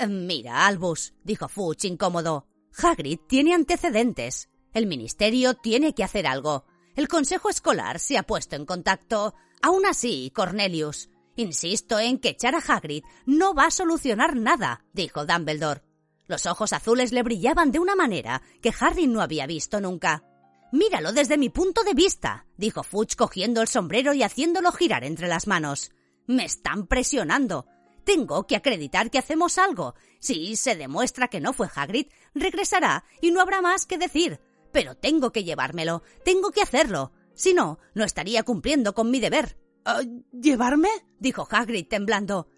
Mira, 0.09 0.67
Albus, 0.67 1.15
dijo 1.23 1.49
Fudge 1.49 1.87
incómodo. 1.87 2.47
Hagrid 2.77 3.19
tiene 3.29 3.55
antecedentes. 3.55 4.49
El 4.73 4.87
ministerio 4.87 5.55
tiene 5.55 5.95
que 5.95 6.05
hacer 6.05 6.27
algo. 6.27 6.65
El 6.95 7.09
consejo 7.09 7.51
escolar 7.51 7.99
se 7.99 8.19
ha 8.19 8.23
puesto 8.23 8.57
en 8.57 8.67
contacto. 8.67 9.35
Aún 9.63 9.87
así, 9.87 10.31
Cornelius, 10.35 11.11
insisto 11.37 11.99
en 11.99 12.19
que 12.19 12.31
echar 12.31 12.55
a 12.55 12.59
Hagrid 12.59 13.05
no 13.27 13.55
va 13.55 13.67
a 13.67 13.71
solucionar 13.71 14.37
nada, 14.37 14.85
dijo 14.93 15.27
Dumbledore. 15.27 15.83
Los 16.27 16.47
ojos 16.47 16.73
azules 16.73 17.13
le 17.13 17.23
brillaban 17.23 17.71
de 17.71 17.79
una 17.79 17.95
manera 17.95 18.43
que 18.61 18.75
Harry 18.81 19.07
no 19.07 19.21
había 19.21 19.47
visto 19.47 19.81
nunca. 19.81 20.25
Míralo 20.73 21.13
desde 21.13 21.39
mi 21.39 21.49
punto 21.49 21.85
de 21.85 21.95
vista, 21.95 22.47
dijo 22.57 22.83
Fudge 22.83 23.17
cogiendo 23.17 23.63
el 23.63 23.69
sombrero 23.69 24.15
y 24.15 24.23
haciéndolo 24.23 24.73
girar 24.73 25.05
entre 25.05 25.29
las 25.29 25.47
manos. 25.47 25.93
Me 26.27 26.45
están 26.45 26.87
presionando. 26.87 27.67
Tengo 28.05 28.47
que 28.47 28.57
acreditar 28.57 29.11
que 29.11 29.19
hacemos 29.19 29.59
algo. 29.59 29.95
Si 30.19 30.57
se 30.57 30.77
demuestra 30.77 31.29
que 31.29 31.41
no 31.41 31.53
fue 31.53 31.69
Hagrid, 31.75 32.07
regresará 32.35 33.05
y 33.21 33.31
no 33.31 33.41
habrá 33.41 33.61
más 33.61 33.87
que 33.87 33.99
decir. 33.99 34.41
Pero 34.73 34.97
tengo 34.97 35.33
que 35.33 35.45
llevármelo, 35.45 36.03
tengo 36.25 36.51
que 36.51 36.63
hacerlo. 36.63 37.13
Si 37.35 37.55
no, 37.55 37.79
no 37.95 38.05
estaría 38.05 38.43
cumpliendo 38.43 38.95
con 38.95 39.11
mi 39.11 39.21
deber. 39.21 39.59
Ah, 39.85 40.03
¿Llevarme? 40.33 40.89
dijo 41.19 41.47
Hagrid 41.51 41.87
temblando. 41.87 42.49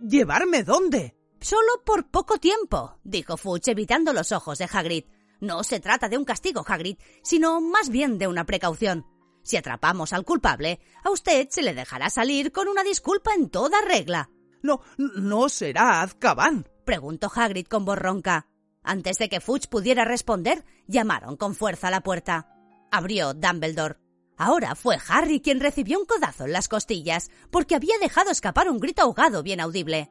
¿Llevarme 0.00 0.62
dónde? 0.62 1.16
Solo 1.40 1.82
por 1.84 2.10
poco 2.10 2.38
tiempo, 2.38 2.98
dijo 3.02 3.36
Fudge 3.36 3.72
evitando 3.72 4.12
los 4.12 4.32
ojos 4.32 4.58
de 4.58 4.68
Hagrid. 4.72 5.04
No 5.42 5.64
se 5.64 5.80
trata 5.80 6.08
de 6.08 6.16
un 6.16 6.24
castigo, 6.24 6.64
Hagrid, 6.64 6.98
sino 7.24 7.60
más 7.60 7.88
bien 7.88 8.16
de 8.16 8.28
una 8.28 8.46
precaución. 8.46 9.04
Si 9.42 9.56
atrapamos 9.56 10.12
al 10.12 10.24
culpable, 10.24 10.78
a 11.02 11.10
usted 11.10 11.48
se 11.50 11.62
le 11.62 11.74
dejará 11.74 12.10
salir 12.10 12.52
con 12.52 12.68
una 12.68 12.84
disculpa 12.84 13.34
en 13.34 13.50
toda 13.50 13.80
regla. 13.80 14.30
No, 14.62 14.82
no 14.98 15.48
será 15.48 16.00
Azkaban, 16.00 16.68
preguntó 16.84 17.28
Hagrid 17.34 17.66
con 17.66 17.84
voz 17.84 17.98
ronca. 17.98 18.46
Antes 18.84 19.18
de 19.18 19.28
que 19.28 19.40
Fudge 19.40 19.66
pudiera 19.66 20.04
responder, 20.04 20.64
llamaron 20.86 21.36
con 21.36 21.56
fuerza 21.56 21.88
a 21.88 21.90
la 21.90 22.04
puerta. 22.04 22.46
Abrió 22.92 23.34
Dumbledore. 23.34 23.96
Ahora 24.36 24.76
fue 24.76 24.96
Harry 25.08 25.40
quien 25.40 25.58
recibió 25.58 25.98
un 25.98 26.06
codazo 26.06 26.44
en 26.44 26.52
las 26.52 26.68
costillas 26.68 27.32
porque 27.50 27.74
había 27.74 27.98
dejado 28.00 28.30
escapar 28.30 28.70
un 28.70 28.78
grito 28.78 29.02
ahogado 29.02 29.42
bien 29.42 29.58
audible. 29.58 30.08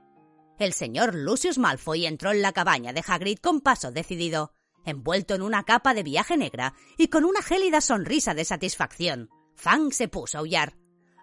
El 0.59 0.73
señor 0.73 1.15
Lucius 1.15 1.57
Malfoy 1.57 2.05
entró 2.05 2.31
en 2.31 2.41
la 2.41 2.51
cabaña 2.51 2.91
de 2.91 3.03
Hagrid 3.07 3.37
con 3.37 3.61
paso 3.61 3.93
decidido 3.93 4.51
envuelto 4.85 5.35
en 5.35 5.41
una 5.41 5.63
capa 5.63 5.93
de 5.93 6.03
viaje 6.03 6.37
negra 6.37 6.73
y 6.97 7.07
con 7.07 7.25
una 7.25 7.41
gélida 7.41 7.81
sonrisa 7.81 8.33
de 8.33 8.45
satisfacción. 8.45 9.29
Fang 9.55 9.91
se 9.91 10.07
puso 10.07 10.37
a 10.37 10.41
aullar. 10.41 10.77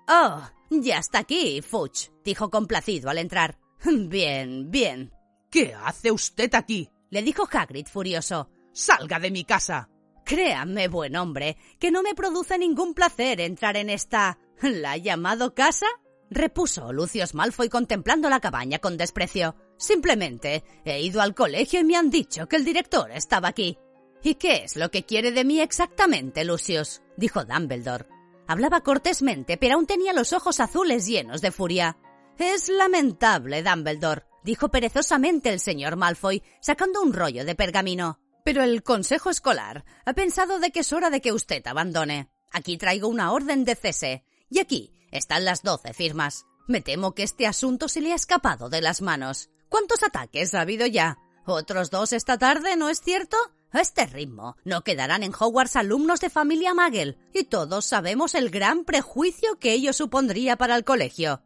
Oh, 0.09 0.43
ya 0.71 0.99
está 0.99 1.21
aquí, 1.21 1.61
Fuch, 1.63 2.11
dijo 2.25 2.51
complacido 2.51 3.11
al 3.11 3.19
entrar. 3.19 3.59
Bien, 3.85 4.71
bien. 4.71 5.13
¿Qué 5.51 5.75
hace 5.75 6.11
usted 6.11 6.55
aquí? 6.55 6.91
le 7.11 7.23
dijo 7.23 7.49
Hagrid 7.51 7.87
furioso. 7.87 8.51
Salga 8.73 9.19
de 9.19 9.31
mi 9.31 9.45
casa. 9.45 9.89
Créame, 10.25 10.89
buen 10.89 11.17
hombre, 11.17 11.57
que 11.79 11.91
no 11.91 12.03
me 12.03 12.15
produce 12.15 12.59
ningún 12.59 12.93
placer 12.93 13.41
entrar 13.41 13.77
en 13.77 13.89
esta. 13.89 14.39
¿La 14.61 14.93
ha 14.93 14.97
llamado 14.97 15.55
casa? 15.55 15.87
repuso 16.31 16.93
Lucius 16.93 17.35
Malfoy 17.35 17.71
contemplando 17.71 18.29
la 18.29 18.41
cabaña 18.41 18.79
con 18.79 18.99
desprecio. 18.99 19.57
Simplemente 19.79 20.65
he 20.85 21.01
ido 21.01 21.23
al 21.23 21.35
colegio 21.35 21.81
y 21.81 21.85
me 21.85 21.97
han 21.97 22.11
dicho 22.11 22.49
que 22.49 22.57
el 22.57 22.65
director 22.65 23.11
estaba 23.13 23.49
aquí. 23.49 23.79
¿Y 24.23 24.35
qué 24.35 24.65
es 24.65 24.77
lo 24.77 24.91
que 24.91 25.05
quiere 25.05 25.31
de 25.31 25.45
mí 25.45 25.61
exactamente, 25.61 26.45
Lucius? 26.45 27.01
dijo 27.17 27.45
Dumbledore. 27.45 28.07
Hablaba 28.49 28.81
cortésmente, 28.81 29.57
pero 29.57 29.77
aún 29.77 29.87
tenía 29.87 30.13
los 30.13 30.33
ojos 30.33 30.59
azules 30.61 31.07
llenos 31.07 31.41
de 31.41 31.53
furia. 31.53 31.97
Es 32.39 32.69
lamentable, 32.69 33.63
Dumbledore, 33.63 34.25
dijo 34.43 34.71
perezosamente 34.71 35.51
el 35.51 35.61
señor 35.61 35.97
Malfoy, 35.97 36.43
sacando 36.61 37.03
un 37.03 37.13
rollo 37.13 37.45
de 37.45 37.55
pergamino. 37.55 38.21
Pero 38.45 38.63
el 38.63 38.83
consejo 38.83 39.31
escolar 39.31 39.85
ha 40.07 40.15
pensado 40.15 40.59
de 40.59 40.71
que 40.71 40.81
es 40.81 40.93
hora 40.93 41.11
de 41.11 41.21
que 41.21 41.33
usted 41.33 41.65
abandone. 41.67 42.31
Aquí 42.51 42.79
traigo 42.79 43.09
una 43.09 43.33
orden 43.33 43.65
de 43.65 43.75
cese. 43.75 44.25
Y 44.49 44.59
aquí 44.61 44.95
están 45.11 45.45
las 45.45 45.63
doce 45.63 45.93
firmas. 45.93 46.47
Me 46.67 46.81
temo 46.81 47.15
que 47.15 47.23
este 47.23 47.47
asunto 47.47 47.89
se 47.89 48.01
le 48.01 48.13
ha 48.13 48.17
escapado 48.17 48.71
de 48.71 48.81
las 48.81 49.03
manos. 49.03 49.51
¿Cuántos 49.69 50.03
ataques 50.03 50.55
ha 50.55 50.63
habido 50.63 50.87
ya? 50.87 51.19
¿Otros 51.45 51.91
dos 51.91 52.13
esta 52.13 52.39
tarde, 52.39 52.77
no 52.77 52.89
es 52.89 53.01
cierto? 53.01 53.37
A 53.71 53.81
este 53.81 54.07
ritmo, 54.07 54.57
no 54.65 54.83
quedarán 54.83 55.23
en 55.23 55.33
Hogwarts 55.39 55.77
alumnos 55.77 56.21
de 56.21 56.31
familia 56.31 56.73
Magel, 56.73 57.19
y 57.35 57.45
todos 57.45 57.85
sabemos 57.85 58.35
el 58.35 58.51
gran 58.51 58.85
prejuicio 58.85 59.59
que 59.59 59.73
ello 59.73 59.93
supondría 59.93 60.57
para 60.57 60.75
el 60.75 60.85
colegio. 60.85 61.43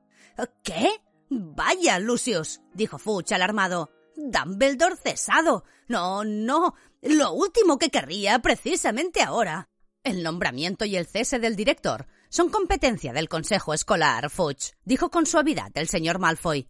¿Qué? 0.62 1.00
Vaya, 1.30 1.98
Lucius, 1.98 2.60
dijo 2.74 2.98
Fuch 2.98 3.32
alarmado. 3.32 3.90
Dumbledore 4.16 4.96
cesado. 4.96 5.64
No, 5.88 6.24
no. 6.24 6.74
Lo 7.00 7.32
último 7.32 7.78
que 7.78 7.90
querría 7.90 8.38
precisamente 8.38 9.22
ahora. 9.22 9.68
El 10.04 10.22
nombramiento 10.22 10.84
y 10.84 10.96
el 10.96 11.06
cese 11.06 11.38
del 11.38 11.56
director 11.56 12.06
son 12.28 12.50
competencia 12.50 13.12
del 13.12 13.28
Consejo 13.28 13.74
Escolar, 13.74 14.30
Fuch, 14.30 14.72
dijo 14.84 15.10
con 15.10 15.26
suavidad 15.26 15.70
el 15.74 15.88
señor 15.88 16.18
Malfoy. 16.18 16.68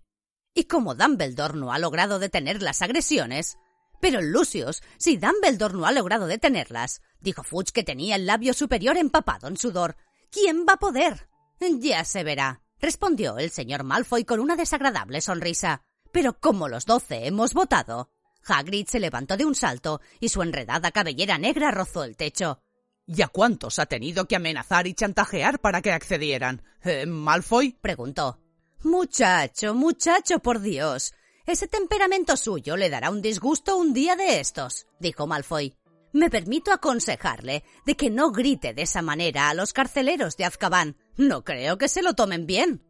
Y 0.55 0.65
como 0.65 0.95
Dumbledore 0.95 1.59
no 1.59 1.73
ha 1.73 1.79
logrado 1.79 2.19
detener 2.19 2.63
las 2.63 2.83
agresiones. 2.83 3.59
Pero 4.01 4.21
Lucius, 4.21 4.83
si 4.99 5.17
Dumbledore 5.17 5.75
no 5.75 5.87
ha 5.87 5.93
logrado 5.93 6.27
detenerlas, 6.27 7.01
dijo 7.21 7.43
Fudge 7.43 7.73
que 7.73 7.85
tenía 7.85 8.17
el 8.17 8.27
labio 8.27 8.53
superior 8.53 8.97
empapado 8.97 9.49
en 9.49 9.57
sudor. 9.57 9.97
¿Quién 10.31 10.67
va 10.69 10.75
a 10.75 10.79
poder? 10.79 11.29
Ya 11.61 12.05
se 12.05 12.25
verá, 12.25 12.63
respondió 12.81 13.39
el 13.39 13.51
señor 13.51 13.85
Malfoy 13.85 14.25
con 14.25 14.41
una 14.41 14.57
desagradable 14.57 15.21
sonrisa. 15.21 15.83
Pero 16.11 16.39
como 16.39 16.69
los 16.69 16.85
doce 16.85 17.27
hemos 17.27 17.55
votado. 17.55 18.11
Hagrid 18.45 18.89
se 18.89 18.99
levantó 18.99 19.37
de 19.37 19.45
un 19.45 19.55
salto 19.55 20.01
y 20.21 20.29
su 20.29 20.43
enredada 20.43 20.91
cabellera 20.91 21.39
negra 21.39 21.71
rozó 21.71 22.03
el 22.05 22.17
techo. 22.17 22.61
¿Y 23.07 23.23
a 23.23 23.29
cuántos 23.29 23.79
ha 23.79 23.87
tenido 23.87 24.27
que 24.27 24.37
amenazar 24.37 24.87
y 24.87 24.95
chantajear 24.95 25.61
para 25.61 25.81
que 25.81 25.93
accedieran? 25.93 26.63
¿Eh, 26.83 27.07
¿Malfoy? 27.07 27.79
preguntó. 27.81 28.42
Muchacho, 28.85 29.75
muchacho, 29.75 30.41
por 30.41 30.61
Dios. 30.61 31.15
Ese 31.47 31.69
temperamento 31.69 32.37
suyo 32.37 32.77
le 32.77 32.91
dará 32.91 33.11
un 33.11 33.23
disgusto 33.23 33.77
un 33.77 33.95
día 33.95 34.17
de 34.17 34.41
estos, 34.41 34.87
dijo 34.99 35.27
Malfoy. 35.27 35.75
Me 36.13 36.29
permito 36.31 36.73
aconsejarle 36.73 37.65
de 37.87 37.97
que 37.97 38.11
no 38.11 38.33
grite 38.33 38.75
de 38.75 38.83
esa 38.83 39.01
manera 39.01 39.49
a 39.49 39.55
los 39.55 39.73
carceleros 39.73 40.37
de 40.37 40.45
Azkaban. 40.45 40.97
No 41.17 41.45
creo 41.45 41.79
que 41.79 41.89
se 41.89 42.03
lo 42.03 42.15
tomen 42.15 42.47
bien. 42.47 42.85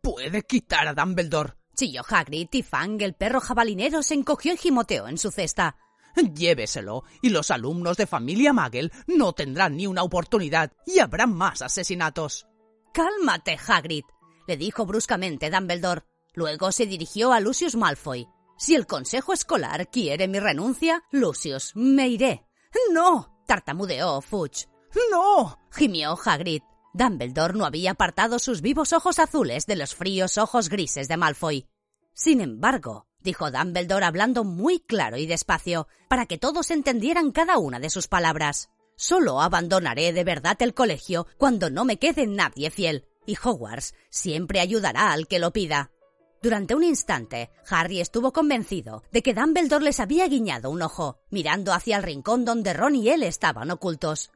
Puede 0.00 0.42
quitar 0.42 0.88
a 0.88 0.94
Dumbledore. 0.94 1.54
Chilló 1.76 2.02
Hagrid 2.08 2.48
y 2.52 2.62
Fang, 2.62 3.00
el 3.02 3.14
perro 3.14 3.40
jabalinero, 3.40 4.02
se 4.02 4.14
encogió 4.14 4.54
y 4.54 4.56
gimoteó 4.56 5.08
en 5.08 5.18
su 5.18 5.30
cesta. 5.30 5.76
Lléveselo, 6.34 7.04
y 7.20 7.30
los 7.30 7.50
alumnos 7.50 7.96
de 7.96 8.06
familia 8.06 8.52
Magel 8.52 8.92
no 9.06 9.32
tendrán 9.32 9.76
ni 9.76 9.86
una 9.86 10.04
oportunidad, 10.04 10.72
y 10.86 11.00
habrá 11.00 11.26
más 11.26 11.62
asesinatos. 11.62 12.46
Cálmate, 12.92 13.58
Hagrid, 13.66 14.04
le 14.46 14.56
dijo 14.56 14.86
bruscamente 14.86 15.50
Dumbledore. 15.50 16.02
Luego 16.34 16.72
se 16.72 16.86
dirigió 16.86 17.32
a 17.32 17.40
Lucius 17.40 17.76
Malfoy. 17.76 18.28
Si 18.56 18.74
el 18.74 18.86
consejo 18.86 19.32
escolar 19.32 19.88
quiere 19.90 20.28
mi 20.28 20.40
renuncia, 20.40 21.04
Lucius, 21.10 21.72
me 21.74 22.08
iré. 22.08 22.46
No, 22.92 23.42
tartamudeó 23.46 24.20
Fudge. 24.20 24.68
No, 25.10 25.58
gimió 25.72 26.18
Hagrid. 26.24 26.62
Dumbledore 26.92 27.54
no 27.54 27.64
había 27.64 27.92
apartado 27.92 28.38
sus 28.38 28.60
vivos 28.60 28.92
ojos 28.92 29.18
azules 29.18 29.66
de 29.66 29.76
los 29.76 29.94
fríos 29.94 30.38
ojos 30.38 30.68
grises 30.68 31.08
de 31.08 31.16
Malfoy. 31.16 31.68
Sin 32.12 32.40
embargo, 32.40 33.06
dijo 33.20 33.50
Dumbledore 33.50 34.04
hablando 34.04 34.44
muy 34.44 34.78
claro 34.78 35.16
y 35.16 35.26
despacio, 35.26 35.88
para 36.08 36.26
que 36.26 36.38
todos 36.38 36.70
entendieran 36.70 37.32
cada 37.32 37.58
una 37.58 37.80
de 37.80 37.90
sus 37.90 38.06
palabras. 38.06 38.70
Solo 38.96 39.40
abandonaré 39.40 40.12
de 40.12 40.22
verdad 40.22 40.56
el 40.60 40.74
colegio 40.74 41.26
cuando 41.36 41.68
no 41.70 41.84
me 41.84 41.98
quede 41.98 42.28
nadie 42.28 42.70
fiel 42.70 43.08
y 43.26 43.36
Hogwarts 43.42 43.94
siempre 44.10 44.60
ayudará 44.60 45.12
al 45.12 45.26
que 45.26 45.38
lo 45.38 45.52
pida. 45.52 45.90
Durante 46.42 46.74
un 46.74 46.84
instante, 46.84 47.50
Harry 47.70 48.00
estuvo 48.00 48.32
convencido 48.32 49.02
de 49.10 49.22
que 49.22 49.32
Dumbledore 49.32 49.84
les 49.84 49.98
había 49.98 50.28
guiñado 50.28 50.70
un 50.70 50.82
ojo, 50.82 51.18
mirando 51.30 51.72
hacia 51.72 51.96
el 51.96 52.02
rincón 52.02 52.44
donde 52.44 52.74
Ron 52.74 52.96
y 52.96 53.08
él 53.08 53.22
estaban 53.22 53.70
ocultos. 53.70 54.30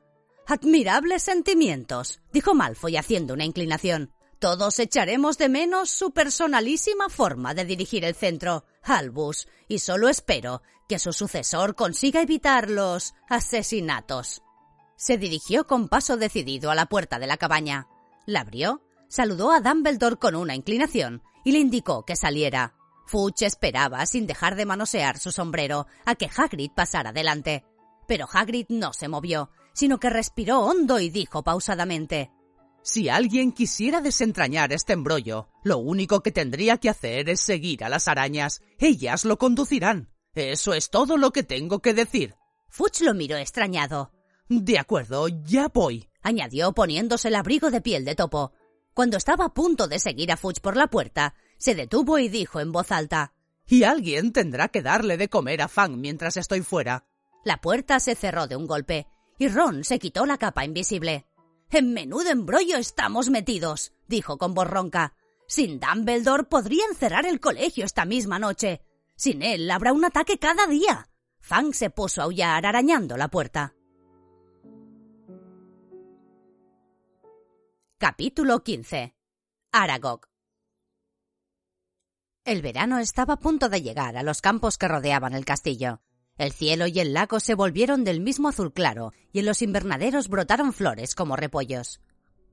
Admirables 0.46 1.22
sentimientos, 1.22 2.20
dijo 2.32 2.54
Malfoy 2.54 2.96
haciendo 2.96 3.34
una 3.34 3.44
inclinación. 3.44 4.14
Todos 4.38 4.78
echaremos 4.78 5.36
de 5.36 5.50
menos 5.50 5.90
su 5.90 6.12
personalísima 6.12 7.10
forma 7.10 7.52
de 7.52 7.66
dirigir 7.66 8.06
el 8.06 8.14
centro, 8.14 8.64
Albus, 8.82 9.46
y 9.68 9.80
solo 9.80 10.08
espero 10.08 10.62
que 10.88 10.98
su 10.98 11.12
sucesor 11.12 11.74
consiga 11.74 12.22
evitar 12.22 12.70
los 12.70 13.14
asesinatos. 13.28 14.42
Se 14.96 15.18
dirigió 15.18 15.66
con 15.66 15.88
paso 15.88 16.16
decidido 16.16 16.70
a 16.70 16.74
la 16.74 16.86
puerta 16.86 17.18
de 17.18 17.26
la 17.26 17.36
cabaña. 17.36 17.86
La 18.28 18.40
abrió, 18.40 18.82
saludó 19.08 19.52
a 19.52 19.60
Dumbledore 19.60 20.16
con 20.16 20.36
una 20.36 20.54
inclinación 20.54 21.22
y 21.46 21.52
le 21.52 21.60
indicó 21.60 22.04
que 22.04 22.14
saliera. 22.14 22.74
Fuch 23.06 23.40
esperaba, 23.40 24.04
sin 24.04 24.26
dejar 24.26 24.54
de 24.54 24.66
manosear 24.66 25.18
su 25.18 25.32
sombrero, 25.32 25.86
a 26.04 26.14
que 26.14 26.28
Hagrid 26.36 26.72
pasara 26.76 27.10
delante. 27.10 27.64
Pero 28.06 28.28
Hagrid 28.30 28.66
no 28.68 28.92
se 28.92 29.08
movió. 29.08 29.50
sino 29.72 29.98
que 29.98 30.10
respiró 30.10 30.60
hondo 30.60 31.00
y 31.00 31.08
dijo 31.08 31.42
pausadamente 31.42 32.30
Si 32.82 33.08
alguien 33.08 33.52
quisiera 33.52 34.02
desentrañar 34.02 34.74
este 34.74 34.92
embrollo, 34.92 35.48
lo 35.64 35.78
único 35.78 36.20
que 36.20 36.30
tendría 36.30 36.76
que 36.76 36.90
hacer 36.90 37.30
es 37.30 37.40
seguir 37.40 37.82
a 37.82 37.88
las 37.88 38.08
arañas. 38.08 38.60
Ellas 38.78 39.24
lo 39.24 39.38
conducirán. 39.38 40.10
Eso 40.34 40.74
es 40.74 40.90
todo 40.90 41.16
lo 41.16 41.30
que 41.30 41.44
tengo 41.44 41.80
que 41.80 41.94
decir. 41.94 42.34
Fuchs 42.68 43.00
lo 43.00 43.14
miró 43.14 43.38
extrañado. 43.38 44.12
De 44.50 44.78
acuerdo, 44.78 45.28
ya 45.28 45.68
voy, 45.68 46.08
añadió 46.28 46.72
poniéndose 46.72 47.28
el 47.28 47.34
abrigo 47.34 47.70
de 47.70 47.80
piel 47.80 48.04
de 48.04 48.14
topo. 48.14 48.52
Cuando 48.94 49.16
estaba 49.16 49.46
a 49.46 49.54
punto 49.54 49.88
de 49.88 49.98
seguir 49.98 50.30
a 50.32 50.36
Fuchs 50.36 50.60
por 50.60 50.76
la 50.76 50.88
puerta, 50.88 51.34
se 51.56 51.74
detuvo 51.74 52.18
y 52.18 52.28
dijo 52.28 52.60
en 52.60 52.72
voz 52.72 52.92
alta 52.92 53.32
Y 53.66 53.82
alguien 53.82 54.32
tendrá 54.32 54.68
que 54.68 54.82
darle 54.82 55.16
de 55.16 55.28
comer 55.28 55.62
a 55.62 55.68
Fang 55.68 55.96
mientras 55.96 56.36
estoy 56.36 56.62
fuera. 56.62 57.06
La 57.44 57.60
puerta 57.60 58.00
se 58.00 58.14
cerró 58.14 58.46
de 58.46 58.56
un 58.56 58.66
golpe, 58.66 59.06
y 59.38 59.48
Ron 59.48 59.84
se 59.84 59.98
quitó 59.98 60.26
la 60.26 60.38
capa 60.38 60.64
invisible. 60.64 61.26
En 61.70 61.92
menudo 61.92 62.30
embrollo 62.30 62.76
estamos 62.76 63.30
metidos, 63.30 63.92
dijo 64.06 64.38
con 64.38 64.54
voz 64.54 64.66
ronca. 64.66 65.14
Sin 65.46 65.80
Dumbledore 65.80 66.44
podrían 66.44 66.94
cerrar 66.94 67.26
el 67.26 67.40
colegio 67.40 67.84
esta 67.84 68.04
misma 68.04 68.38
noche. 68.38 68.82
Sin 69.16 69.42
él 69.42 69.70
habrá 69.70 69.92
un 69.92 70.04
ataque 70.04 70.38
cada 70.38 70.66
día. 70.66 71.08
Fang 71.40 71.72
se 71.72 71.90
puso 71.90 72.20
a 72.20 72.24
aullar 72.24 72.66
arañando 72.66 73.16
la 73.16 73.28
puerta. 73.28 73.74
Capítulo 78.00 78.62
15. 78.62 79.16
Aragog. 79.72 80.28
El 82.44 82.62
verano 82.62 83.00
estaba 83.00 83.34
a 83.34 83.38
punto 83.40 83.68
de 83.68 83.82
llegar 83.82 84.16
a 84.16 84.22
los 84.22 84.40
campos 84.40 84.78
que 84.78 84.86
rodeaban 84.86 85.34
el 85.34 85.44
castillo. 85.44 86.00
El 86.36 86.52
cielo 86.52 86.86
y 86.86 87.00
el 87.00 87.12
lago 87.12 87.40
se 87.40 87.56
volvieron 87.56 88.04
del 88.04 88.20
mismo 88.20 88.50
azul 88.50 88.72
claro 88.72 89.12
y 89.32 89.40
en 89.40 89.46
los 89.46 89.62
invernaderos 89.62 90.28
brotaron 90.28 90.72
flores 90.72 91.16
como 91.16 91.34
repollos. 91.34 92.00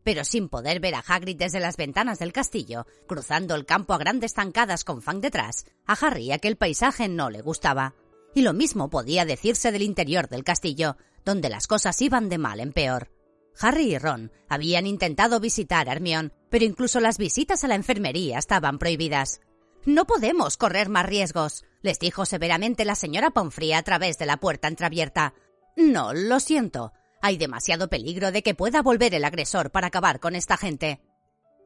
Pero 0.04 0.26
sin 0.26 0.50
poder 0.50 0.80
ver 0.80 0.96
a 0.96 1.04
Hagrid 1.08 1.38
desde 1.38 1.60
las 1.60 1.78
ventanas 1.78 2.18
del 2.18 2.34
castillo, 2.34 2.88
cruzando 3.08 3.54
el 3.54 3.68
campo 3.68 3.94
a 3.94 4.00
grandes 4.00 4.34
zancadas 4.34 4.84
con 4.84 5.04
Fang 5.04 5.22
detrás, 5.22 5.68
a 5.86 5.94
Harry 5.94 6.32
aquel 6.32 6.58
paisaje 6.58 7.08
no 7.08 7.30
le 7.30 7.44
gustaba. 7.44 7.94
Y 8.34 8.42
lo 8.42 8.54
mismo 8.54 8.90
podía 8.90 9.26
decirse 9.26 9.72
del 9.72 9.84
interior 9.84 10.28
del 10.28 10.44
castillo, 10.44 10.98
donde 11.24 11.50
las 11.50 11.68
cosas 11.68 12.02
iban 12.02 12.30
de 12.30 12.40
mal 12.40 12.60
en 12.60 12.74
peor. 12.74 13.15
Harry 13.60 13.94
y 13.94 13.98
Ron 13.98 14.32
habían 14.50 14.86
intentado 14.88 15.40
visitar 15.40 15.88
a 15.90 15.94
Hermione, 15.94 16.32
pero 16.50 16.66
incluso 16.66 17.00
las 17.00 17.18
visitas 17.18 17.64
a 17.64 17.68
la 17.68 17.76
enfermería 17.76 18.38
estaban 18.38 18.78
prohibidas. 18.80 19.42
No 19.86 20.06
podemos 20.06 20.58
correr 20.58 20.90
más 20.90 21.06
riesgos, 21.06 21.64
les 21.82 22.00
dijo 22.00 22.26
severamente 22.26 22.86
la 22.86 22.96
señora 22.96 23.32
Pomfrey 23.32 23.74
a 23.74 23.84
través 23.84 24.18
de 24.18 24.26
la 24.26 24.38
puerta 24.38 24.68
entreabierta. 24.68 25.34
No, 25.76 26.14
lo 26.14 26.40
siento. 26.40 26.92
Hay 27.22 27.38
demasiado 27.38 27.88
peligro 27.88 28.32
de 28.32 28.42
que 28.42 28.56
pueda 28.56 28.82
volver 28.82 29.14
el 29.14 29.26
agresor 29.26 29.72
para 29.72 29.88
acabar 29.88 30.20
con 30.20 30.36
esta 30.36 30.58
gente. 30.58 31.02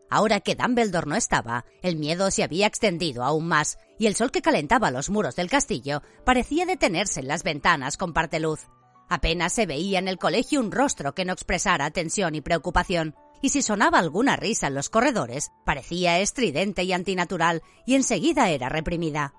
Ahora 0.09 0.39
que 0.39 0.55
Dumbledore 0.55 1.07
no 1.07 1.15
estaba, 1.15 1.65
el 1.81 1.95
miedo 1.95 2.31
se 2.31 2.43
había 2.43 2.65
extendido 2.65 3.23
aún 3.23 3.47
más, 3.47 3.77
y 3.99 4.07
el 4.07 4.15
sol 4.15 4.31
que 4.31 4.41
calentaba 4.41 4.91
los 4.91 5.09
muros 5.09 5.35
del 5.35 5.49
castillo 5.49 6.01
parecía 6.25 6.65
detenerse 6.65 7.19
en 7.19 7.27
las 7.27 7.43
ventanas 7.43 7.95
con 7.95 8.13
parte 8.13 8.39
luz. 8.39 8.67
Apenas 9.09 9.53
se 9.53 9.65
veía 9.65 9.99
en 9.99 10.07
el 10.07 10.17
colegio 10.17 10.59
un 10.59 10.71
rostro 10.71 11.13
que 11.13 11.25
no 11.25 11.33
expresara 11.33 11.91
tensión 11.91 12.35
y 12.35 12.41
preocupación 12.41 13.15
y 13.41 13.49
si 13.49 13.61
sonaba 13.61 13.99
alguna 13.99 14.35
risa 14.35 14.67
en 14.67 14.75
los 14.75 14.89
corredores, 14.89 15.51
parecía 15.65 16.19
estridente 16.19 16.83
y 16.83 16.93
antinatural, 16.93 17.63
y 17.85 17.95
enseguida 17.95 18.49
era 18.49 18.69
reprimida. 18.69 19.33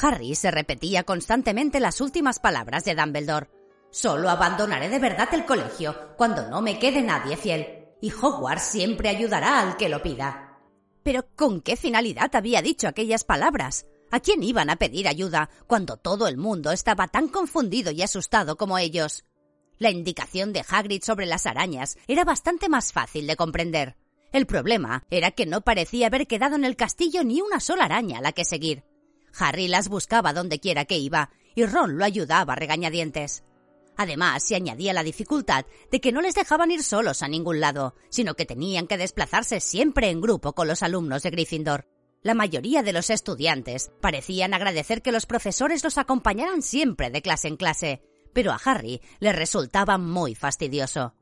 Harry 0.00 0.34
se 0.34 0.50
repetía 0.50 1.04
constantemente 1.04 1.80
las 1.80 2.00
últimas 2.00 2.38
palabras 2.38 2.84
de 2.84 2.94
Dumbledore. 2.94 3.48
Solo 3.90 4.28
abandonaré 4.28 4.88
de 4.88 4.98
verdad 4.98 5.28
el 5.32 5.46
colegio 5.46 6.14
cuando 6.16 6.48
no 6.48 6.60
me 6.60 6.78
quede 6.78 7.02
nadie 7.02 7.36
fiel, 7.36 7.86
y 8.00 8.12
Hogwarts 8.12 8.62
siempre 8.62 9.08
ayudará 9.08 9.60
al 9.60 9.76
que 9.76 9.88
lo 9.88 10.02
pida. 10.02 10.58
Pero 11.02 11.26
¿con 11.36 11.60
qué 11.60 11.76
finalidad 11.76 12.34
había 12.34 12.60
dicho 12.62 12.88
aquellas 12.88 13.24
palabras? 13.24 13.86
¿A 14.10 14.20
quién 14.20 14.42
iban 14.42 14.70
a 14.70 14.76
pedir 14.76 15.08
ayuda 15.08 15.50
cuando 15.66 15.96
todo 15.96 16.28
el 16.28 16.36
mundo 16.36 16.70
estaba 16.70 17.08
tan 17.08 17.28
confundido 17.28 17.90
y 17.90 18.02
asustado 18.02 18.56
como 18.56 18.78
ellos? 18.78 19.24
La 19.78 19.90
indicación 19.90 20.52
de 20.52 20.64
Hagrid 20.66 21.02
sobre 21.02 21.26
las 21.26 21.46
arañas 21.46 21.98
era 22.06 22.24
bastante 22.24 22.68
más 22.68 22.92
fácil 22.92 23.26
de 23.26 23.36
comprender. 23.36 23.96
El 24.32 24.46
problema 24.46 25.04
era 25.10 25.32
que 25.32 25.46
no 25.46 25.60
parecía 25.60 26.06
haber 26.06 26.26
quedado 26.26 26.56
en 26.56 26.64
el 26.64 26.76
castillo 26.76 27.24
ni 27.24 27.40
una 27.40 27.60
sola 27.60 27.84
araña 27.84 28.18
a 28.18 28.22
la 28.22 28.32
que 28.32 28.44
seguir. 28.44 28.84
Harry 29.38 29.68
las 29.68 29.88
buscaba 29.88 30.32
donde 30.32 30.60
quiera 30.60 30.84
que 30.84 30.98
iba, 30.98 31.30
y 31.54 31.66
Ron 31.66 31.98
lo 31.98 32.04
ayudaba 32.04 32.54
a 32.54 32.56
regañadientes. 32.56 33.42
Además, 33.96 34.42
se 34.42 34.54
añadía 34.54 34.92
la 34.92 35.02
dificultad 35.02 35.66
de 35.90 36.00
que 36.00 36.12
no 36.12 36.20
les 36.20 36.34
dejaban 36.34 36.70
ir 36.70 36.82
solos 36.82 37.22
a 37.22 37.28
ningún 37.28 37.60
lado, 37.60 37.94
sino 38.08 38.34
que 38.34 38.46
tenían 38.46 38.86
que 38.86 38.98
desplazarse 38.98 39.60
siempre 39.60 40.10
en 40.10 40.20
grupo 40.20 40.54
con 40.54 40.68
los 40.68 40.82
alumnos 40.82 41.22
de 41.22 41.30
Gryffindor. 41.30 41.86
La 42.26 42.34
mayoría 42.34 42.82
de 42.82 42.92
los 42.92 43.10
estudiantes 43.10 43.92
parecían 44.00 44.52
agradecer 44.52 45.00
que 45.00 45.12
los 45.12 45.26
profesores 45.26 45.84
los 45.84 45.96
acompañaran 45.96 46.60
siempre 46.60 47.08
de 47.08 47.22
clase 47.22 47.46
en 47.46 47.56
clase, 47.56 48.02
pero 48.32 48.50
a 48.50 48.58
Harry 48.64 49.00
le 49.20 49.32
resultaba 49.32 49.96
muy 49.96 50.34
fastidioso. 50.34 51.14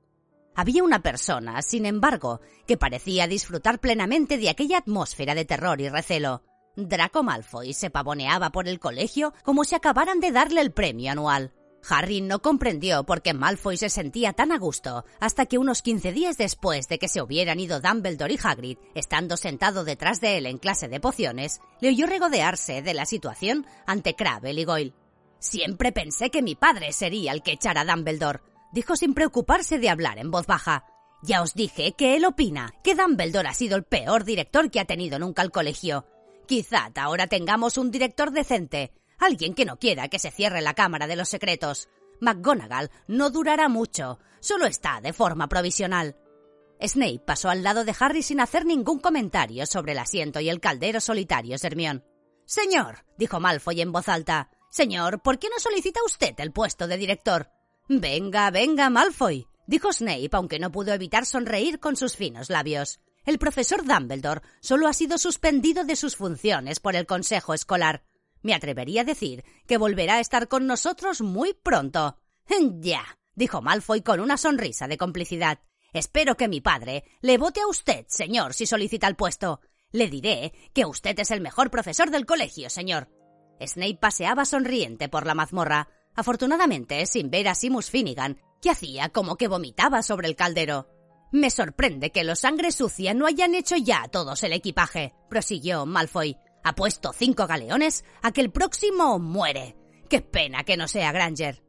Había 0.55 0.83
una 0.83 1.03
persona, 1.03 1.61
sin 1.61 1.85
embargo, 1.85 2.41
que 2.67 2.79
parecía 2.79 3.27
disfrutar 3.27 3.81
plenamente 3.81 4.39
de 4.39 4.49
aquella 4.49 4.79
atmósfera 4.79 5.35
de 5.35 5.45
terror 5.45 5.79
y 5.83 5.91
recelo. 5.91 6.43
Draco 6.75 7.23
Malfoy 7.23 7.75
se 7.75 7.91
pavoneaba 7.91 8.49
por 8.49 8.67
el 8.67 8.81
colegio 8.81 9.35
como 9.43 9.65
si 9.65 9.75
acabaran 9.75 10.21
de 10.21 10.33
darle 10.33 10.63
el 10.63 10.73
premio 10.73 11.13
anual. 11.13 11.53
Harry 11.89 12.21
no 12.21 12.41
comprendió 12.41 13.05
por 13.05 13.23
qué 13.23 13.35
Malfoy 13.35 13.77
se 13.77 13.89
sentía 13.89 14.33
tan 14.33 14.53
a 14.53 14.59
gusto 14.59 15.05
hasta 15.21 15.47
que 15.47 15.59
unos 15.59 15.83
15 15.83 16.13
días 16.13 16.37
después 16.37 16.89
de 16.89 16.99
que 16.99 17.09
se 17.09 17.21
hubieran 17.21 17.61
ido 17.61 17.81
Dumbledore 17.81 18.35
y 18.35 18.39
Hagrid, 18.43 18.79
estando 18.95 19.37
sentado 19.37 19.85
detrás 19.85 20.21
de 20.21 20.39
él 20.39 20.47
en 20.47 20.59
clase 20.59 20.89
de 20.89 21.01
pociones, 21.01 21.61
le 21.81 21.91
oyó 21.91 22.07
regodearse 22.07 22.83
de 22.83 22.95
la 22.95 23.07
situación 23.07 23.67
ante 23.87 24.15
Crabbe 24.15 24.53
y 24.53 24.65
Goyle. 24.65 24.95
Siempre 25.39 25.93
pensé 25.93 26.31
que 26.31 26.43
mi 26.43 26.55
padre 26.55 26.93
sería 26.93 27.33
el 27.33 27.43
que 27.43 27.53
echara 27.53 27.83
a 27.83 27.85
Dumbledore, 27.85 28.41
dijo 28.73 28.97
sin 28.97 29.13
preocuparse 29.15 29.79
de 29.79 29.91
hablar 29.91 30.19
en 30.19 30.31
voz 30.31 30.47
baja. 30.47 30.87
Ya 31.23 31.43
os 31.43 31.55
dije 31.55 31.93
que 31.93 32.17
él 32.17 32.25
opina 32.25 32.73
que 32.83 32.95
Dumbledore 32.95 33.49
ha 33.49 33.55
sido 33.55 33.77
el 33.77 33.85
peor 33.85 34.25
director 34.25 34.71
que 34.71 34.81
ha 34.81 34.85
tenido 34.85 35.19
nunca 35.19 35.43
el 35.43 35.51
colegio. 35.51 36.07
Quizá 36.47 36.91
ahora 36.97 37.27
tengamos 37.27 37.79
un 37.79 37.91
director 37.91 38.31
decente, 38.31 38.93
alguien 39.19 39.55
que 39.55 39.65
no 39.65 39.79
quiera 39.79 40.09
que 40.09 40.19
se 40.19 40.31
cierre 40.31 40.61
la 40.61 40.75
Cámara 40.75 41.07
de 41.07 41.17
los 41.17 41.29
Secretos. 41.29 41.89
McGonagall 42.21 42.91
no 43.07 43.31
durará 43.31 43.69
mucho, 43.69 44.19
solo 44.41 44.67
está 44.67 45.01
de 45.01 45.13
forma 45.13 45.49
provisional. 45.49 46.17
Snape 46.81 47.23
pasó 47.25 47.49
al 47.49 47.63
lado 47.63 47.85
de 47.85 47.95
Harry 47.99 48.23
sin 48.23 48.41
hacer 48.41 48.67
ningún 48.67 48.99
comentario 48.99 49.67
sobre 49.67 49.93
el 49.93 49.99
asiento 49.99 50.41
y 50.41 50.49
el 50.49 50.61
caldero 50.61 51.01
solitario 51.01 51.57
Hermione. 51.61 52.03
Señor, 52.45 53.05
dijo 53.17 53.41
Malfoy 53.41 53.81
en 53.81 53.93
voz 53.93 54.09
alta, 54.09 54.51
Señor, 54.71 55.23
¿por 55.23 55.39
qué 55.39 55.49
no 55.49 55.59
solicita 55.59 56.01
usted 56.05 56.35
el 56.39 56.53
puesto 56.53 56.87
de 56.87 56.97
director? 56.97 57.51
Venga, 57.89 58.51
venga, 58.51 58.91
Malfoy, 58.91 59.47
dijo 59.67 59.93
Snape, 59.93 60.31
aunque 60.33 60.59
no 60.59 60.73
pudo 60.73 60.93
evitar 60.93 61.27
sonreír 61.27 61.81
con 61.81 61.97
sus 61.97 62.17
finos 62.17 62.51
labios. 62.51 63.01
El 63.25 63.39
profesor 63.39 63.85
Dumbledore 63.85 64.43
solo 64.61 64.87
ha 64.87 64.93
sido 64.93 65.17
suspendido 65.17 65.85
de 65.85 65.97
sus 65.97 66.17
funciones 66.17 66.81
por 66.81 66.97
el 66.97 67.07
Consejo 67.07 67.55
Escolar. 67.55 68.03
Me 68.45 68.53
atrevería 68.53 69.01
a 69.01 69.05
decir 69.05 69.43
que 69.67 69.79
volverá 69.79 70.17
a 70.17 70.21
estar 70.21 70.49
con 70.49 70.67
nosotros 70.67 71.23
muy 71.23 71.55
pronto. 71.55 72.19
Ya, 72.81 73.03
dijo 73.35 73.63
Malfoy 73.63 74.03
con 74.03 74.21
una 74.21 74.37
sonrisa 74.37 74.87
de 74.87 74.99
complicidad. 74.99 75.61
Espero 75.95 76.37
que 76.37 76.47
mi 76.47 76.61
padre 76.61 77.05
le 77.23 77.39
vote 77.39 77.63
a 77.63 77.67
usted, 77.67 78.05
señor, 78.07 78.53
si 78.53 78.67
solicita 78.67 79.09
el 79.09 79.17
puesto. 79.17 79.63
Le 79.93 80.09
diré 80.09 80.53
que 80.75 80.85
usted 80.85 81.19
es 81.19 81.31
el 81.31 81.41
mejor 81.41 81.71
profesor 81.71 82.11
del 82.11 82.27
colegio, 82.27 82.69
señor. 82.69 83.09
Snape 83.65 83.99
paseaba 83.99 84.45
sonriente 84.45 85.09
por 85.09 85.27
la 85.27 85.35
mazmorra, 85.35 85.89
afortunadamente 86.15 87.07
sin 87.07 87.31
ver 87.31 87.49
a 87.49 87.55
Simus 87.55 87.89
Finnegan, 87.89 88.43
que 88.61 88.71
hacía 88.71 89.09
como 89.09 89.37
que 89.37 89.49
vomitaba 89.49 90.03
sobre 90.03 90.29
el 90.29 90.37
caldero. 90.37 90.87
Me 91.33 91.49
sorprende 91.49 92.13
que 92.13 92.25
los 92.25 92.41
sangre 92.41 92.73
sucia 92.73 93.15
no 93.15 93.27
hayan 93.27 93.55
hecho 93.55 93.77
ya 93.77 94.07
todos 94.09 94.43
el 94.43 94.53
equipaje, 94.53 95.15
prosiguió 95.31 95.87
Malfoy. 95.87 96.37
Ha 96.65 96.75
puesto 96.75 97.13
cinco 97.13 97.47
galeones 97.47 98.05
a 98.23 98.33
que 98.33 98.41
el 98.41 98.51
próximo 98.51 99.19
muere. 99.19 99.77
Qué 100.09 100.23
pena 100.23 100.65
que 100.65 100.77
no 100.77 100.89
sea 100.89 101.13
Granger. 101.13 101.63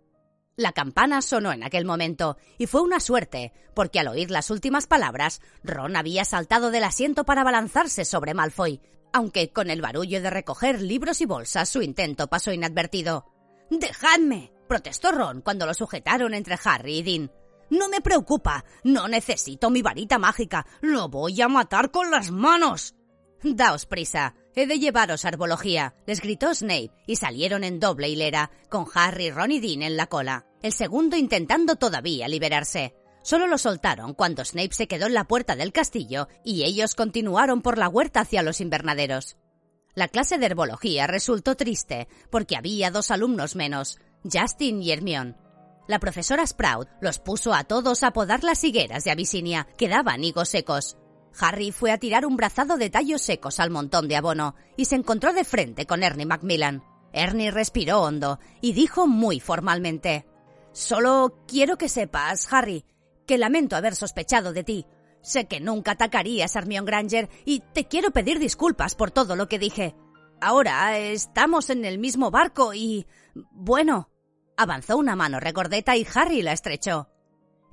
La 0.56 0.72
campana 0.72 1.22
sonó 1.22 1.52
en 1.52 1.64
aquel 1.64 1.84
momento, 1.84 2.38
y 2.58 2.66
fue 2.66 2.82
una 2.82 3.02
suerte, 3.02 3.52
porque 3.74 4.00
al 4.00 4.08
oír 4.08 4.32
las 4.32 4.50
últimas 4.50 4.88
palabras, 4.88 5.42
Ron 5.64 5.98
había 5.98 6.24
saltado 6.24 6.72
del 6.72 6.86
asiento 6.86 7.26
para 7.26 7.42
abalanzarse 7.42 8.06
sobre 8.06 8.34
Malfoy, 8.34 8.80
aunque 9.12 9.52
con 9.52 9.70
el 9.70 9.82
barullo 9.82 10.22
de 10.22 10.30
recoger 10.30 10.82
libros 10.82 11.20
y 11.20 11.26
bolsas 11.26 11.68
su 11.68 11.82
intento 11.82 12.28
pasó 12.28 12.54
inadvertido. 12.54 13.26
Dejadme, 13.70 14.54
protestó 14.70 15.12
Ron 15.12 15.42
cuando 15.42 15.66
lo 15.66 15.74
sujetaron 15.74 16.34
entre 16.34 16.58
Harry 16.64 17.00
y 17.00 17.04
Dean. 17.04 17.32
No 17.70 17.90
me 17.90 18.00
preocupa, 18.00 18.64
no 18.86 19.10
necesito 19.10 19.70
mi 19.70 19.82
varita 19.82 20.20
mágica, 20.20 20.66
lo 20.80 21.10
voy 21.10 21.42
a 21.42 21.50
matar 21.50 21.92
con 21.92 22.12
las 22.12 22.32
manos. 22.32 22.96
Daos 23.44 23.86
prisa, 23.86 24.36
he 24.56 24.68
de 24.68 24.80
llevaros 24.80 25.26
arbología, 25.26 25.96
les 26.06 26.22
gritó 26.22 26.54
Snape, 26.54 26.92
y 27.06 27.18
salieron 27.18 27.64
en 27.64 27.80
doble 27.80 28.10
hilera, 28.10 28.52
con 28.70 28.86
Harry, 28.94 29.32
Ron 29.32 29.52
y 29.52 29.60
Dean 29.60 29.82
en 29.82 29.98
la 29.98 30.08
cola. 30.08 30.46
el 30.62 30.74
segundo 30.74 31.16
intentando 31.16 31.76
todavía 31.76 32.28
liberarse. 32.28 32.96
Solo 33.22 33.48
lo 33.48 33.58
soltaron 33.58 34.14
cuando 34.14 34.46
Snape 34.46 34.74
se 34.74 34.88
quedó 34.88 35.08
en 35.08 35.14
la 35.14 35.26
puerta 35.28 35.56
del 35.56 35.72
castillo 35.72 36.28
y 36.44 36.64
ellos 36.64 36.96
continuaron 36.96 37.62
por 37.62 37.78
la 37.78 37.90
huerta 37.90 38.22
hacia 38.22 38.44
los 38.44 38.62
invernaderos. 38.62 39.38
La 39.96 40.08
clase 40.10 40.38
de 40.38 40.46
herbología 40.46 41.08
resultó 41.08 41.56
triste 41.56 42.08
porque 42.30 42.56
había 42.56 42.92
dos 42.92 43.12
alumnos 43.12 43.56
menos, 43.56 44.00
Justin 44.24 44.82
y 44.82 44.92
Hermione. 44.92 45.36
La 45.88 46.00
profesora 46.00 46.46
Sprout 46.46 46.90
los 47.00 47.20
puso 47.20 47.54
a 47.54 47.64
todos 47.64 48.04
a 48.04 48.12
podar 48.12 48.44
las 48.44 48.64
higueras 48.64 49.04
de 49.04 49.12
Abisinia, 49.12 49.68
que 49.78 49.88
daban 49.88 50.24
higos 50.24 50.50
secos. 50.50 50.98
Harry 51.40 51.72
fue 51.72 51.92
a 51.92 51.98
tirar 51.98 52.26
un 52.26 52.38
brazado 52.38 52.78
de 52.78 52.90
tallos 52.90 53.22
secos 53.22 53.60
al 53.60 53.70
montón 53.70 54.08
de 54.08 54.16
abono 54.16 54.56
y 54.78 54.86
se 54.86 54.96
encontró 54.96 55.34
de 55.34 55.44
frente 55.44 55.86
con 55.86 56.04
Ernie 56.04 56.26
Macmillan. 56.26 56.84
Ernie 57.14 57.52
respiró 57.52 58.02
hondo 58.02 58.40
y 58.62 58.74
dijo 58.74 59.08
muy 59.08 59.40
formalmente: 59.40 60.26
Solo 60.72 61.44
quiero 61.48 61.78
que 61.78 61.90
sepas, 61.90 62.52
Harry, 62.52 62.86
que 63.26 63.38
lamento 63.38 63.76
haber 63.76 63.96
sospechado 63.96 64.54
de 64.54 64.64
ti. 64.64 64.86
Sé 65.22 65.48
que 65.48 65.60
nunca 65.60 65.92
atacarías 65.92 66.56
a 66.56 66.60
Hermione 66.60 66.86
Granger 66.86 67.30
y 67.46 67.62
te 67.74 67.88
quiero 67.88 68.12
pedir 68.12 68.38
disculpas 68.40 68.94
por 68.96 69.12
todo 69.12 69.36
lo 69.36 69.48
que 69.48 69.58
dije. 69.58 69.96
Ahora 70.40 70.98
estamos 71.00 71.70
en 71.70 71.86
el 71.86 71.98
mismo 71.98 72.30
barco 72.30 72.74
y... 72.74 73.08
Bueno. 73.52 74.10
Avanzó 74.58 74.96
una 74.96 75.16
mano 75.16 75.40
regordeta 75.40 75.98
y 75.98 76.08
Harry 76.14 76.42
la 76.42 76.54
estrechó. 76.54 77.10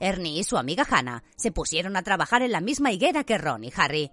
Ernie 0.03 0.41
y 0.41 0.45
su 0.45 0.59
amiga 0.59 0.85
Hannah 0.89 1.23
se 1.37 1.53
pusieron 1.53 1.97
a 1.97 2.03
trabajar 2.03 2.43
en 2.43 2.53
la 2.53 2.61
misma 2.61 2.93
higuera 2.93 3.25
que 3.25 3.39
Ron 3.39 3.65
y 3.65 3.73
Harry. 3.77 4.11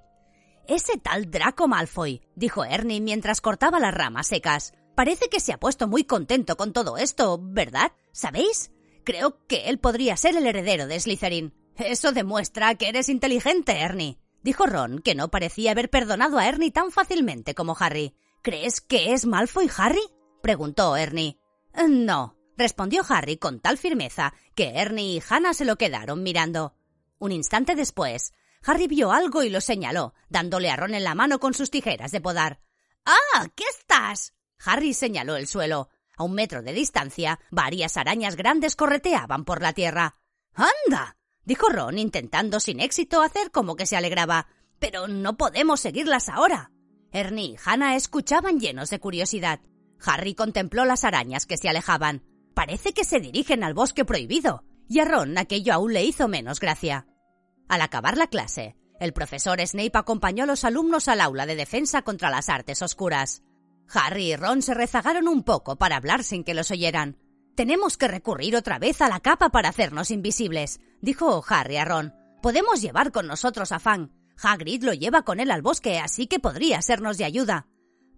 Ese 0.68 0.98
tal 0.98 1.32
Draco 1.32 1.68
Malfoy, 1.68 2.22
dijo 2.36 2.64
Ernie 2.64 3.02
mientras 3.02 3.42
cortaba 3.42 3.80
las 3.80 3.94
ramas 3.94 4.28
secas. 4.28 4.74
Parece 4.96 5.30
que 5.30 5.40
se 5.40 5.52
ha 5.52 5.60
puesto 5.60 5.88
muy 5.88 6.04
contento 6.04 6.58
con 6.58 6.74
todo 6.74 6.98
esto, 6.98 7.40
¿verdad? 7.42 7.92
¿Sabéis? 8.12 8.72
Creo 9.04 9.46
que 9.48 9.70
él 9.70 9.80
podría 9.80 10.16
ser 10.16 10.38
el 10.38 10.46
heredero 10.46 10.86
de 10.86 11.00
Slytherin. 11.00 11.56
Eso 11.76 12.12
demuestra 12.12 12.76
que 12.76 12.90
eres 12.90 13.10
inteligente, 13.10 13.80
Ernie, 13.80 14.20
dijo 14.44 14.68
Ron, 14.68 15.00
que 15.00 15.16
no 15.16 15.30
parecía 15.32 15.72
haber 15.72 15.90
perdonado 15.90 16.38
a 16.38 16.48
Ernie 16.48 16.72
tan 16.72 16.92
fácilmente 16.92 17.56
como 17.56 17.76
Harry. 17.80 18.14
¿Crees 18.44 18.80
que 18.80 19.14
es 19.14 19.26
Malfoy 19.26 19.72
Harry? 19.78 20.04
preguntó 20.44 20.96
Ernie. 20.96 21.40
No, 21.88 22.36
respondió 22.60 23.04
Harry 23.08 23.38
con 23.38 23.62
tal 23.62 23.78
firmeza 23.78 24.34
que 24.54 24.74
Ernie 24.76 25.16
y 25.16 25.24
Hannah 25.28 25.54
se 25.54 25.66
lo 25.66 25.78
quedaron 25.78 26.22
mirando. 26.22 26.76
Un 27.18 27.32
instante 27.32 27.74
después, 27.76 28.34
Harry 28.64 28.88
vio 28.88 29.14
algo 29.14 29.44
y 29.44 29.50
lo 29.50 29.62
señaló, 29.62 30.14
dándole 30.28 30.70
a 30.70 30.76
Ron 30.76 30.94
en 30.94 31.06
la 31.06 31.16
mano 31.16 31.40
con 31.40 31.54
sus 31.54 31.72
tijeras 31.72 32.12
de 32.12 32.20
podar. 32.20 32.60
¡Ah! 33.06 33.48
¿Qué 33.56 33.64
estás? 33.70 34.34
Harry 34.64 34.94
señaló 34.94 35.38
el 35.38 35.48
suelo. 35.48 35.90
A 36.18 36.24
un 36.24 36.34
metro 36.34 36.62
de 36.62 36.74
distancia, 36.74 37.40
varias 37.50 37.96
arañas 37.96 38.36
grandes 38.36 38.76
correteaban 38.76 39.46
por 39.46 39.62
la 39.62 39.72
tierra. 39.72 40.18
¡Anda! 40.54 41.16
dijo 41.46 41.70
Ron, 41.70 41.98
intentando 41.98 42.60
sin 42.60 42.82
éxito 42.82 43.22
hacer 43.22 43.52
como 43.52 43.78
que 43.78 43.86
se 43.86 43.96
alegraba. 43.96 44.48
Pero 44.80 45.08
no 45.08 45.38
podemos 45.38 45.80
seguirlas 45.80 46.28
ahora. 46.28 46.72
Ernie 47.14 47.54
y 47.54 47.58
Hannah 47.64 47.96
escuchaban 47.96 48.60
llenos 48.60 48.90
de 48.90 49.00
curiosidad. 49.00 49.62
Harry 50.06 50.36
contempló 50.36 50.84
las 50.84 51.06
arañas 51.06 51.46
que 51.46 51.58
se 51.58 51.70
alejaban. 51.70 52.29
Parece 52.54 52.94
que 52.94 53.04
se 53.04 53.20
dirigen 53.20 53.64
al 53.64 53.74
bosque 53.74 54.06
prohibido. 54.06 54.64
Y 54.88 55.00
a 55.00 55.06
Ron 55.06 55.38
aquello 55.38 55.74
aún 55.74 55.94
le 55.94 56.04
hizo 56.04 56.28
menos 56.28 56.60
gracia. 56.60 57.08
Al 57.68 57.82
acabar 57.82 58.18
la 58.18 58.28
clase, 58.28 58.76
el 59.00 59.14
profesor 59.14 59.60
Snape 59.66 59.92
acompañó 59.94 60.44
a 60.44 60.48
los 60.48 60.66
alumnos 60.66 61.08
al 61.08 61.22
aula 61.22 61.46
de 61.46 61.56
defensa 61.56 62.02
contra 62.02 62.30
las 62.30 62.50
artes 62.50 62.82
oscuras. 62.82 63.44
Harry 63.94 64.34
y 64.34 64.36
Ron 64.36 64.62
se 64.62 64.74
rezagaron 64.74 65.28
un 65.28 65.44
poco 65.44 65.78
para 65.78 65.96
hablar 65.96 66.24
sin 66.24 66.44
que 66.44 66.54
los 66.54 66.72
oyeran. 66.72 67.18
Tenemos 67.56 67.98
que 67.98 68.08
recurrir 68.08 68.56
otra 68.56 68.80
vez 68.80 69.02
a 69.02 69.10
la 69.10 69.20
capa 69.20 69.50
para 69.50 69.70
hacernos 69.70 70.12
invisibles, 70.12 70.80
dijo 71.02 71.44
Harry 71.48 71.78
a 71.78 71.86
Ron. 71.86 72.14
Podemos 72.42 72.82
llevar 72.82 73.12
con 73.12 73.28
nosotros 73.28 73.72
a 73.72 73.80
Fang. 73.80 74.12
Hagrid 74.42 74.84
lo 74.84 74.94
lleva 74.94 75.24
con 75.24 75.40
él 75.40 75.52
al 75.52 75.62
bosque, 75.62 76.00
así 76.00 76.28
que 76.28 76.40
podría 76.40 76.82
sernos 76.82 77.18
de 77.18 77.26
ayuda. 77.26 77.68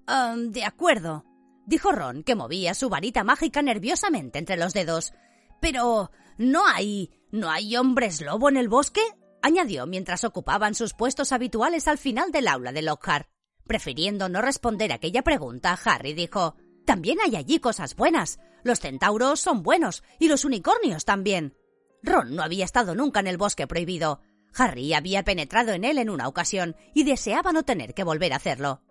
Um, 0.08 0.52
de 0.52 0.64
acuerdo, 0.64 1.26
dijo 1.66 1.92
Ron, 1.92 2.24
que 2.24 2.36
movía 2.36 2.74
su 2.74 2.90
varita 2.90 3.24
mágica 3.24 3.62
nerviosamente 3.62 4.40
entre 4.40 4.58
los 4.58 4.74
dedos. 4.74 5.14
Pero 5.60 6.12
¿no 6.38 6.66
hay. 6.66 7.12
¿no 7.32 7.50
hay 7.50 7.78
hombres 7.78 8.22
lobo 8.22 8.50
en 8.50 8.58
el 8.58 8.70
bosque? 8.70 9.02
añadió 9.42 9.88
mientras 9.88 10.24
ocupaban 10.24 10.76
sus 10.76 10.94
puestos 10.94 11.32
habituales 11.32 11.88
al 11.88 11.98
final 11.98 12.32
del 12.32 12.48
aula 12.48 12.72
de 12.72 12.82
Lockhart. 12.82 13.28
Prefiriendo 13.66 14.30
no 14.30 14.42
responder 14.42 14.92
aquella 14.92 15.22
pregunta, 15.22 15.80
Harry 15.84 16.14
dijo 16.14 16.56
También 16.86 17.20
hay 17.22 17.36
allí 17.36 17.60
cosas 17.60 17.96
buenas. 17.96 18.40
Los 18.64 18.80
centauros 18.80 19.40
son 19.40 19.64
buenos 19.64 20.04
y 20.20 20.28
los 20.28 20.46
unicornios 20.46 21.06
también. 21.06 21.58
Ron 22.04 22.36
no 22.36 22.44
había 22.44 22.66
estado 22.66 22.96
nunca 22.96 23.20
en 23.20 23.28
el 23.28 23.38
bosque 23.38 23.68
prohibido. 23.68 24.22
Harry 24.56 24.94
había 24.94 25.24
penetrado 25.24 25.72
en 25.72 25.86
él 25.86 25.98
en 25.98 26.10
una 26.10 26.28
ocasión 26.28 26.76
y 26.94 27.04
deseaba 27.04 27.54
no 27.54 27.64
tener 27.64 27.94
que 27.94 28.04
volver 28.04 28.34
a 28.34 28.38
hacerlo. 28.38 28.82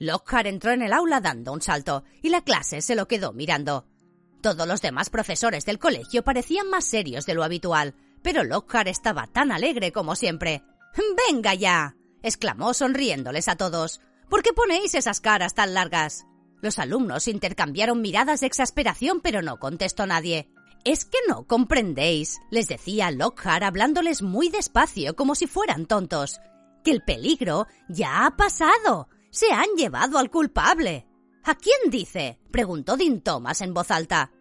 Lockhart 0.00 0.46
entró 0.46 0.72
en 0.72 0.80
el 0.80 0.94
aula 0.94 1.20
dando 1.20 1.52
un 1.52 1.60
salto 1.60 2.04
y 2.22 2.30
la 2.30 2.40
clase 2.40 2.80
se 2.80 2.94
lo 2.94 3.06
quedó 3.06 3.34
mirando. 3.34 3.86
Todos 4.40 4.66
los 4.66 4.80
demás 4.80 5.10
profesores 5.10 5.66
del 5.66 5.78
colegio 5.78 6.24
parecían 6.24 6.70
más 6.70 6.86
serios 6.86 7.26
de 7.26 7.34
lo 7.34 7.44
habitual, 7.44 7.94
pero 8.22 8.42
Lockhart 8.42 8.88
estaba 8.88 9.26
tan 9.26 9.52
alegre 9.52 9.92
como 9.92 10.16
siempre. 10.16 10.64
¡Venga 11.28 11.52
ya! 11.52 11.96
exclamó 12.22 12.72
sonriéndoles 12.72 13.48
a 13.48 13.56
todos. 13.56 14.00
¿Por 14.30 14.42
qué 14.42 14.54
ponéis 14.54 14.94
esas 14.94 15.20
caras 15.20 15.54
tan 15.54 15.74
largas? 15.74 16.24
Los 16.62 16.78
alumnos 16.78 17.28
intercambiaron 17.28 18.00
miradas 18.00 18.40
de 18.40 18.46
exasperación, 18.46 19.20
pero 19.20 19.42
no 19.42 19.58
contestó 19.58 20.06
nadie. 20.06 20.48
Es 20.82 21.04
que 21.04 21.18
no 21.28 21.46
comprendéis, 21.46 22.38
les 22.50 22.68
decía 22.68 23.10
Lockhart 23.10 23.64
hablándoles 23.64 24.22
muy 24.22 24.48
despacio, 24.48 25.14
como 25.14 25.34
si 25.34 25.46
fueran 25.46 25.84
tontos, 25.84 26.40
que 26.84 26.90
el 26.90 27.02
peligro 27.02 27.66
ya 27.90 28.24
ha 28.24 28.36
pasado. 28.36 29.08
Se 29.30 29.52
han 29.52 29.68
llevado 29.76 30.18
al 30.18 30.30
culpable. 30.30 31.06
¿A 31.44 31.54
quién 31.54 31.90
dice? 31.90 32.38
preguntó 32.50 32.96
Dean 32.96 33.20
Thomas 33.20 33.60
en 33.60 33.72
voz 33.72 33.90
alta. 33.90 34.32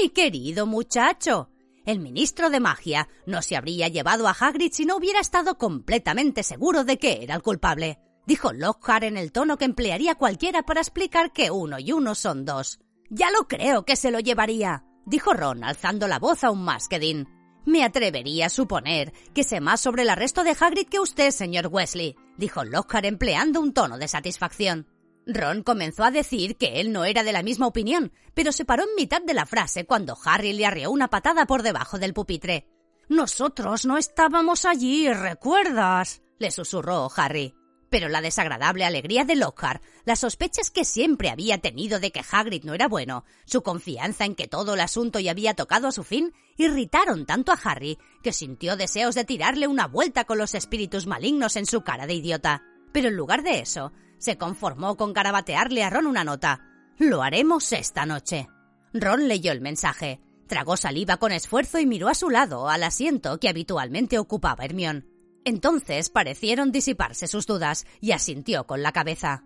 Mi 0.00 0.10
querido 0.10 0.66
muchacho. 0.66 1.50
El 1.84 2.00
ministro 2.00 2.48
de 2.48 2.60
magia 2.60 3.08
no 3.26 3.42
se 3.42 3.56
habría 3.56 3.88
llevado 3.88 4.26
a 4.26 4.36
Hagrid 4.38 4.72
si 4.72 4.86
no 4.86 4.96
hubiera 4.96 5.20
estado 5.20 5.58
completamente 5.58 6.42
seguro 6.42 6.84
de 6.84 6.98
que 6.98 7.22
era 7.22 7.34
el 7.34 7.42
culpable 7.42 7.98
dijo 8.26 8.52
Lockhart 8.52 9.04
en 9.04 9.16
el 9.16 9.32
tono 9.32 9.58
que 9.58 9.64
emplearía 9.64 10.14
cualquiera 10.14 10.62
para 10.62 10.80
explicar 10.80 11.32
que 11.32 11.50
uno 11.50 11.78
y 11.78 11.92
uno 11.92 12.14
son 12.14 12.44
dos. 12.44 12.80
Ya 13.10 13.30
lo 13.30 13.46
creo 13.46 13.84
que 13.84 13.96
se 13.96 14.10
lo 14.10 14.18
llevaría, 14.20 14.84
dijo 15.06 15.34
Ron, 15.34 15.64
alzando 15.64 16.08
la 16.08 16.18
voz 16.18 16.44
aún 16.44 16.64
más 16.64 16.88
que 16.88 16.98
Dean. 16.98 17.28
Me 17.66 17.82
atrevería 17.82 18.46
a 18.46 18.50
suponer 18.50 19.12
que 19.34 19.44
sé 19.44 19.60
más 19.60 19.80
sobre 19.80 20.02
el 20.02 20.10
arresto 20.10 20.44
de 20.44 20.56
Hagrid 20.58 20.88
que 20.88 21.00
usted, 21.00 21.30
señor 21.30 21.68
Wesley, 21.68 22.16
dijo 22.36 22.64
Lockhart 22.64 23.06
empleando 23.06 23.60
un 23.60 23.72
tono 23.72 23.98
de 23.98 24.08
satisfacción. 24.08 24.86
Ron 25.26 25.62
comenzó 25.62 26.04
a 26.04 26.10
decir 26.10 26.56
que 26.56 26.80
él 26.80 26.92
no 26.92 27.04
era 27.06 27.24
de 27.24 27.32
la 27.32 27.42
misma 27.42 27.66
opinión, 27.66 28.12
pero 28.34 28.52
se 28.52 28.66
paró 28.66 28.82
en 28.82 28.94
mitad 28.96 29.22
de 29.22 29.32
la 29.32 29.46
frase 29.46 29.86
cuando 29.86 30.18
Harry 30.24 30.52
le 30.52 30.66
arreó 30.66 30.90
una 30.90 31.08
patada 31.08 31.46
por 31.46 31.62
debajo 31.62 31.98
del 31.98 32.12
pupitre. 32.12 32.68
Nosotros 33.08 33.86
no 33.86 33.96
estábamos 33.96 34.64
allí, 34.66 35.10
¿recuerdas? 35.12 36.22
le 36.38 36.50
susurró 36.50 37.08
Harry 37.16 37.54
pero 37.94 38.08
la 38.08 38.20
desagradable 38.20 38.84
alegría 38.84 39.22
de 39.22 39.36
Lockhart, 39.36 39.80
las 40.04 40.18
sospechas 40.18 40.72
que 40.72 40.84
siempre 40.84 41.30
había 41.30 41.58
tenido 41.58 42.00
de 42.00 42.10
que 42.10 42.24
Hagrid 42.28 42.64
no 42.64 42.74
era 42.74 42.88
bueno, 42.88 43.24
su 43.44 43.62
confianza 43.62 44.24
en 44.24 44.34
que 44.34 44.48
todo 44.48 44.74
el 44.74 44.80
asunto 44.80 45.20
ya 45.20 45.30
había 45.30 45.54
tocado 45.54 45.86
a 45.86 45.92
su 45.92 46.02
fin, 46.02 46.32
irritaron 46.56 47.24
tanto 47.24 47.52
a 47.52 47.60
Harry 47.62 47.96
que 48.20 48.32
sintió 48.32 48.76
deseos 48.76 49.14
de 49.14 49.24
tirarle 49.24 49.68
una 49.68 49.86
vuelta 49.86 50.24
con 50.24 50.38
los 50.38 50.56
espíritus 50.56 51.06
malignos 51.06 51.54
en 51.54 51.66
su 51.66 51.82
cara 51.82 52.08
de 52.08 52.14
idiota. 52.14 52.64
Pero 52.90 53.10
en 53.10 53.16
lugar 53.16 53.44
de 53.44 53.60
eso, 53.60 53.92
se 54.18 54.36
conformó 54.38 54.96
con 54.96 55.12
carabatearle 55.12 55.84
a 55.84 55.90
Ron 55.90 56.08
una 56.08 56.24
nota. 56.24 56.66
Lo 56.98 57.22
haremos 57.22 57.72
esta 57.72 58.06
noche. 58.06 58.48
Ron 58.92 59.28
leyó 59.28 59.52
el 59.52 59.60
mensaje, 59.60 60.20
tragó 60.48 60.76
saliva 60.76 61.18
con 61.18 61.30
esfuerzo 61.30 61.78
y 61.78 61.86
miró 61.86 62.08
a 62.08 62.14
su 62.14 62.28
lado, 62.28 62.68
al 62.68 62.82
asiento 62.82 63.38
que 63.38 63.48
habitualmente 63.48 64.18
ocupaba 64.18 64.64
Hermión. 64.64 65.13
Entonces 65.44 66.08
parecieron 66.08 66.72
disiparse 66.72 67.26
sus 67.26 67.46
dudas 67.46 67.86
y 68.00 68.12
asintió 68.12 68.66
con 68.66 68.82
la 68.82 68.92
cabeza. 68.92 69.44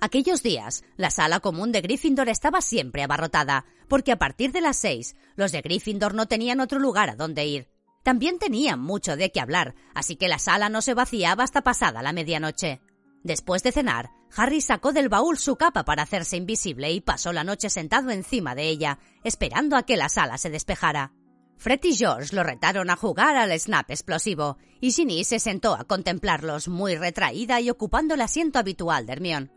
Aquellos 0.00 0.42
días, 0.42 0.84
la 0.96 1.10
sala 1.10 1.40
común 1.40 1.72
de 1.72 1.80
Gryffindor 1.80 2.28
estaba 2.28 2.60
siempre 2.60 3.02
abarrotada, 3.02 3.64
porque 3.88 4.12
a 4.12 4.18
partir 4.18 4.52
de 4.52 4.60
las 4.60 4.76
seis, 4.76 5.16
los 5.36 5.52
de 5.52 5.62
Gryffindor 5.62 6.14
no 6.14 6.26
tenían 6.26 6.60
otro 6.60 6.78
lugar 6.78 7.10
a 7.10 7.16
donde 7.16 7.46
ir. 7.46 7.68
También 8.02 8.38
tenían 8.38 8.78
mucho 8.78 9.16
de 9.16 9.32
qué 9.32 9.40
hablar, 9.40 9.74
así 9.94 10.16
que 10.16 10.28
la 10.28 10.38
sala 10.38 10.68
no 10.68 10.80
se 10.80 10.94
vaciaba 10.94 11.44
hasta 11.44 11.62
pasada 11.62 12.02
la 12.02 12.12
medianoche. 12.12 12.80
Después 13.24 13.64
de 13.64 13.72
cenar, 13.72 14.10
Harry 14.36 14.60
sacó 14.60 14.92
del 14.92 15.08
baúl 15.08 15.38
su 15.38 15.56
capa 15.56 15.84
para 15.84 16.04
hacerse 16.04 16.36
invisible 16.36 16.92
y 16.92 17.00
pasó 17.00 17.32
la 17.32 17.42
noche 17.42 17.70
sentado 17.70 18.10
encima 18.10 18.54
de 18.54 18.68
ella, 18.68 19.00
esperando 19.24 19.76
a 19.76 19.82
que 19.82 19.96
la 19.96 20.08
sala 20.08 20.38
se 20.38 20.50
despejara. 20.50 21.12
Fred 21.56 21.80
y 21.84 21.96
George 21.96 22.34
lo 22.36 22.42
retaron 22.42 22.90
a 22.90 22.96
jugar 22.96 23.36
al 23.36 23.58
snap 23.58 23.90
explosivo, 23.90 24.58
y 24.80 24.92
Ginny 24.92 25.24
se 25.24 25.38
sentó 25.38 25.74
a 25.74 25.84
contemplarlos 25.84 26.68
muy 26.68 26.96
retraída 26.96 27.60
y 27.60 27.70
ocupando 27.70 28.14
el 28.14 28.20
asiento 28.20 28.58
habitual 28.58 29.06
de 29.06 29.12
Hermione. 29.12 29.50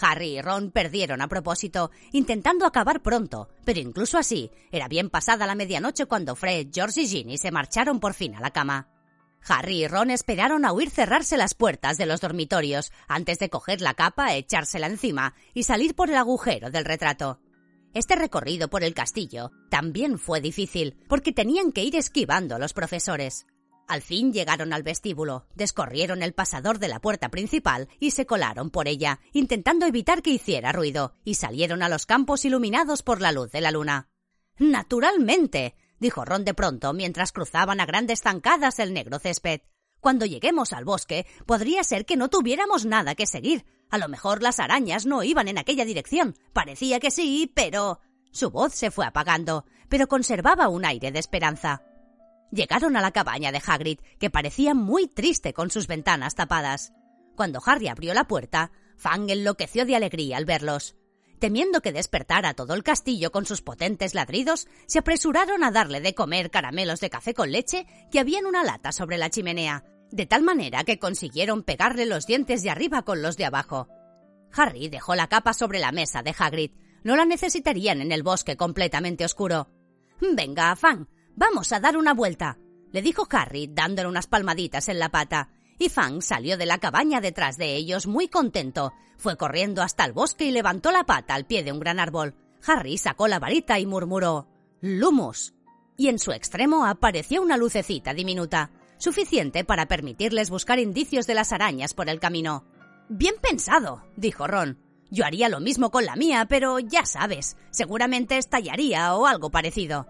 Harry 0.00 0.38
y 0.38 0.40
Ron 0.40 0.70
perdieron 0.70 1.20
a 1.20 1.28
propósito, 1.28 1.90
intentando 2.12 2.64
acabar 2.64 3.02
pronto, 3.02 3.48
pero 3.64 3.80
incluso 3.80 4.16
así, 4.16 4.50
era 4.70 4.88
bien 4.88 5.10
pasada 5.10 5.46
la 5.46 5.54
medianoche 5.54 6.06
cuando 6.06 6.34
Fred, 6.34 6.68
George 6.72 7.02
y 7.02 7.06
Ginny 7.06 7.36
se 7.36 7.50
marcharon 7.50 8.00
por 8.00 8.14
fin 8.14 8.34
a 8.34 8.40
la 8.40 8.50
cama. 8.50 8.88
Harry 9.46 9.84
y 9.84 9.88
Ron 9.88 10.10
esperaron 10.10 10.64
a 10.64 10.72
oír 10.72 10.88
cerrarse 10.88 11.36
las 11.36 11.54
puertas 11.54 11.98
de 11.98 12.06
los 12.06 12.20
dormitorios 12.20 12.92
antes 13.08 13.38
de 13.38 13.50
coger 13.50 13.80
la 13.80 13.94
capa, 13.94 14.34
echársela 14.34 14.86
encima 14.86 15.34
y 15.52 15.64
salir 15.64 15.94
por 15.94 16.08
el 16.10 16.16
agujero 16.16 16.70
del 16.70 16.84
retrato. 16.84 17.40
Este 17.94 18.16
recorrido 18.16 18.68
por 18.68 18.84
el 18.84 18.94
castillo 18.94 19.50
también 19.68 20.18
fue 20.18 20.40
difícil, 20.40 20.96
porque 21.08 21.32
tenían 21.32 21.72
que 21.72 21.84
ir 21.84 21.96
esquivando 21.96 22.58
los 22.58 22.72
profesores. 22.72 23.46
Al 23.86 24.00
fin 24.00 24.32
llegaron 24.32 24.72
al 24.72 24.82
vestíbulo, 24.82 25.46
descorrieron 25.54 26.22
el 26.22 26.32
pasador 26.32 26.78
de 26.78 26.88
la 26.88 27.00
puerta 27.00 27.28
principal 27.28 27.88
y 28.00 28.12
se 28.12 28.24
colaron 28.24 28.70
por 28.70 28.88
ella, 28.88 29.20
intentando 29.32 29.84
evitar 29.84 30.22
que 30.22 30.30
hiciera 30.30 30.72
ruido, 30.72 31.14
y 31.24 31.34
salieron 31.34 31.82
a 31.82 31.90
los 31.90 32.06
campos 32.06 32.46
iluminados 32.46 33.02
por 33.02 33.20
la 33.20 33.32
luz 33.32 33.50
de 33.50 33.60
la 33.60 33.70
luna. 33.70 34.08
Naturalmente, 34.58 35.74
dijo 35.98 36.24
Ron 36.24 36.44
de 36.46 36.54
pronto 36.54 36.94
mientras 36.94 37.32
cruzaban 37.32 37.80
a 37.80 37.86
grandes 37.86 38.22
zancadas 38.22 38.78
el 38.78 38.94
negro 38.94 39.18
césped. 39.18 39.60
Cuando 40.00 40.24
lleguemos 40.24 40.72
al 40.72 40.84
bosque, 40.84 41.26
podría 41.46 41.84
ser 41.84 42.06
que 42.06 42.16
no 42.16 42.30
tuviéramos 42.30 42.86
nada 42.86 43.14
que 43.14 43.26
seguir. 43.26 43.66
A 43.92 43.98
lo 43.98 44.08
mejor 44.08 44.42
las 44.42 44.58
arañas 44.58 45.04
no 45.04 45.22
iban 45.22 45.48
en 45.48 45.58
aquella 45.58 45.84
dirección. 45.84 46.34
Parecía 46.54 46.98
que 46.98 47.10
sí, 47.10 47.52
pero. 47.54 48.00
Su 48.30 48.50
voz 48.50 48.72
se 48.74 48.90
fue 48.90 49.04
apagando, 49.04 49.66
pero 49.90 50.08
conservaba 50.08 50.70
un 50.70 50.86
aire 50.86 51.12
de 51.12 51.18
esperanza. 51.18 51.82
Llegaron 52.50 52.96
a 52.96 53.02
la 53.02 53.10
cabaña 53.10 53.52
de 53.52 53.60
Hagrid, 53.64 54.00
que 54.18 54.30
parecía 54.30 54.72
muy 54.72 55.08
triste 55.08 55.52
con 55.52 55.70
sus 55.70 55.88
ventanas 55.88 56.34
tapadas. 56.34 56.94
Cuando 57.36 57.60
Harry 57.66 57.88
abrió 57.88 58.14
la 58.14 58.24
puerta, 58.24 58.72
Fang 58.96 59.28
enloqueció 59.28 59.84
de 59.84 59.94
alegría 59.94 60.38
al 60.38 60.46
verlos. 60.46 60.96
Temiendo 61.38 61.82
que 61.82 61.92
despertara 61.92 62.54
todo 62.54 62.72
el 62.72 62.84
castillo 62.84 63.30
con 63.30 63.44
sus 63.44 63.60
potentes 63.60 64.14
ladridos, 64.14 64.68
se 64.86 65.00
apresuraron 65.00 65.64
a 65.64 65.70
darle 65.70 66.00
de 66.00 66.14
comer 66.14 66.50
caramelos 66.50 67.00
de 67.00 67.10
café 67.10 67.34
con 67.34 67.52
leche 67.52 67.86
que 68.10 68.20
había 68.20 68.38
en 68.38 68.46
una 68.46 68.64
lata 68.64 68.90
sobre 68.90 69.18
la 69.18 69.28
chimenea, 69.28 69.84
de 70.12 70.26
tal 70.26 70.42
manera 70.42 70.84
que 70.84 70.98
consiguieron 70.98 71.62
pegarle 71.62 72.06
los 72.06 72.26
dientes 72.26 72.62
de 72.62 72.70
arriba 72.70 73.02
con 73.02 73.22
los 73.22 73.36
de 73.36 73.46
abajo. 73.46 73.88
Harry 74.52 74.88
dejó 74.88 75.14
la 75.14 75.28
capa 75.28 75.54
sobre 75.54 75.78
la 75.78 75.92
mesa 75.92 76.22
de 76.22 76.34
Hagrid. 76.38 76.72
No 77.04 77.16
la 77.16 77.24
necesitarían 77.24 78.00
en 78.00 78.12
el 78.12 78.22
bosque 78.22 78.56
completamente 78.56 79.24
oscuro. 79.24 79.68
Venga, 80.20 80.76
Fang, 80.76 81.08
vamos 81.34 81.72
a 81.72 81.80
dar 81.80 81.96
una 81.96 82.14
vuelta, 82.14 82.58
le 82.92 83.02
dijo 83.02 83.26
Harry 83.30 83.68
dándole 83.72 84.08
unas 84.08 84.26
palmaditas 84.26 84.88
en 84.88 84.98
la 84.98 85.08
pata, 85.08 85.50
y 85.78 85.88
Fang 85.88 86.22
salió 86.22 86.56
de 86.56 86.66
la 86.66 86.78
cabaña 86.78 87.20
detrás 87.20 87.56
de 87.56 87.74
ellos 87.74 88.06
muy 88.06 88.28
contento. 88.28 88.92
Fue 89.16 89.36
corriendo 89.36 89.82
hasta 89.82 90.04
el 90.04 90.12
bosque 90.12 90.44
y 90.44 90.50
levantó 90.50 90.92
la 90.92 91.04
pata 91.04 91.34
al 91.34 91.46
pie 91.46 91.64
de 91.64 91.72
un 91.72 91.80
gran 91.80 91.98
árbol. 91.98 92.34
Harry 92.66 92.98
sacó 92.98 93.26
la 93.26 93.38
varita 93.38 93.78
y 93.78 93.86
murmuró 93.86 94.48
Lumos. 94.80 95.54
Y 95.96 96.08
en 96.08 96.18
su 96.18 96.32
extremo 96.32 96.86
apareció 96.86 97.42
una 97.42 97.56
lucecita 97.56 98.14
diminuta, 98.14 98.70
suficiente 99.02 99.64
para 99.64 99.88
permitirles 99.88 100.48
buscar 100.48 100.78
indicios 100.78 101.26
de 101.26 101.34
las 101.34 101.52
arañas 101.52 101.92
por 101.92 102.08
el 102.08 102.20
camino. 102.20 102.64
Bien 103.08 103.34
pensado, 103.42 104.04
dijo 104.16 104.46
Ron. 104.46 104.78
Yo 105.10 105.26
haría 105.26 105.48
lo 105.48 105.60
mismo 105.60 105.90
con 105.90 106.06
la 106.06 106.16
mía, 106.16 106.46
pero 106.48 106.78
ya 106.78 107.04
sabes, 107.04 107.56
seguramente 107.70 108.38
estallaría 108.38 109.14
o 109.14 109.26
algo 109.26 109.50
parecido. 109.50 110.06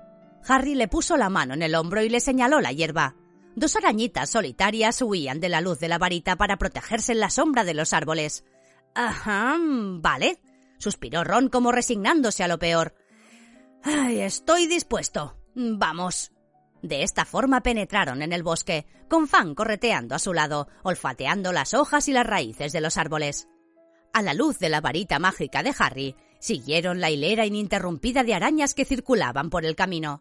Harry 0.47 0.75
le 0.75 0.89
puso 0.89 1.17
la 1.17 1.31
mano 1.31 1.55
en 1.55 1.63
el 1.63 1.75
hombro 1.75 2.03
y 2.03 2.09
le 2.09 2.21
señaló 2.21 2.61
la 2.61 2.73
hierba. 2.73 3.17
Dos 3.57 3.77
arañitas 3.77 4.31
solitarias 4.31 5.01
huían 5.03 5.41
de 5.41 5.49
la 5.49 5.61
luz 5.61 5.79
de 5.79 5.89
la 5.89 5.99
varita 5.99 6.37
para 6.37 6.59
protegerse 6.59 7.13
en 7.13 7.21
la 7.21 7.31
sombra 7.31 7.65
de 7.65 7.75
los 7.75 7.93
árboles. 7.93 8.45
Ajá, 8.95 9.57
vale, 9.59 10.39
suspiró 10.79 11.25
Ron 11.25 11.49
como 11.49 11.73
resignándose 11.73 12.45
a 12.45 12.49
lo 12.49 12.59
peor. 12.59 12.95
Ay, 13.83 14.21
estoy 14.21 14.67
dispuesto. 14.67 15.37
Vamos. 15.55 16.32
De 16.83 17.05
esta 17.05 17.25
forma 17.25 17.63
penetraron 17.63 18.23
en 18.23 18.33
el 18.33 18.43
bosque, 18.43 18.87
con 19.09 19.29
Fan 19.29 19.55
correteando 19.55 20.17
a 20.17 20.19
su 20.19 20.33
lado, 20.33 20.69
olfateando 20.83 21.53
las 21.53 21.75
hojas 21.75 22.09
y 22.09 22.13
las 22.13 22.27
raíces 22.27 22.73
de 22.73 22.81
los 22.81 22.97
árboles. 22.97 23.49
A 24.13 24.21
la 24.21 24.35
luz 24.35 24.59
de 24.59 24.69
la 24.69 24.81
varita 24.81 25.19
mágica 25.19 25.63
de 25.63 25.75
Harry, 25.79 26.17
siguieron 26.41 27.01
la 27.01 27.11
hilera 27.11 27.47
ininterrumpida 27.47 28.25
de 28.25 28.35
arañas 28.35 28.75
que 28.75 28.85
circulaban 28.85 29.49
por 29.49 29.65
el 29.65 29.77
camino. 29.77 30.21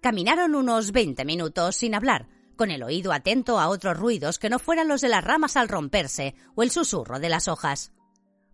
Caminaron 0.00 0.54
unos 0.54 0.92
veinte 0.92 1.26
minutos 1.26 1.76
sin 1.76 1.94
hablar, 1.94 2.26
con 2.56 2.70
el 2.70 2.82
oído 2.82 3.12
atento 3.12 3.60
a 3.60 3.68
otros 3.68 3.96
ruidos 3.96 4.38
que 4.38 4.48
no 4.50 4.58
fueran 4.58 4.88
los 4.88 5.02
de 5.02 5.08
las 5.08 5.22
ramas 5.22 5.56
al 5.56 5.68
romperse 5.68 6.34
o 6.56 6.62
el 6.62 6.70
susurro 6.70 7.20
de 7.20 7.28
las 7.28 7.48
hojas. 7.48 7.92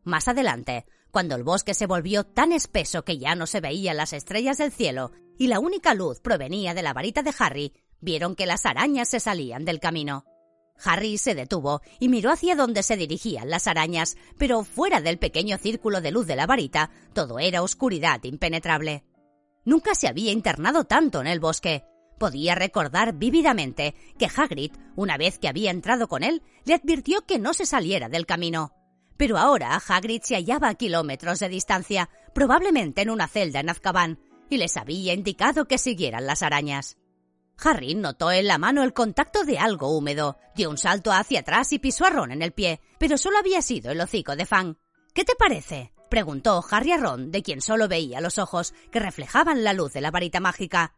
Más 0.03 0.29
adelante, 0.29 0.87
cuando 1.15 1.37
el 1.37 1.45
bosque 1.45 1.75
se 1.75 1.87
volvió 1.87 2.25
tan 2.25 2.51
espeso 2.51 3.05
que 3.05 3.19
ya 3.19 3.37
no 3.37 3.47
se 3.47 3.61
veían 3.61 3.99
las 3.99 4.13
estrellas 4.13 4.59
del 4.59 4.73
cielo 4.73 5.13
y 5.39 5.47
la 5.47 5.61
única 5.61 5.95
luz 5.95 6.19
provenía 6.19 6.75
de 6.75 6.83
la 6.83 6.93
varita 6.93 7.23
de 7.23 7.33
Harry, 7.39 7.73
vieron 8.01 8.35
que 8.35 8.47
las 8.47 8.67
arañas 8.67 9.11
se 9.11 9.21
salían 9.21 9.65
del 9.65 9.79
camino. 9.79 10.25
Harry 10.85 11.17
se 11.19 11.37
detuvo 11.37 11.83
y 12.01 12.09
miró 12.09 12.33
hacia 12.33 12.57
donde 12.57 12.83
se 12.83 12.97
dirigían 12.97 13.49
las 13.49 13.69
arañas, 13.69 14.17
pero 14.39 14.65
fuera 14.65 15.01
del 15.01 15.21
pequeño 15.21 15.57
círculo 15.57 16.01
de 16.01 16.11
luz 16.11 16.27
de 16.27 16.35
la 16.35 16.49
varita, 16.49 16.91
todo 17.13 17.39
era 17.39 17.63
oscuridad 17.63 18.21
impenetrable. 18.25 19.05
Nunca 19.65 19.95
se 19.95 20.09
había 20.09 20.33
internado 20.33 20.83
tanto 20.83 21.21
en 21.21 21.29
el 21.29 21.39
bosque. 21.39 21.85
Podía 22.19 22.57
recordar 22.57 23.15
vívidamente 23.15 23.95
que 24.19 24.27
Hagrid, 24.27 24.73
una 24.97 25.17
vez 25.17 25.39
que 25.39 25.47
había 25.47 25.71
entrado 25.71 26.09
con 26.09 26.25
él, 26.25 26.43
le 26.65 26.75
advirtió 26.75 27.21
que 27.25 27.39
no 27.39 27.55
se 27.55 27.67
saliera 27.67 28.09
del 28.09 28.27
camino. 28.27 28.73
Pero 29.17 29.39
ahora 29.39 29.81
Hagrid 29.87 30.23
se 30.23 30.35
hallaba 30.35 30.69
a 30.69 30.75
kilómetros 30.75 31.39
de 31.39 31.49
distancia, 31.49 32.11
probablemente 32.35 33.03
en 33.03 33.11
una 33.11 33.29
celda 33.29 33.61
en 33.61 33.71
Azkaban, 33.71 34.19
y 34.51 34.57
les 34.57 34.77
había 34.77 35.15
indicado 35.15 35.67
que 35.67 35.79
siguieran 35.79 36.27
las 36.27 36.43
arañas. 36.43 36.97
Harry 37.63 37.95
notó 37.95 38.33
en 38.33 38.47
la 38.47 38.59
mano 38.59 38.83
el 38.83 38.93
contacto 38.93 39.45
de 39.45 39.59
algo 39.59 39.97
húmedo, 39.97 40.37
dio 40.57 40.71
un 40.71 40.79
salto 40.79 41.13
hacia 41.13 41.41
atrás 41.41 41.73
y 41.73 41.79
pisó 41.79 42.05
a 42.05 42.11
Ron 42.11 42.33
en 42.33 42.43
el 42.43 42.53
pie, 42.53 42.81
pero 42.99 43.17
solo 43.17 43.39
había 43.39 43.63
sido 43.63 43.93
el 43.93 44.01
hocico 44.01 44.35
de 44.37 44.47
Fang. 44.47 44.77
¿Qué 45.13 45.25
te 45.25 45.35
parece? 45.37 45.93
preguntó 46.11 46.65
Harry 46.71 46.93
a 46.93 46.97
Ron, 46.97 47.31
de 47.31 47.43
quien 47.43 47.61
solo 47.61 47.89
veía 47.89 48.21
los 48.21 48.39
ojos 48.39 48.75
que 48.91 49.01
reflejaban 49.01 49.65
la 49.65 49.73
luz 49.73 49.93
de 49.93 50.01
la 50.01 50.11
varita 50.11 50.41
mágica. 50.41 50.95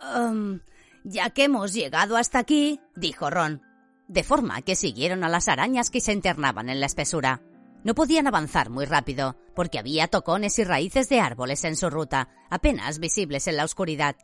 Um, 0.00 0.60
ya 1.04 1.30
que 1.30 1.44
hemos 1.44 1.72
llegado 1.72 2.16
hasta 2.16 2.38
aquí, 2.38 2.80
dijo 2.96 3.30
Ron, 3.30 3.62
de 4.08 4.24
forma 4.24 4.62
que 4.62 4.76
siguieron 4.76 5.24
a 5.24 5.28
las 5.28 5.48
arañas 5.48 5.90
que 5.90 6.00
se 6.00 6.12
internaban 6.12 6.68
en 6.68 6.80
la 6.80 6.86
espesura. 6.86 7.40
No 7.82 7.94
podían 7.94 8.26
avanzar 8.26 8.70
muy 8.70 8.84
rápido, 8.84 9.36
porque 9.54 9.78
había 9.78 10.08
tocones 10.08 10.58
y 10.58 10.64
raíces 10.64 11.08
de 11.08 11.20
árboles 11.20 11.64
en 11.64 11.76
su 11.76 11.88
ruta, 11.88 12.28
apenas 12.50 12.98
visibles 12.98 13.46
en 13.46 13.56
la 13.56 13.64
oscuridad. 13.64 14.16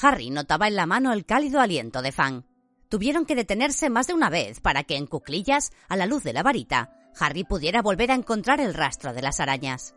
Harry 0.00 0.30
notaba 0.30 0.68
en 0.68 0.76
la 0.76 0.86
mano 0.86 1.12
el 1.12 1.24
cálido 1.24 1.60
aliento 1.60 2.02
de 2.02 2.12
Fang. 2.12 2.44
Tuvieron 2.88 3.24
que 3.24 3.34
detenerse 3.34 3.88
más 3.88 4.06
de 4.06 4.14
una 4.14 4.30
vez 4.30 4.60
para 4.60 4.84
que 4.84 4.96
en 4.96 5.06
cuclillas, 5.06 5.70
a 5.88 5.96
la 5.96 6.06
luz 6.06 6.24
de 6.24 6.32
la 6.32 6.42
varita, 6.42 6.92
Harry 7.18 7.44
pudiera 7.44 7.82
volver 7.82 8.10
a 8.10 8.14
encontrar 8.14 8.60
el 8.60 8.74
rastro 8.74 9.12
de 9.12 9.22
las 9.22 9.40
arañas. 9.40 9.94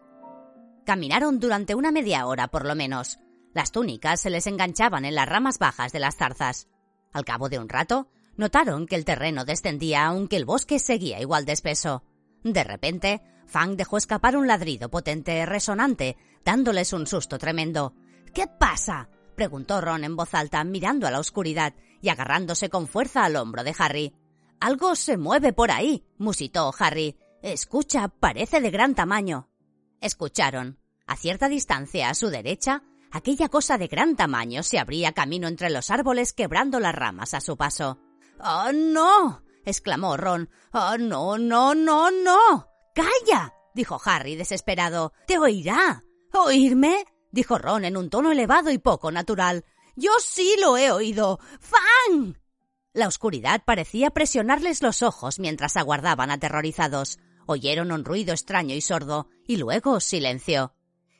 Caminaron 0.85 1.39
durante 1.39 1.75
una 1.75 1.91
media 1.91 2.25
hora 2.25 2.47
por 2.47 2.65
lo 2.65 2.75
menos, 2.75 3.19
las 3.53 3.71
túnicas 3.71 4.19
se 4.19 4.29
les 4.29 4.47
enganchaban 4.47 5.05
en 5.05 5.15
las 5.15 5.29
ramas 5.29 5.59
bajas 5.59 5.91
de 5.91 5.99
las 5.99 6.15
zarzas. 6.15 6.67
Al 7.11 7.23
cabo 7.23 7.49
de 7.49 7.59
un 7.59 7.69
rato, 7.69 8.07
notaron 8.35 8.87
que 8.87 8.95
el 8.95 9.05
terreno 9.05 9.45
descendía 9.45 10.05
aunque 10.05 10.37
el 10.37 10.45
bosque 10.45 10.79
seguía 10.79 11.21
igual 11.21 11.45
de 11.45 11.53
espeso. 11.53 12.03
De 12.43 12.63
repente, 12.63 13.21
Fang 13.47 13.75
dejó 13.75 13.97
escapar 13.97 14.35
un 14.35 14.47
ladrido 14.47 14.89
potente, 14.89 15.45
resonante, 15.45 16.17
dándoles 16.43 16.93
un 16.93 17.07
susto 17.07 17.37
tremendo. 17.37 17.93
¿Qué 18.33 18.47
pasa? 18.47 19.09
preguntó 19.35 19.81
Ron 19.81 20.03
en 20.03 20.15
voz 20.15 20.33
alta, 20.33 20.63
mirando 20.63 21.07
a 21.07 21.11
la 21.11 21.19
oscuridad 21.19 21.73
y 22.01 22.09
agarrándose 22.09 22.69
con 22.69 22.87
fuerza 22.87 23.23
al 23.23 23.35
hombro 23.35 23.63
de 23.63 23.75
Harry. 23.77 24.13
Algo 24.59 24.95
se 24.95 25.17
mueve 25.17 25.53
por 25.53 25.71
ahí, 25.71 26.05
musitó 26.17 26.73
Harry. 26.77 27.17
Escucha, 27.41 28.07
parece 28.07 28.61
de 28.61 28.71
gran 28.71 28.95
tamaño. 28.95 29.49
Escucharon. 29.99 30.79
A 31.05 31.17
cierta 31.17 31.49
distancia 31.49 32.09
a 32.09 32.13
su 32.13 32.29
derecha, 32.29 32.83
aquella 33.11 33.49
cosa 33.49 33.77
de 33.77 33.87
gran 33.87 34.15
tamaño 34.15 34.63
se 34.63 34.79
abría 34.79 35.11
camino 35.11 35.47
entre 35.47 35.69
los 35.69 35.91
árboles 35.91 36.33
quebrando 36.33 36.79
las 36.79 36.95
ramas 36.95 37.33
a 37.33 37.41
su 37.41 37.57
paso. 37.57 37.99
¡Oh, 38.39 38.71
no! 38.73 39.43
Exclamó 39.65 40.17
Ron. 40.17 40.49
¡Oh, 40.71 40.97
no, 40.97 41.37
no, 41.37 41.75
no, 41.75 42.11
no! 42.11 42.69
¡Calla! 42.95 43.53
dijo 43.73 43.99
Harry 44.05 44.35
desesperado. 44.35 45.13
¡Te 45.27 45.37
oirá! 45.37 46.03
¿Oírme? 46.33 47.05
dijo 47.31 47.57
Ron 47.57 47.85
en 47.85 47.97
un 47.97 48.09
tono 48.09 48.31
elevado 48.31 48.71
y 48.71 48.77
poco 48.77 49.11
natural. 49.11 49.65
Yo 49.95 50.11
sí 50.19 50.55
lo 50.59 50.77
he 50.77 50.91
oído. 50.91 51.39
¡Fan! 51.59 52.39
La 52.93 53.07
oscuridad 53.07 53.63
parecía 53.65 54.11
presionarles 54.11 54.81
los 54.81 55.01
ojos 55.01 55.39
mientras 55.39 55.77
aguardaban 55.77 56.29
aterrorizados. 56.29 57.19
Oyeron 57.45 57.91
un 57.91 58.05
ruido 58.05 58.33
extraño 58.33 58.75
y 58.75 58.81
sordo, 58.81 59.29
y 59.47 59.57
luego 59.57 59.99
silencio. 59.99 60.75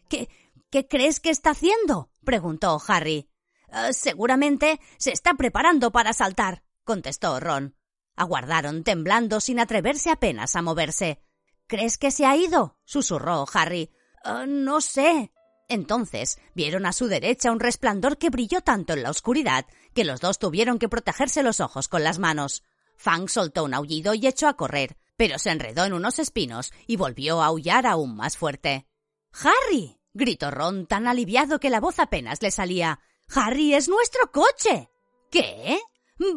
¿Qué, 0.07 0.29
¿Qué 0.69 0.87
crees 0.87 1.19
que 1.19 1.29
está 1.29 1.51
haciendo? 1.51 2.09
preguntó 2.23 2.81
Harry. 2.87 3.29
Eh, 3.69 3.93
seguramente 3.93 4.79
se 4.97 5.11
está 5.11 5.33
preparando 5.33 5.91
para 5.91 6.13
saltar, 6.13 6.63
contestó 6.83 7.39
Ron. 7.39 7.75
Aguardaron 8.15 8.83
temblando 8.83 9.39
sin 9.39 9.59
atreverse 9.59 10.09
apenas 10.09 10.55
a 10.55 10.61
moverse. 10.61 11.21
¿Crees 11.67 11.97
que 11.97 12.11
se 12.11 12.25
ha 12.25 12.35
ido? 12.35 12.77
susurró 12.85 13.45
Harry. 13.53 13.91
«Ah, 14.23 14.45
no 14.47 14.79
sé. 14.79 15.33
Entonces 15.67 16.39
vieron 16.55 16.85
a 16.85 16.93
su 16.93 17.07
derecha 17.07 17.51
un 17.51 17.59
resplandor 17.59 18.17
que 18.17 18.29
brilló 18.29 18.61
tanto 18.61 18.93
en 18.93 19.03
la 19.03 19.09
oscuridad 19.09 19.65
que 19.93 20.05
los 20.05 20.21
dos 20.21 20.39
tuvieron 20.39 20.79
que 20.79 20.89
protegerse 20.89 21.43
los 21.43 21.59
ojos 21.59 21.87
con 21.87 22.03
las 22.03 22.19
manos. 22.19 22.63
Fang 22.95 23.27
soltó 23.27 23.63
un 23.63 23.73
aullido 23.73 24.13
y 24.13 24.27
echó 24.27 24.47
a 24.47 24.55
correr, 24.55 24.97
pero 25.17 25.39
se 25.39 25.51
enredó 25.51 25.83
en 25.85 25.93
unos 25.93 26.19
espinos 26.19 26.71
y 26.87 26.95
volvió 26.95 27.41
a 27.41 27.47
aullar 27.47 27.85
aún 27.85 28.15
más 28.15 28.37
fuerte. 28.37 28.87
¡Harry! 29.33 29.99
gritó 30.13 30.51
Ron 30.51 30.85
tan 30.85 31.07
aliviado 31.07 31.59
que 31.59 31.69
la 31.69 31.79
voz 31.79 31.99
apenas 31.99 32.41
le 32.41 32.51
salía. 32.51 32.99
¡Harry, 33.35 33.73
es 33.73 33.89
nuestro 33.89 34.31
coche! 34.31 34.89
¿Qué? 35.31 35.79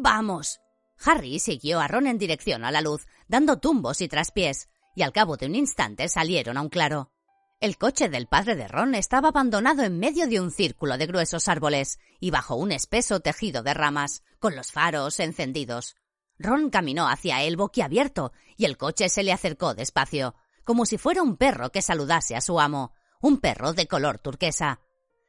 Vamos. 0.01 0.59
Harry 1.03 1.39
siguió 1.39 1.79
a 1.79 1.87
Ron 1.87 2.07
en 2.07 2.17
dirección 2.17 2.65
a 2.65 2.71
la 2.71 2.81
luz, 2.81 3.07
dando 3.27 3.59
tumbos 3.59 4.01
y 4.01 4.07
traspiés, 4.07 4.69
y 4.95 5.03
al 5.03 5.11
cabo 5.11 5.37
de 5.37 5.45
un 5.45 5.55
instante 5.55 6.09
salieron 6.09 6.57
a 6.57 6.61
un 6.61 6.69
claro. 6.69 7.11
El 7.59 7.77
coche 7.77 8.07
del 8.07 8.27
padre 8.27 8.55
de 8.55 8.67
Ron 8.67 8.93
estaba 8.93 9.29
abandonado 9.29 9.83
en 9.83 9.97
medio 9.97 10.27
de 10.27 10.39
un 10.39 10.51
círculo 10.51 10.97
de 10.97 11.07
gruesos 11.07 11.47
árboles 11.47 11.99
y 12.19 12.29
bajo 12.29 12.55
un 12.55 12.71
espeso 12.71 13.19
tejido 13.19 13.63
de 13.63 13.73
ramas, 13.73 14.23
con 14.39 14.55
los 14.55 14.71
faros 14.71 15.19
encendidos. 15.19 15.95
Ron 16.37 16.69
caminó 16.69 17.07
hacia 17.07 17.41
él 17.41 17.57
boquiabierto 17.57 18.31
y 18.57 18.65
el 18.65 18.77
coche 18.77 19.09
se 19.09 19.23
le 19.23 19.33
acercó 19.33 19.73
despacio, 19.73 20.35
como 20.63 20.85
si 20.85 20.97
fuera 20.97 21.23
un 21.23 21.35
perro 21.35 21.71
que 21.71 21.81
saludase 21.81 22.35
a 22.35 22.41
su 22.41 22.59
amo, 22.59 22.93
un 23.21 23.39
perro 23.39 23.73
de 23.73 23.87
color 23.87 24.19
turquesa. 24.19 24.81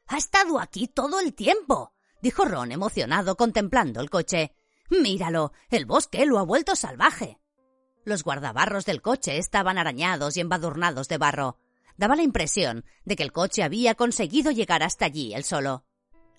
Ha 0.07 0.17
estado 0.17 0.59
aquí 0.59 0.87
todo 0.87 1.19
el 1.19 1.33
tiempo, 1.33 1.93
dijo 2.21 2.45
Ron 2.45 2.71
emocionado 2.71 3.37
contemplando 3.37 4.01
el 4.01 4.09
coche. 4.09 4.53
Míralo, 4.89 5.53
el 5.69 5.85
bosque 5.85 6.25
lo 6.25 6.39
ha 6.39 6.43
vuelto 6.43 6.75
salvaje. 6.75 7.39
Los 8.05 8.23
guardabarros 8.23 8.85
del 8.85 9.01
coche 9.01 9.37
estaban 9.37 9.77
arañados 9.77 10.35
y 10.35 10.39
embadurnados 10.39 11.07
de 11.07 11.17
barro. 11.17 11.57
Daba 11.97 12.15
la 12.15 12.23
impresión 12.23 12.85
de 13.05 13.15
que 13.15 13.23
el 13.23 13.31
coche 13.31 13.61
había 13.61 13.95
conseguido 13.95 14.51
llegar 14.51 14.83
hasta 14.83 15.05
allí 15.05 15.33
él 15.33 15.43
solo. 15.43 15.83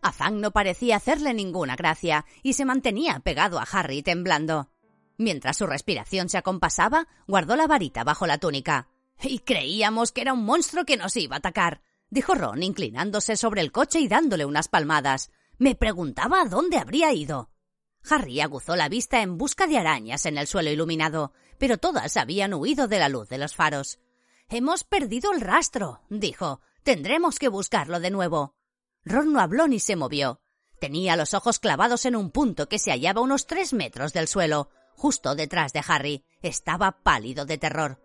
A 0.02 0.30
no 0.30 0.50
parecía 0.50 0.96
hacerle 0.96 1.34
ninguna 1.34 1.76
gracia 1.76 2.24
y 2.42 2.54
se 2.54 2.64
mantenía 2.64 3.20
pegado 3.20 3.58
a 3.58 3.66
Harry 3.70 4.02
temblando. 4.02 4.70
Mientras 5.18 5.58
su 5.58 5.66
respiración 5.66 6.30
se 6.30 6.38
acompasaba, 6.38 7.06
guardó 7.28 7.54
la 7.54 7.66
varita 7.66 8.04
bajo 8.04 8.26
la 8.26 8.38
túnica. 8.38 8.88
Y 9.22 9.40
creíamos 9.40 10.12
que 10.12 10.22
era 10.22 10.32
un 10.32 10.44
monstruo 10.44 10.86
que 10.86 10.96
nos 10.96 11.14
iba 11.16 11.36
a 11.36 11.38
atacar, 11.40 11.82
dijo 12.08 12.34
Ron, 12.34 12.62
inclinándose 12.62 13.36
sobre 13.36 13.60
el 13.60 13.70
coche 13.70 14.00
y 14.00 14.08
dándole 14.08 14.46
unas 14.46 14.68
palmadas. 14.68 15.30
Me 15.58 15.74
preguntaba 15.74 16.40
a 16.40 16.46
dónde 16.46 16.78
habría 16.78 17.12
ido. 17.12 17.49
Harry 18.08 18.40
aguzó 18.40 18.76
la 18.76 18.88
vista 18.88 19.22
en 19.22 19.38
busca 19.38 19.66
de 19.66 19.78
arañas 19.78 20.26
en 20.26 20.38
el 20.38 20.46
suelo 20.46 20.70
iluminado, 20.70 21.32
pero 21.58 21.78
todas 21.78 22.16
habían 22.16 22.54
huido 22.54 22.88
de 22.88 22.98
la 22.98 23.08
luz 23.08 23.28
de 23.28 23.38
los 23.38 23.54
faros. 23.54 23.98
Hemos 24.48 24.84
perdido 24.84 25.32
el 25.32 25.40
rastro, 25.40 26.02
dijo. 26.08 26.60
Tendremos 26.82 27.38
que 27.38 27.48
buscarlo 27.48 28.00
de 28.00 28.10
nuevo. 28.10 28.54
Ron 29.04 29.32
no 29.32 29.40
habló 29.40 29.68
ni 29.68 29.80
se 29.80 29.96
movió. 29.96 30.40
Tenía 30.80 31.14
los 31.14 31.34
ojos 31.34 31.58
clavados 31.58 32.06
en 32.06 32.16
un 32.16 32.30
punto 32.30 32.68
que 32.68 32.78
se 32.78 32.90
hallaba 32.90 33.20
unos 33.20 33.46
tres 33.46 33.74
metros 33.74 34.14
del 34.14 34.28
suelo, 34.28 34.70
justo 34.96 35.34
detrás 35.34 35.72
de 35.74 35.82
Harry. 35.86 36.24
Estaba 36.40 37.02
pálido 37.02 37.44
de 37.44 37.58
terror. 37.58 38.02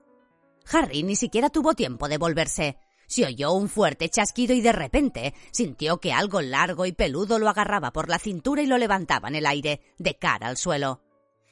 Harry 0.71 1.03
ni 1.03 1.15
siquiera 1.15 1.49
tuvo 1.49 1.73
tiempo 1.73 2.09
de 2.09 2.17
volverse. 2.17 2.77
Se 3.07 3.25
oyó 3.25 3.51
un 3.51 3.69
fuerte 3.69 4.09
chasquido 4.09 4.53
y 4.53 4.61
de 4.61 4.71
repente 4.71 5.33
sintió 5.51 5.99
que 5.99 6.13
algo 6.13 6.41
largo 6.41 6.85
y 6.85 6.91
peludo 6.91 7.39
lo 7.39 7.49
agarraba 7.49 7.91
por 7.91 8.09
la 8.09 8.19
cintura 8.19 8.61
y 8.61 8.67
lo 8.67 8.77
levantaba 8.77 9.27
en 9.27 9.35
el 9.35 9.45
aire, 9.45 9.81
de 9.97 10.15
cara 10.15 10.47
al 10.47 10.57
suelo. 10.57 11.01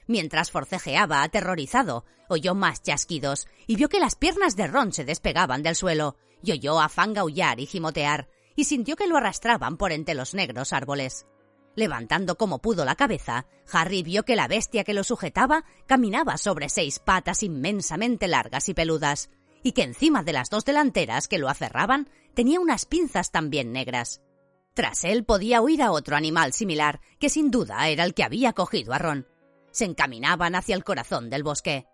Mientras 0.07 0.51
forcejeaba 0.51 1.23
aterrorizado, 1.23 2.05
oyó 2.27 2.55
más 2.55 2.81
chasquidos 2.81 3.47
y 3.67 3.75
vio 3.75 3.89
que 3.89 3.99
las 3.99 4.15
piernas 4.15 4.55
de 4.55 4.67
Ron 4.67 4.91
se 4.91 5.05
despegaban 5.05 5.63
del 5.63 5.75
suelo, 5.75 6.17
y 6.41 6.51
oyó 6.51 6.81
a 6.81 6.89
Fang 6.89 7.17
aullar 7.17 7.59
y 7.59 7.65
gimotear, 7.65 8.27
y 8.55 8.65
sintió 8.65 8.95
que 8.95 9.07
lo 9.07 9.17
arrastraban 9.17 9.77
por 9.77 9.91
entre 9.91 10.15
los 10.15 10.33
negros 10.33 10.73
árboles. 10.73 11.25
Levantando 11.75 12.35
como 12.35 12.59
pudo 12.59 12.85
la 12.85 12.95
cabeza, 12.95 13.47
Harry 13.71 14.03
vio 14.03 14.23
que 14.23 14.35
la 14.35 14.47
bestia 14.47 14.83
que 14.83 14.93
lo 14.93 15.03
sujetaba 15.03 15.65
caminaba 15.87 16.37
sobre 16.37 16.69
seis 16.69 16.99
patas 16.99 17.41
inmensamente 17.41 18.27
largas 18.27 18.69
y 18.69 18.73
peludas, 18.75 19.31
y 19.63 19.71
que 19.71 19.83
encima 19.83 20.21
de 20.23 20.33
las 20.33 20.49
dos 20.49 20.65
delanteras 20.65 21.27
que 21.27 21.39
lo 21.39 21.49
aferraban 21.49 22.09
tenía 22.33 22.59
unas 22.59 22.85
pinzas 22.85 23.31
también 23.31 23.71
negras. 23.71 24.21
Tras 24.73 25.03
él 25.03 25.23
podía 25.23 25.61
huir 25.61 25.81
a 25.81 25.91
otro 25.91 26.15
animal 26.15 26.51
similar, 26.51 26.99
que 27.19 27.29
sin 27.29 27.51
duda 27.51 27.87
era 27.89 28.03
el 28.03 28.13
que 28.13 28.23
había 28.23 28.53
cogido 28.53 28.93
a 28.93 28.99
Ron. 28.99 29.27
Se 29.71 29.85
encaminaban 29.85 30.55
hacia 30.55 30.75
el 30.75 30.83
corazón 30.83 31.29
del 31.29 31.43
bosque. 31.43 31.87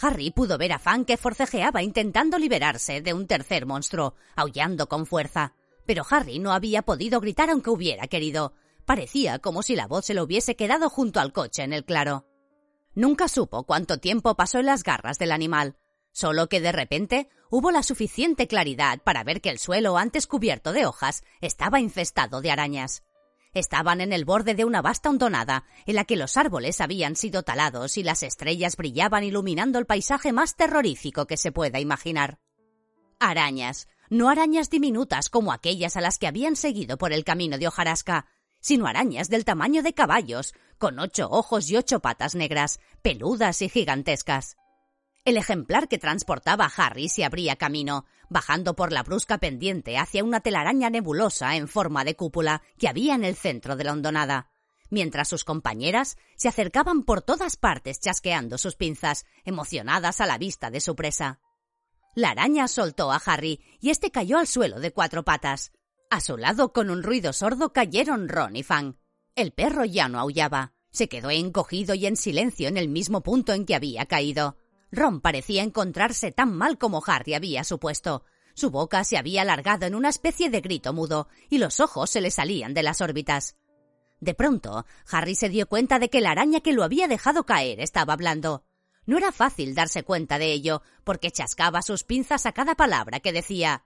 Harry 0.00 0.30
pudo 0.30 0.56
ver 0.56 0.72
a 0.72 0.78
Fan 0.78 1.04
que 1.04 1.18
forcejeaba 1.18 1.82
intentando 1.82 2.38
liberarse 2.38 3.02
de 3.02 3.12
un 3.12 3.26
tercer 3.26 3.66
monstruo, 3.66 4.14
aullando 4.34 4.88
con 4.88 5.06
fuerza. 5.06 5.54
Pero 5.86 6.04
Harry 6.08 6.38
no 6.38 6.52
había 6.52 6.82
podido 6.82 7.20
gritar 7.20 7.50
aunque 7.50 7.70
hubiera 7.70 8.06
querido. 8.06 8.54
Parecía 8.86 9.38
como 9.38 9.62
si 9.62 9.76
la 9.76 9.86
voz 9.86 10.06
se 10.06 10.14
lo 10.14 10.24
hubiese 10.24 10.56
quedado 10.56 10.88
junto 10.88 11.20
al 11.20 11.32
coche 11.32 11.62
en 11.62 11.72
el 11.72 11.84
claro. 11.84 12.26
Nunca 12.94 13.28
supo 13.28 13.64
cuánto 13.64 13.98
tiempo 13.98 14.34
pasó 14.34 14.58
en 14.58 14.66
las 14.66 14.82
garras 14.82 15.18
del 15.18 15.32
animal, 15.32 15.76
solo 16.12 16.48
que 16.48 16.60
de 16.60 16.72
repente 16.72 17.28
hubo 17.50 17.70
la 17.70 17.82
suficiente 17.82 18.46
claridad 18.46 19.00
para 19.02 19.24
ver 19.24 19.40
que 19.40 19.50
el 19.50 19.58
suelo 19.58 19.98
antes 19.98 20.26
cubierto 20.26 20.72
de 20.72 20.86
hojas 20.86 21.24
estaba 21.40 21.80
infestado 21.80 22.40
de 22.40 22.50
arañas. 22.50 23.02
Estaban 23.54 24.00
en 24.00 24.14
el 24.14 24.24
borde 24.24 24.54
de 24.54 24.64
una 24.64 24.80
vasta 24.80 25.10
hondonada, 25.10 25.64
en 25.84 25.96
la 25.96 26.04
que 26.04 26.16
los 26.16 26.38
árboles 26.38 26.80
habían 26.80 27.16
sido 27.16 27.42
talados 27.42 27.98
y 27.98 28.02
las 28.02 28.22
estrellas 28.22 28.76
brillaban 28.76 29.24
iluminando 29.24 29.78
el 29.78 29.84
paisaje 29.84 30.32
más 30.32 30.56
terrorífico 30.56 31.26
que 31.26 31.36
se 31.36 31.52
pueda 31.52 31.78
imaginar. 31.78 32.38
Arañas, 33.18 33.88
no 34.08 34.30
arañas 34.30 34.70
diminutas 34.70 35.28
como 35.28 35.52
aquellas 35.52 35.96
a 35.96 36.00
las 36.00 36.18
que 36.18 36.26
habían 36.26 36.56
seguido 36.56 36.96
por 36.96 37.12
el 37.12 37.24
camino 37.24 37.58
de 37.58 37.68
hojarasca, 37.68 38.26
sino 38.60 38.86
arañas 38.86 39.28
del 39.28 39.44
tamaño 39.44 39.82
de 39.82 39.92
caballos, 39.92 40.54
con 40.78 40.98
ocho 40.98 41.28
ojos 41.30 41.68
y 41.68 41.76
ocho 41.76 42.00
patas 42.00 42.34
negras, 42.34 42.80
peludas 43.02 43.60
y 43.60 43.68
gigantescas. 43.68 44.56
El 45.24 45.36
ejemplar 45.36 45.86
que 45.86 45.98
transportaba 45.98 46.64
a 46.64 46.72
Harry 46.76 47.08
se 47.08 47.24
abría 47.24 47.54
camino, 47.54 48.06
bajando 48.28 48.74
por 48.74 48.90
la 48.90 49.04
brusca 49.04 49.38
pendiente 49.38 49.96
hacia 49.96 50.24
una 50.24 50.40
telaraña 50.40 50.90
nebulosa 50.90 51.54
en 51.54 51.68
forma 51.68 52.04
de 52.04 52.16
cúpula 52.16 52.62
que 52.76 52.88
había 52.88 53.14
en 53.14 53.24
el 53.24 53.36
centro 53.36 53.76
de 53.76 53.84
la 53.84 53.92
hondonada, 53.92 54.50
mientras 54.90 55.28
sus 55.28 55.44
compañeras 55.44 56.16
se 56.36 56.48
acercaban 56.48 57.04
por 57.04 57.22
todas 57.22 57.56
partes 57.56 58.00
chasqueando 58.00 58.58
sus 58.58 58.74
pinzas, 58.74 59.24
emocionadas 59.44 60.20
a 60.20 60.26
la 60.26 60.38
vista 60.38 60.70
de 60.70 60.80
su 60.80 60.96
presa. 60.96 61.40
La 62.16 62.30
araña 62.30 62.66
soltó 62.66 63.12
a 63.12 63.22
Harry 63.24 63.60
y 63.80 63.90
éste 63.90 64.10
cayó 64.10 64.38
al 64.38 64.48
suelo 64.48 64.80
de 64.80 64.92
cuatro 64.92 65.24
patas. 65.24 65.70
A 66.10 66.20
su 66.20 66.36
lado, 66.36 66.72
con 66.72 66.90
un 66.90 67.04
ruido 67.04 67.32
sordo, 67.32 67.72
cayeron 67.72 68.28
Ron 68.28 68.56
y 68.56 68.64
Fang. 68.64 68.96
El 69.36 69.52
perro 69.52 69.84
ya 69.84 70.08
no 70.08 70.18
aullaba. 70.18 70.74
Se 70.90 71.08
quedó 71.08 71.30
encogido 71.30 71.94
y 71.94 72.06
en 72.06 72.16
silencio 72.16 72.68
en 72.68 72.76
el 72.76 72.88
mismo 72.88 73.22
punto 73.22 73.54
en 73.54 73.64
que 73.64 73.76
había 73.76 74.04
caído. 74.04 74.58
Ron 74.92 75.22
parecía 75.22 75.62
encontrarse 75.62 76.32
tan 76.32 76.54
mal 76.54 76.76
como 76.76 77.02
Harry 77.06 77.32
había 77.32 77.64
supuesto. 77.64 78.24
Su 78.54 78.70
boca 78.70 79.02
se 79.04 79.16
había 79.16 79.42
alargado 79.42 79.86
en 79.86 79.94
una 79.94 80.10
especie 80.10 80.50
de 80.50 80.60
grito 80.60 80.92
mudo 80.92 81.28
y 81.48 81.56
los 81.56 81.80
ojos 81.80 82.10
se 82.10 82.20
le 82.20 82.30
salían 82.30 82.74
de 82.74 82.82
las 82.82 83.00
órbitas. 83.00 83.56
De 84.20 84.34
pronto, 84.34 84.84
Harry 85.10 85.34
se 85.34 85.48
dio 85.48 85.66
cuenta 85.66 85.98
de 85.98 86.10
que 86.10 86.20
la 86.20 86.30
araña 86.30 86.60
que 86.60 86.72
lo 86.72 86.84
había 86.84 87.08
dejado 87.08 87.44
caer 87.44 87.80
estaba 87.80 88.12
hablando. 88.12 88.64
No 89.06 89.16
era 89.16 89.32
fácil 89.32 89.74
darse 89.74 90.04
cuenta 90.04 90.38
de 90.38 90.52
ello, 90.52 90.82
porque 91.02 91.32
chascaba 91.32 91.82
sus 91.82 92.04
pinzas 92.04 92.46
a 92.46 92.52
cada 92.52 92.74
palabra 92.76 93.18
que 93.18 93.32
decía. 93.32 93.84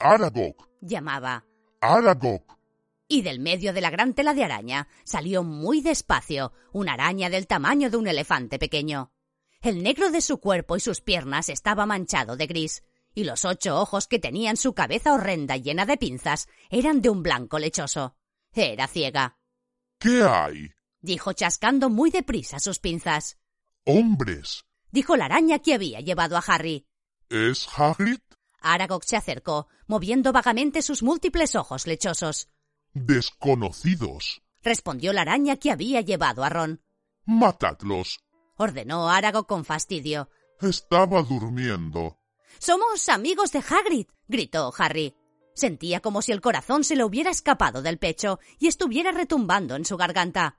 Aragog. 0.00 0.56
llamaba. 0.80 1.46
Aragog. 1.80 2.42
Y 3.08 3.22
del 3.22 3.38
medio 3.38 3.72
de 3.72 3.80
la 3.80 3.90
gran 3.90 4.14
tela 4.14 4.34
de 4.34 4.44
araña 4.44 4.88
salió 5.04 5.44
muy 5.44 5.80
despacio 5.80 6.52
una 6.72 6.94
araña 6.94 7.30
del 7.30 7.46
tamaño 7.46 7.88
de 7.88 7.96
un 7.96 8.08
elefante 8.08 8.58
pequeño. 8.58 9.12
El 9.62 9.82
negro 9.82 10.10
de 10.10 10.22
su 10.22 10.38
cuerpo 10.38 10.76
y 10.76 10.80
sus 10.80 11.02
piernas 11.02 11.50
estaba 11.50 11.84
manchado 11.84 12.34
de 12.38 12.46
gris, 12.46 12.82
y 13.14 13.24
los 13.24 13.44
ocho 13.44 13.78
ojos 13.78 14.06
que 14.06 14.18
tenía 14.18 14.48
en 14.48 14.56
su 14.56 14.72
cabeza 14.72 15.12
horrenda 15.12 15.58
llena 15.58 15.84
de 15.84 15.98
pinzas 15.98 16.48
eran 16.70 17.02
de 17.02 17.10
un 17.10 17.22
blanco 17.22 17.58
lechoso. 17.58 18.16
Era 18.54 18.86
ciega. 18.86 19.36
¿Qué 19.98 20.22
hay? 20.22 20.70
dijo 21.02 21.34
chascando 21.34 21.90
muy 21.90 22.10
deprisa 22.10 22.58
sus 22.58 22.78
pinzas. 22.78 23.36
Hombres. 23.84 24.64
Dijo 24.92 25.14
la 25.16 25.26
araña 25.26 25.58
que 25.58 25.74
había 25.74 26.00
llevado 26.00 26.38
a 26.38 26.44
Harry. 26.46 26.86
¿Es 27.28 27.68
Hagrid? 27.76 28.20
Aragog 28.62 29.04
se 29.04 29.16
acercó, 29.16 29.68
moviendo 29.86 30.32
vagamente 30.32 30.80
sus 30.80 31.02
múltiples 31.02 31.54
ojos 31.54 31.86
lechosos. 31.86 32.48
Desconocidos. 32.94 34.40
Respondió 34.62 35.12
la 35.12 35.20
araña 35.20 35.56
que 35.56 35.70
había 35.70 36.00
llevado 36.00 36.44
a 36.44 36.48
Ron. 36.48 36.82
Matadlos 37.26 38.20
ordenó 38.60 39.08
Árago 39.08 39.46
con 39.46 39.64
fastidio. 39.64 40.28
Estaba 40.60 41.22
durmiendo. 41.22 42.18
Somos 42.58 43.08
amigos 43.08 43.52
de 43.52 43.60
Hagrid, 43.66 44.06
gritó 44.28 44.70
Harry. 44.76 45.16
Sentía 45.54 46.00
como 46.00 46.20
si 46.20 46.32
el 46.32 46.42
corazón 46.42 46.84
se 46.84 46.94
le 46.94 47.04
hubiera 47.04 47.30
escapado 47.30 47.80
del 47.80 47.98
pecho 47.98 48.38
y 48.58 48.66
estuviera 48.66 49.12
retumbando 49.12 49.76
en 49.76 49.86
su 49.86 49.96
garganta. 49.96 50.58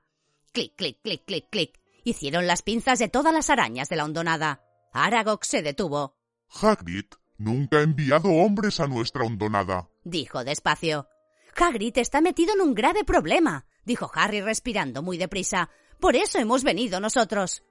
Clic, 0.51 0.75
clic, 0.75 0.99
clic, 1.03 1.25
clic, 1.25 1.49
clic. 1.51 1.79
Hicieron 2.03 2.47
las 2.47 2.63
pinzas 2.63 2.97
de 2.97 3.07
todas 3.07 3.33
las 3.33 3.51
arañas 3.51 3.87
de 3.87 3.95
la 3.97 4.05
hondonada. 4.05 4.63
Aragog 4.93 5.45
se 5.45 5.61
detuvo. 5.61 6.17
Hagrid 6.49 7.05
nunca 7.37 7.77
ha 7.77 7.81
enviado 7.83 8.29
hombres 8.29 8.79
a 8.79 8.87
nuestra 8.87 9.23
hondonada. 9.23 9.89
dijo 10.03 10.43
despacio. 10.43 11.07
Hagrid 11.55 11.99
está 11.99 12.19
metido 12.19 12.55
en 12.55 12.61
un 12.61 12.73
grave 12.73 13.03
problema, 13.03 13.67
dijo 13.85 14.09
Harry 14.15 14.41
respirando 14.41 15.03
muy 15.03 15.19
deprisa. 15.19 15.69
Por 15.99 16.15
eso 16.15 16.39
hemos 16.39 16.63
venido 16.63 16.99
nosotros. 16.99 17.63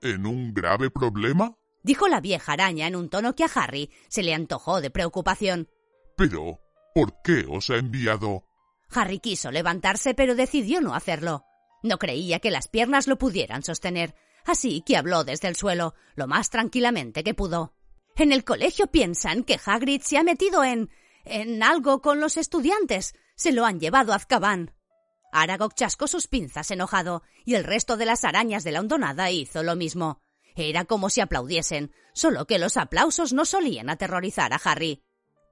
¿En 0.00 0.26
un 0.26 0.54
grave 0.54 0.90
problema? 0.90 1.54
dijo 1.82 2.06
la 2.08 2.20
vieja 2.20 2.52
araña 2.52 2.86
en 2.86 2.96
un 2.96 3.08
tono 3.08 3.34
que 3.34 3.44
a 3.44 3.50
Harry 3.54 3.90
se 4.08 4.22
le 4.22 4.34
antojó 4.34 4.80
de 4.80 4.90
preocupación. 4.90 5.68
Pero, 6.16 6.60
¿por 6.94 7.20
qué 7.22 7.46
os 7.48 7.70
ha 7.70 7.76
enviado? 7.76 8.44
Harry 8.90 9.18
quiso 9.18 9.50
levantarse, 9.50 10.14
pero 10.14 10.34
decidió 10.34 10.80
no 10.80 10.94
hacerlo. 10.94 11.44
No 11.82 11.98
creía 11.98 12.40
que 12.40 12.50
las 12.50 12.68
piernas 12.68 13.06
lo 13.06 13.18
pudieran 13.18 13.62
sostener, 13.62 14.14
así 14.44 14.82
que 14.84 14.96
habló 14.96 15.24
desde 15.24 15.48
el 15.48 15.56
suelo, 15.56 15.94
lo 16.14 16.26
más 16.26 16.50
tranquilamente 16.50 17.24
que 17.24 17.34
pudo. 17.34 17.74
En 18.16 18.32
el 18.32 18.44
colegio 18.44 18.88
piensan 18.88 19.44
que 19.44 19.60
Hagrid 19.64 20.02
se 20.02 20.18
ha 20.18 20.24
metido 20.24 20.64
en. 20.64 20.90
en 21.24 21.62
algo 21.62 22.02
con 22.02 22.20
los 22.20 22.36
estudiantes. 22.36 23.14
Se 23.36 23.52
lo 23.52 23.64
han 23.64 23.78
llevado 23.78 24.12
a 24.12 24.16
Azkaban. 24.16 24.72
Aragog 25.32 25.74
chascó 25.74 26.06
sus 26.06 26.26
pinzas 26.26 26.70
enojado, 26.70 27.22
y 27.44 27.54
el 27.54 27.64
resto 27.64 27.96
de 27.96 28.06
las 28.06 28.24
arañas 28.24 28.64
de 28.64 28.72
la 28.72 28.80
hondonada 28.80 29.30
hizo 29.30 29.62
lo 29.62 29.76
mismo. 29.76 30.20
Era 30.56 30.84
como 30.84 31.10
si 31.10 31.20
aplaudiesen, 31.20 31.92
solo 32.12 32.46
que 32.46 32.58
los 32.58 32.76
aplausos 32.76 33.32
no 33.32 33.44
solían 33.44 33.90
aterrorizar 33.90 34.52
a 34.52 34.60
Harry. 34.64 35.02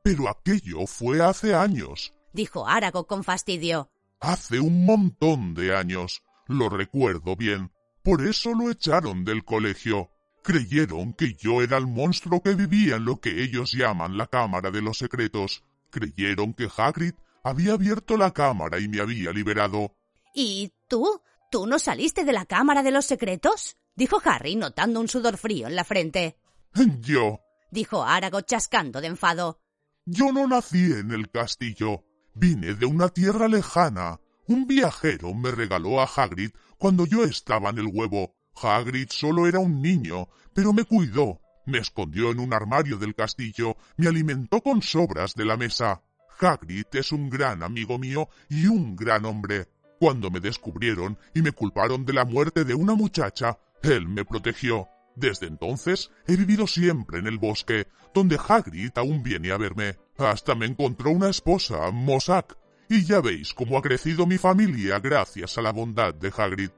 Pero 0.03 0.29
aquello 0.29 0.87
fue 0.87 1.25
hace 1.25 1.55
años. 1.55 2.15
Dijo 2.33 2.67
Aragog 2.67 3.07
con 3.07 3.25
fastidio. 3.25 3.91
Hace 4.21 4.61
un 4.61 4.85
montón 4.85 5.55
de 5.55 5.77
años. 5.77 6.23
Lo 6.47 6.69
recuerdo 6.69 7.37
bien. 7.37 7.73
Por 8.03 8.27
eso 8.27 8.53
lo 8.55 8.71
echaron 8.71 9.25
del 9.25 9.45
colegio. 9.45 10.11
Creyeron 10.43 11.13
que 11.13 11.35
yo 11.35 11.61
era 11.61 11.77
el 11.77 11.89
monstruo 11.89 12.41
que 12.41 12.55
vivía 12.55 12.97
en 12.97 13.05
lo 13.05 13.21
que 13.21 13.43
ellos 13.43 13.73
llaman 13.73 14.17
la 14.17 14.29
Cámara 14.29 14.71
de 14.71 14.81
los 14.81 14.99
Secretos. 14.99 15.65
Creyeron 15.91 16.55
que 16.55 16.69
Hagrid 16.77 17.15
había 17.47 17.75
abierto 17.75 18.17
la 18.17 18.33
cámara 18.33 18.81
y 18.81 18.89
me 18.89 19.01
había 19.01 19.31
liberado. 19.31 19.95
¿Y 20.35 20.73
tú? 20.89 21.23
¿Tú 21.49 21.69
no 21.69 21.79
saliste 21.79 22.25
de 22.25 22.33
la 22.33 22.45
Cámara 22.45 22.83
de 22.83 22.91
los 22.91 23.07
Secretos? 23.07 23.77
dijo 23.95 24.19
Harry, 24.25 24.57
notando 24.57 24.99
un 24.99 25.07
sudor 25.07 25.37
frío 25.37 25.69
en 25.69 25.77
la 25.77 25.85
frente. 25.85 26.41
Yo. 27.01 27.39
dijo 27.71 28.03
Aragog 28.03 28.45
chascando 28.47 29.01
de 29.01 29.07
enfado. 29.07 29.61
Yo 30.05 30.33
no 30.33 30.49
nací 30.49 30.93
en 30.93 31.13
el 31.13 31.31
castillo. 31.31 32.03
Vine 32.35 32.75
de 32.75 32.85
una 32.85 33.11
tierra 33.11 33.47
lejana. 33.47 34.21
Un 34.49 34.67
viajero 34.67 35.33
me 35.33 35.53
regaló 35.53 36.01
a 36.01 36.05
Hagrid 36.05 36.51
cuando 36.79 37.07
yo 37.07 37.23
estaba 37.23 37.71
en 37.71 37.79
el 37.79 37.87
huevo. 37.87 38.35
Hagrid 38.61 39.09
solo 39.11 39.47
era 39.47 39.61
un 39.61 39.81
niño, 39.81 40.29
pero 40.53 40.73
me 40.73 40.83
cuidó. 40.83 41.41
Me 41.65 41.79
escondió 41.79 42.33
en 42.33 42.41
un 42.41 42.53
armario 42.53 42.99
del 42.99 43.15
castillo, 43.15 43.77
me 43.97 44.09
alimentó 44.09 44.61
con 44.61 44.83
sobras 44.83 45.35
de 45.35 45.45
la 45.45 45.57
mesa. 45.57 46.03
Hagrid 46.41 46.87
es 46.93 47.13
un 47.13 47.29
gran 47.31 47.63
amigo 47.63 47.99
mío 47.99 48.29
y 48.49 48.67
un 48.67 48.97
gran 48.97 49.25
hombre. 49.25 49.69
Cuando 49.99 50.31
me 50.31 50.41
descubrieron 50.41 51.19
y 51.35 51.43
me 51.43 51.53
culparon 51.53 52.05
de 52.05 52.13
la 52.13 52.25
muerte 52.25 52.65
de 52.65 52.75
una 52.75 52.95
muchacha, 52.95 53.59
él 53.83 54.09
me 54.09 54.25
protegió. 54.25 54.89
Desde 55.15 55.47
entonces 55.47 56.11
he 56.27 56.37
vivido 56.37 56.67
siempre 56.67 57.19
en 57.19 57.27
el 57.27 57.39
bosque, 57.39 57.87
donde 58.13 58.39
Hagrid 58.49 58.91
aún 58.97 59.23
viene 59.23 59.51
a 59.51 59.57
verme. 59.57 59.97
Hasta 60.19 60.55
me 60.55 60.67
encontró 60.67 61.11
una 61.11 61.31
esposa, 61.31 61.91
Mossack. 61.91 62.57
Y 62.89 63.05
ya 63.05 63.21
veis 63.21 63.53
cómo 63.55 63.79
ha 63.79 63.83
crecido 63.83 64.27
mi 64.27 64.39
familia 64.39 65.01
gracias 65.01 65.57
a 65.59 65.63
la 65.63 65.73
bondad 65.73 66.15
de 66.15 66.33
Hagrid. 66.37 66.71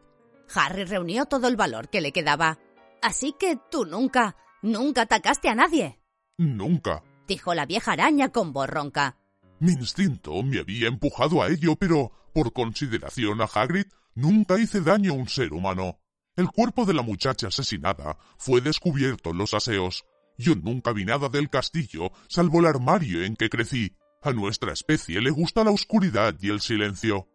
Harry 0.55 0.85
reunió 0.85 1.27
todo 1.27 1.49
el 1.49 1.57
valor 1.57 1.91
que 1.91 2.01
le 2.01 2.13
quedaba. 2.13 2.59
Así 3.03 3.35
que 3.39 3.59
tú 3.71 3.85
nunca, 3.85 4.37
nunca 4.63 5.03
atacaste 5.03 5.49
a 5.49 5.55
nadie, 5.55 5.99
Nunca. 6.39 7.03
dijo 7.27 7.53
la 7.55 7.67
vieja 7.67 7.93
araña 7.93 8.31
con 8.31 8.53
voz 8.53 8.69
ronca. 8.71 9.18
Mi 9.61 9.73
instinto 9.73 10.43
me 10.43 10.61
había 10.61 10.89
empujado 10.89 11.43
a 11.43 11.49
ello, 11.49 11.75
pero 11.77 12.13
por 12.33 12.53
consideración 12.53 13.41
a 13.41 13.45
Hagrid 13.45 13.87
nunca 14.15 14.59
hice 14.59 14.81
daño 14.81 15.13
a 15.13 15.17
un 15.17 15.29
ser 15.29 15.53
humano. 15.53 15.99
El 16.37 16.49
cuerpo 16.49 16.85
de 16.85 16.95
la 16.95 17.03
muchacha 17.03 17.49
asesinada 17.49 18.17
fue 18.37 18.61
descubierto 18.61 19.31
en 19.31 19.39
los 19.39 19.55
aseos. 19.55 20.05
Yo 20.37 20.55
nunca 20.55 20.93
vi 20.93 21.05
nada 21.05 21.29
del 21.29 21.51
castillo, 21.51 22.13
salvo 22.29 22.61
el 22.61 22.67
armario 22.67 23.25
en 23.25 23.35
que 23.35 23.49
crecí. 23.49 23.97
A 24.23 24.33
nuestra 24.33 24.73
especie 24.73 25.21
le 25.21 25.31
gusta 25.31 25.65
la 25.65 25.73
oscuridad 25.73 26.35
y 26.41 26.51
el 26.51 26.61
silencio. 26.61 27.29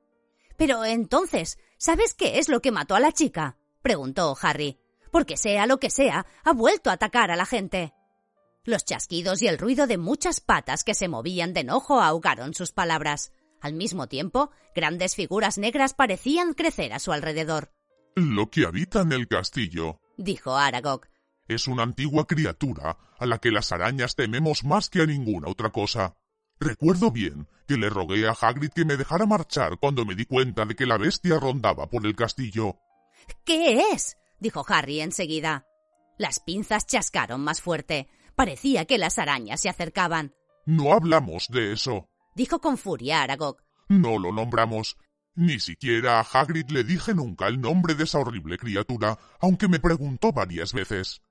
Pero 0.57 0.85
entonces, 0.85 1.57
¿sabes 1.77 2.13
qué 2.13 2.39
es 2.39 2.47
lo 2.47 2.61
que 2.61 2.71
mató 2.71 2.95
a 2.95 3.01
la 3.01 3.11
chica? 3.11 3.57
preguntó 3.81 4.37
Harry. 4.41 4.79
Porque 5.11 5.35
sea 5.35 5.67
lo 5.67 5.79
que 5.79 5.89
sea, 5.89 6.25
ha 6.45 6.53
vuelto 6.53 6.89
a 6.89 6.93
atacar 6.93 7.29
a 7.31 7.35
la 7.35 7.45
gente. 7.45 7.93
Los 8.65 8.85
chasquidos 8.85 9.41
y 9.41 9.47
el 9.47 9.57
ruido 9.57 9.87
de 9.87 9.97
muchas 9.97 10.39
patas 10.39 10.85
que 10.85 10.93
se 10.93 11.09
movían 11.09 11.53
de 11.53 11.61
enojo 11.61 12.01
ahogaron 12.01 12.53
sus 12.53 12.71
palabras. 12.71 13.33
Al 13.59 13.73
mismo 13.73 14.07
tiempo, 14.07 14.51
grandes 14.73 15.15
figuras 15.15 15.57
negras 15.57 15.93
parecían 15.93 16.53
crecer 16.53 16.93
a 16.93 16.99
su 16.99 17.11
alrededor. 17.11 17.73
Lo 18.15 18.49
que 18.49 18.65
habita 18.65 19.01
en 19.01 19.11
el 19.11 19.27
castillo 19.27 19.99
Dijo 20.17 20.55
Aragog. 20.55 21.07
es 21.49 21.67
una 21.67 21.83
antigua 21.83 22.25
criatura 22.25 22.97
a 23.19 23.25
la 23.25 23.39
que 23.39 23.51
las 23.51 23.73
arañas 23.73 24.15
tememos 24.15 24.63
más 24.63 24.89
que 24.89 25.01
a 25.01 25.05
ninguna 25.05 25.49
otra 25.49 25.69
cosa. 25.69 26.15
Recuerdo 26.57 27.11
bien 27.11 27.49
que 27.67 27.75
le 27.75 27.89
rogué 27.89 28.25
a 28.27 28.31
Hagrid 28.31 28.69
que 28.69 28.85
me 28.85 28.95
dejara 28.95 29.25
marchar 29.25 29.77
cuando 29.77 30.05
me 30.05 30.15
di 30.15 30.25
cuenta 30.25 30.65
de 30.65 30.75
que 30.75 30.85
la 30.85 30.97
bestia 30.97 31.37
rondaba 31.37 31.89
por 31.89 32.05
el 32.05 32.15
castillo. 32.15 32.77
¿Qué 33.43 33.81
es? 33.91 34.15
dijo 34.39 34.63
Harry 34.69 35.01
enseguida. 35.01 35.65
Las 36.17 36.39
pinzas 36.39 36.85
chascaron 36.85 37.41
más 37.41 37.61
fuerte. 37.61 38.07
Parecía 38.35 38.85
que 38.85 38.97
las 38.97 39.19
arañas 39.19 39.61
se 39.61 39.69
acercaban. 39.69 40.33
No 40.65 40.93
hablamos 40.93 41.47
de 41.49 41.73
eso. 41.73 42.09
Dijo 42.35 42.59
con 42.59 42.77
furia 42.77 43.21
Aragog. 43.21 43.57
No 43.89 44.17
lo 44.17 44.31
nombramos. 44.31 44.97
Ni 45.35 45.59
siquiera 45.59 46.19
a 46.19 46.21
Hagrid 46.21 46.69
le 46.69 46.83
dije 46.83 47.13
nunca 47.13 47.47
el 47.47 47.59
nombre 47.59 47.95
de 47.95 48.03
esa 48.03 48.19
horrible 48.19 48.57
criatura, 48.57 49.17
aunque 49.39 49.67
me 49.67 49.79
preguntó 49.79 50.31
varias 50.31 50.73
veces. 50.73 51.21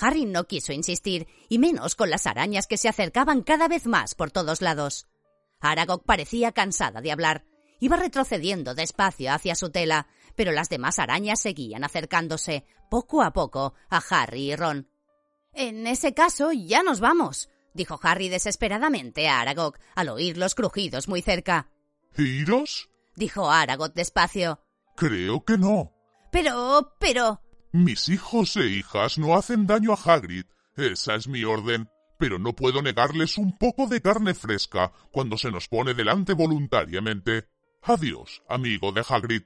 Harry 0.00 0.26
no 0.26 0.44
quiso 0.44 0.72
insistir, 0.72 1.26
y 1.48 1.58
menos 1.58 1.96
con 1.96 2.08
las 2.08 2.26
arañas 2.26 2.68
que 2.68 2.76
se 2.76 2.88
acercaban 2.88 3.42
cada 3.42 3.66
vez 3.66 3.86
más 3.86 4.14
por 4.14 4.30
todos 4.30 4.62
lados. 4.62 5.08
Aragog 5.60 6.04
parecía 6.04 6.52
cansada 6.52 7.00
de 7.00 7.10
hablar. 7.10 7.44
Iba 7.80 7.96
retrocediendo 7.96 8.74
despacio 8.74 9.32
hacia 9.32 9.56
su 9.56 9.70
tela, 9.70 10.06
pero 10.36 10.52
las 10.52 10.68
demás 10.68 11.00
arañas 11.00 11.40
seguían 11.40 11.82
acercándose, 11.82 12.64
poco 12.90 13.22
a 13.22 13.32
poco, 13.32 13.74
a 13.90 14.00
Harry 14.10 14.52
y 14.52 14.56
Ron. 14.56 14.88
En 15.58 15.88
ese 15.88 16.14
caso, 16.14 16.52
ya 16.52 16.84
nos 16.84 17.00
vamos, 17.00 17.50
dijo 17.74 17.98
Harry 18.04 18.28
desesperadamente 18.28 19.28
a 19.28 19.40
Aragog 19.40 19.74
al 19.96 20.08
oír 20.08 20.38
los 20.38 20.54
crujidos 20.54 21.08
muy 21.08 21.20
cerca. 21.20 21.68
¿Iros? 22.16 22.90
Dijo 23.16 23.50
Aragog 23.50 23.92
despacio. 23.92 24.60
Creo 24.94 25.44
que 25.44 25.58
no. 25.58 25.92
Pero, 26.30 26.94
pero. 27.00 27.42
Mis 27.72 28.08
hijos 28.08 28.56
e 28.56 28.68
hijas 28.68 29.18
no 29.18 29.34
hacen 29.34 29.66
daño 29.66 29.92
a 29.92 29.96
Hagrid. 29.96 30.44
Esa 30.76 31.16
es 31.16 31.26
mi 31.26 31.42
orden. 31.42 31.90
Pero 32.20 32.38
no 32.38 32.54
puedo 32.54 32.80
negarles 32.80 33.36
un 33.36 33.58
poco 33.58 33.88
de 33.88 34.00
carne 34.00 34.34
fresca 34.34 34.92
cuando 35.10 35.36
se 35.36 35.50
nos 35.50 35.66
pone 35.66 35.92
delante 35.92 36.34
voluntariamente. 36.34 37.48
Adiós, 37.82 38.44
amigo 38.48 38.92
de 38.92 39.04
Hagrid. 39.08 39.42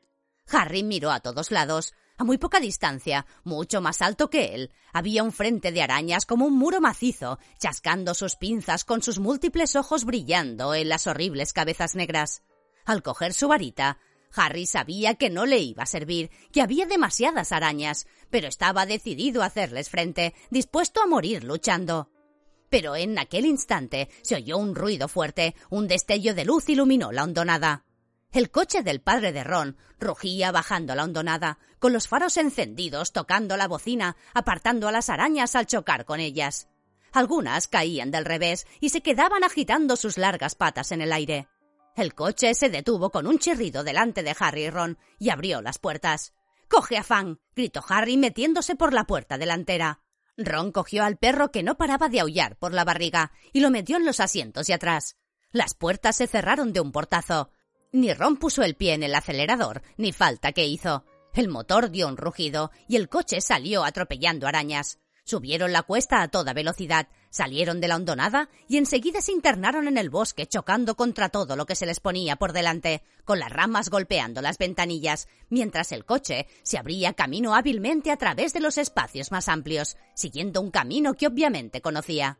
Harry 0.50 0.82
miró 0.82 1.10
a 1.10 1.20
todos 1.20 1.50
lados. 1.50 1.94
A 2.18 2.24
muy 2.24 2.38
poca 2.38 2.60
distancia, 2.60 3.26
mucho 3.42 3.80
más 3.80 4.02
alto 4.02 4.30
que 4.30 4.54
él, 4.54 4.70
había 4.92 5.22
un 5.22 5.32
frente 5.32 5.72
de 5.72 5.82
arañas 5.82 6.26
como 6.26 6.46
un 6.46 6.56
muro 6.56 6.80
macizo, 6.80 7.38
chascando 7.58 8.14
sus 8.14 8.36
pinzas 8.36 8.84
con 8.84 9.02
sus 9.02 9.18
múltiples 9.18 9.76
ojos 9.76 10.04
brillando 10.04 10.74
en 10.74 10.88
las 10.88 11.06
horribles 11.06 11.52
cabezas 11.52 11.94
negras. 11.94 12.42
Al 12.84 13.02
coger 13.02 13.32
su 13.32 13.48
varita, 13.48 13.98
Harry 14.34 14.66
sabía 14.66 15.14
que 15.14 15.30
no 15.30 15.46
le 15.46 15.58
iba 15.58 15.82
a 15.82 15.86
servir, 15.86 16.30
que 16.52 16.62
había 16.62 16.86
demasiadas 16.86 17.52
arañas, 17.52 18.06
pero 18.30 18.48
estaba 18.48 18.86
decidido 18.86 19.42
a 19.42 19.46
hacerles 19.46 19.90
frente, 19.90 20.34
dispuesto 20.50 21.02
a 21.02 21.06
morir 21.06 21.44
luchando. 21.44 22.10
Pero 22.68 22.96
en 22.96 23.18
aquel 23.18 23.44
instante 23.44 24.08
se 24.22 24.36
oyó 24.36 24.56
un 24.56 24.74
ruido 24.74 25.08
fuerte, 25.08 25.54
un 25.68 25.88
destello 25.88 26.34
de 26.34 26.44
luz 26.44 26.68
iluminó 26.68 27.12
la 27.12 27.24
hondonada. 27.24 27.84
El 28.32 28.50
coche 28.50 28.82
del 28.82 29.02
padre 29.02 29.30
de 29.32 29.44
Ron 29.44 29.76
rugía 30.00 30.52
bajando 30.52 30.94
la 30.94 31.04
hondonada, 31.04 31.58
con 31.78 31.92
los 31.92 32.08
faros 32.08 32.38
encendidos, 32.38 33.12
tocando 33.12 33.58
la 33.58 33.68
bocina, 33.68 34.16
apartando 34.32 34.88
a 34.88 34.92
las 34.92 35.10
arañas 35.10 35.54
al 35.54 35.66
chocar 35.66 36.06
con 36.06 36.18
ellas. 36.18 36.68
Algunas 37.12 37.68
caían 37.68 38.10
del 38.10 38.24
revés 38.24 38.66
y 38.80 38.88
se 38.88 39.02
quedaban 39.02 39.44
agitando 39.44 39.96
sus 39.96 40.16
largas 40.16 40.54
patas 40.54 40.92
en 40.92 41.02
el 41.02 41.12
aire. 41.12 41.46
El 41.94 42.14
coche 42.14 42.54
se 42.54 42.70
detuvo 42.70 43.10
con 43.10 43.26
un 43.26 43.38
chirrido 43.38 43.84
delante 43.84 44.22
de 44.22 44.34
Harry 44.38 44.64
y 44.64 44.70
Ron 44.70 44.98
y 45.18 45.28
abrió 45.28 45.60
las 45.60 45.78
puertas. 45.78 46.32
¡Coge 46.70 46.96
a 46.96 47.02
Fang! 47.02 47.36
gritó 47.54 47.84
Harry 47.86 48.16
metiéndose 48.16 48.76
por 48.76 48.94
la 48.94 49.04
puerta 49.04 49.36
delantera. 49.36 50.00
Ron 50.38 50.72
cogió 50.72 51.04
al 51.04 51.18
perro 51.18 51.50
que 51.50 51.62
no 51.62 51.76
paraba 51.76 52.08
de 52.08 52.20
aullar 52.20 52.56
por 52.56 52.72
la 52.72 52.84
barriga 52.86 53.32
y 53.52 53.60
lo 53.60 53.70
metió 53.70 53.98
en 53.98 54.06
los 54.06 54.20
asientos 54.20 54.68
de 54.68 54.72
atrás. 54.72 55.18
Las 55.50 55.74
puertas 55.74 56.16
se 56.16 56.26
cerraron 56.26 56.72
de 56.72 56.80
un 56.80 56.92
portazo. 56.92 57.50
Ni 57.92 58.12
Ron 58.14 58.36
puso 58.36 58.62
el 58.62 58.74
pie 58.74 58.94
en 58.94 59.02
el 59.02 59.14
acelerador, 59.14 59.82
ni 59.98 60.12
falta 60.12 60.52
que 60.52 60.66
hizo. 60.66 61.04
El 61.34 61.48
motor 61.48 61.90
dio 61.90 62.08
un 62.08 62.16
rugido 62.16 62.70
y 62.88 62.96
el 62.96 63.08
coche 63.08 63.40
salió 63.40 63.84
atropellando 63.84 64.46
arañas. 64.46 64.98
Subieron 65.24 65.72
la 65.72 65.82
cuesta 65.82 66.22
a 66.22 66.28
toda 66.28 66.52
velocidad. 66.52 67.08
Salieron 67.30 67.80
de 67.80 67.88
la 67.88 67.96
hondonada 67.96 68.48
y 68.68 68.76
enseguida 68.76 69.20
se 69.20 69.32
internaron 69.32 69.88
en 69.88 69.96
el 69.96 70.10
bosque 70.10 70.46
chocando 70.46 70.96
contra 70.96 71.28
todo 71.28 71.54
lo 71.54 71.64
que 71.64 71.76
se 71.76 71.86
les 71.86 72.00
ponía 72.00 72.36
por 72.36 72.52
delante, 72.52 73.02
con 73.24 73.38
las 73.38 73.50
ramas 73.50 73.88
golpeando 73.88 74.42
las 74.42 74.58
ventanillas, 74.58 75.28
mientras 75.48 75.92
el 75.92 76.04
coche 76.04 76.46
se 76.62 76.78
abría 76.78 77.12
camino 77.12 77.54
hábilmente 77.54 78.10
a 78.10 78.16
través 78.16 78.52
de 78.52 78.60
los 78.60 78.78
espacios 78.78 79.30
más 79.30 79.48
amplios, 79.48 79.96
siguiendo 80.14 80.60
un 80.60 80.70
camino 80.70 81.14
que 81.14 81.28
obviamente 81.28 81.80
conocía. 81.80 82.38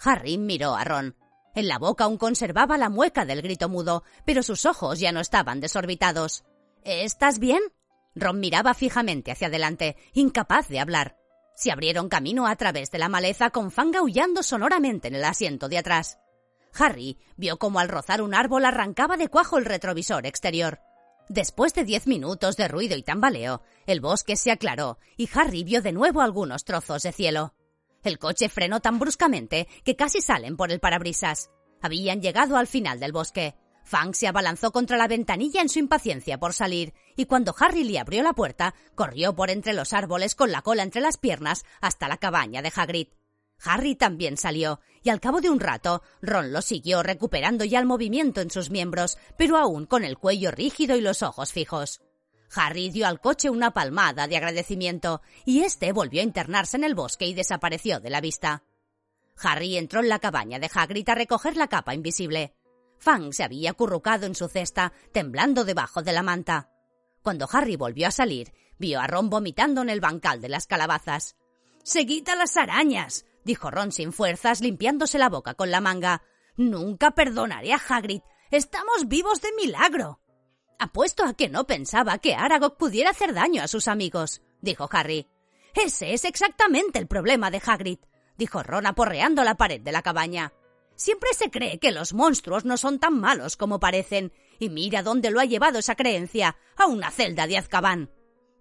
Harry 0.00 0.38
miró 0.38 0.74
a 0.76 0.84
Ron. 0.84 1.16
En 1.56 1.68
la 1.68 1.78
boca 1.78 2.04
aún 2.04 2.18
conservaba 2.18 2.76
la 2.76 2.90
mueca 2.90 3.24
del 3.24 3.40
grito 3.40 3.70
mudo, 3.70 4.04
pero 4.26 4.42
sus 4.42 4.66
ojos 4.66 5.00
ya 5.00 5.10
no 5.10 5.20
estaban 5.20 5.58
desorbitados. 5.58 6.44
¿Estás 6.84 7.38
bien? 7.38 7.62
Ron 8.14 8.40
miraba 8.40 8.74
fijamente 8.74 9.32
hacia 9.32 9.46
adelante, 9.48 9.96
incapaz 10.12 10.68
de 10.68 10.80
hablar. 10.80 11.16
Se 11.54 11.72
abrieron 11.72 12.10
camino 12.10 12.46
a 12.46 12.56
través 12.56 12.90
de 12.90 12.98
la 12.98 13.08
maleza 13.08 13.48
con 13.48 13.70
Fang 13.70 13.96
aullando 13.96 14.42
sonoramente 14.42 15.08
en 15.08 15.14
el 15.14 15.24
asiento 15.24 15.70
de 15.70 15.78
atrás. 15.78 16.18
Harry 16.78 17.18
vio 17.38 17.58
cómo 17.58 17.80
al 17.80 17.88
rozar 17.88 18.20
un 18.20 18.34
árbol 18.34 18.66
arrancaba 18.66 19.16
de 19.16 19.28
cuajo 19.28 19.56
el 19.56 19.64
retrovisor 19.64 20.26
exterior. 20.26 20.80
Después 21.30 21.72
de 21.72 21.84
diez 21.84 22.06
minutos 22.06 22.58
de 22.58 22.68
ruido 22.68 22.98
y 22.98 23.02
tambaleo, 23.02 23.62
el 23.86 24.02
bosque 24.02 24.36
se 24.36 24.50
aclaró 24.50 24.98
y 25.16 25.26
Harry 25.32 25.64
vio 25.64 25.80
de 25.80 25.92
nuevo 25.92 26.20
algunos 26.20 26.66
trozos 26.66 27.02
de 27.02 27.12
cielo. 27.12 27.54
El 28.06 28.20
coche 28.20 28.48
frenó 28.48 28.78
tan 28.78 29.00
bruscamente 29.00 29.66
que 29.84 29.96
casi 29.96 30.20
salen 30.20 30.56
por 30.56 30.70
el 30.70 30.78
parabrisas. 30.78 31.50
Habían 31.82 32.22
llegado 32.22 32.56
al 32.56 32.68
final 32.68 33.00
del 33.00 33.10
bosque. 33.10 33.56
Fang 33.82 34.14
se 34.14 34.28
abalanzó 34.28 34.70
contra 34.70 34.96
la 34.96 35.08
ventanilla 35.08 35.60
en 35.60 35.68
su 35.68 35.80
impaciencia 35.80 36.38
por 36.38 36.52
salir, 36.52 36.94
y 37.16 37.26
cuando 37.26 37.52
Harry 37.58 37.82
le 37.82 37.98
abrió 37.98 38.22
la 38.22 38.32
puerta, 38.32 38.76
corrió 38.94 39.34
por 39.34 39.50
entre 39.50 39.74
los 39.74 39.92
árboles 39.92 40.36
con 40.36 40.52
la 40.52 40.62
cola 40.62 40.84
entre 40.84 41.00
las 41.00 41.16
piernas 41.16 41.64
hasta 41.80 42.06
la 42.06 42.16
cabaña 42.16 42.62
de 42.62 42.72
Hagrid. 42.72 43.08
Harry 43.64 43.96
también 43.96 44.36
salió, 44.36 44.78
y 45.02 45.10
al 45.10 45.18
cabo 45.18 45.40
de 45.40 45.50
un 45.50 45.58
rato, 45.58 46.02
Ron 46.22 46.52
lo 46.52 46.62
siguió 46.62 47.02
recuperando 47.02 47.64
ya 47.64 47.80
el 47.80 47.86
movimiento 47.86 48.40
en 48.40 48.52
sus 48.52 48.70
miembros, 48.70 49.18
pero 49.36 49.56
aún 49.56 49.84
con 49.84 50.04
el 50.04 50.16
cuello 50.16 50.52
rígido 50.52 50.94
y 50.94 51.00
los 51.00 51.24
ojos 51.24 51.52
fijos. 51.52 52.00
Harry 52.54 52.90
dio 52.90 53.06
al 53.06 53.20
coche 53.20 53.50
una 53.50 53.72
palmada 53.72 54.28
de 54.28 54.36
agradecimiento, 54.36 55.22
y 55.44 55.60
éste 55.62 55.92
volvió 55.92 56.20
a 56.20 56.24
internarse 56.24 56.76
en 56.76 56.84
el 56.84 56.94
bosque 56.94 57.26
y 57.26 57.34
desapareció 57.34 58.00
de 58.00 58.10
la 58.10 58.20
vista. 58.20 58.64
Harry 59.42 59.76
entró 59.76 60.00
en 60.00 60.08
la 60.08 60.18
cabaña 60.18 60.58
de 60.58 60.70
Hagrid 60.72 61.08
a 61.08 61.14
recoger 61.14 61.56
la 61.56 61.68
capa 61.68 61.94
invisible. 61.94 62.54
Fang 62.98 63.32
se 63.32 63.44
había 63.44 63.72
acurrucado 63.72 64.26
en 64.26 64.34
su 64.34 64.48
cesta, 64.48 64.92
temblando 65.12 65.64
debajo 65.64 66.02
de 66.02 66.12
la 66.12 66.22
manta. 66.22 66.70
Cuando 67.22 67.48
Harry 67.52 67.76
volvió 67.76 68.08
a 68.08 68.12
salir, 68.12 68.54
vio 68.78 69.00
a 69.00 69.06
Ron 69.06 69.28
vomitando 69.28 69.82
en 69.82 69.90
el 69.90 70.00
bancal 70.00 70.40
de 70.40 70.48
las 70.48 70.66
calabazas. 70.66 71.36
Seguid 71.82 72.28
a 72.28 72.36
las 72.36 72.56
arañas, 72.56 73.26
dijo 73.44 73.70
Ron 73.70 73.92
sin 73.92 74.12
fuerzas, 74.12 74.60
limpiándose 74.60 75.18
la 75.18 75.28
boca 75.28 75.54
con 75.54 75.70
la 75.70 75.80
manga. 75.80 76.22
Nunca 76.56 77.10
perdonaré 77.10 77.72
a 77.72 77.82
Hagrid. 77.88 78.22
Estamos 78.50 79.08
vivos 79.08 79.42
de 79.42 79.52
milagro. 79.52 80.20
Apuesto 80.78 81.24
a 81.24 81.34
que 81.34 81.48
no 81.48 81.66
pensaba 81.66 82.18
que 82.18 82.34
Aragog 82.34 82.76
pudiera 82.76 83.10
hacer 83.10 83.32
daño 83.32 83.62
a 83.62 83.68
sus 83.68 83.88
amigos, 83.88 84.42
dijo 84.60 84.88
Harry. 84.92 85.26
Ese 85.74 86.12
es 86.12 86.24
exactamente 86.24 86.98
el 86.98 87.06
problema 87.06 87.50
de 87.50 87.62
Hagrid, 87.64 87.98
dijo 88.36 88.62
Ron 88.62 88.86
aporreando 88.86 89.42
la 89.44 89.56
pared 89.56 89.80
de 89.80 89.92
la 89.92 90.02
cabaña. 90.02 90.52
Siempre 90.94 91.30
se 91.34 91.50
cree 91.50 91.78
que 91.78 91.92
los 91.92 92.14
monstruos 92.14 92.64
no 92.64 92.76
son 92.76 92.98
tan 92.98 93.18
malos 93.18 93.56
como 93.56 93.80
parecen, 93.80 94.32
y 94.58 94.70
mira 94.70 95.02
dónde 95.02 95.30
lo 95.30 95.40
ha 95.40 95.44
llevado 95.44 95.78
esa 95.78 95.94
creencia, 95.94 96.56
a 96.76 96.86
una 96.86 97.10
celda 97.10 97.46
de 97.46 97.58
Azkaban. 97.58 98.10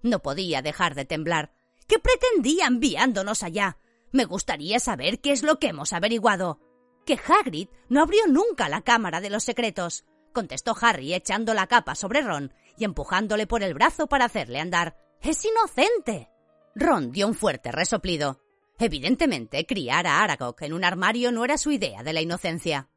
No 0.02 0.22
podía 0.22 0.62
dejar 0.62 0.96
de 0.96 1.06
temblar. 1.06 1.54
¿Qué 1.88 2.00
pretendía 2.00 2.68
enviándonos 2.68 3.44
allá? 3.44 3.78
Me 4.12 4.26
gustaría 4.26 4.80
saber 4.80 5.20
qué 5.20 5.32
es 5.32 5.44
lo 5.44 5.60
que 5.60 5.68
hemos 5.68 5.94
averiguado. 5.94 6.60
Que 7.06 7.20
Hagrid 7.20 7.70
no 7.90 8.02
abrió 8.02 8.28
nunca 8.28 8.70
la 8.70 8.82
cámara 8.82 9.22
de 9.22 9.30
los 9.30 9.44
secretos, 9.44 10.06
contestó 10.36 10.76
Harry 10.80 11.16
echando 11.16 11.56
la 11.56 11.66
capa 11.66 11.96
sobre 11.96 12.22
Ron 12.22 12.54
y 12.78 12.84
empujándole 12.84 13.48
por 13.48 13.64
el 13.64 13.74
brazo 13.74 14.06
para 14.06 14.26
hacerle 14.26 14.60
andar. 14.60 14.96
Es 15.22 15.44
inocente. 15.44 16.30
Ron 16.76 17.12
dio 17.12 17.26
un 17.26 17.34
fuerte 17.34 17.72
resoplido. 17.72 18.42
Evidentemente, 18.78 19.66
criar 19.66 20.06
a 20.06 20.22
Aragog 20.22 20.58
en 20.60 20.74
un 20.74 20.84
armario 20.84 21.32
no 21.32 21.46
era 21.46 21.58
su 21.58 21.72
idea 21.72 22.04
de 22.04 22.14
la 22.14 22.22
inocencia. 22.22 22.90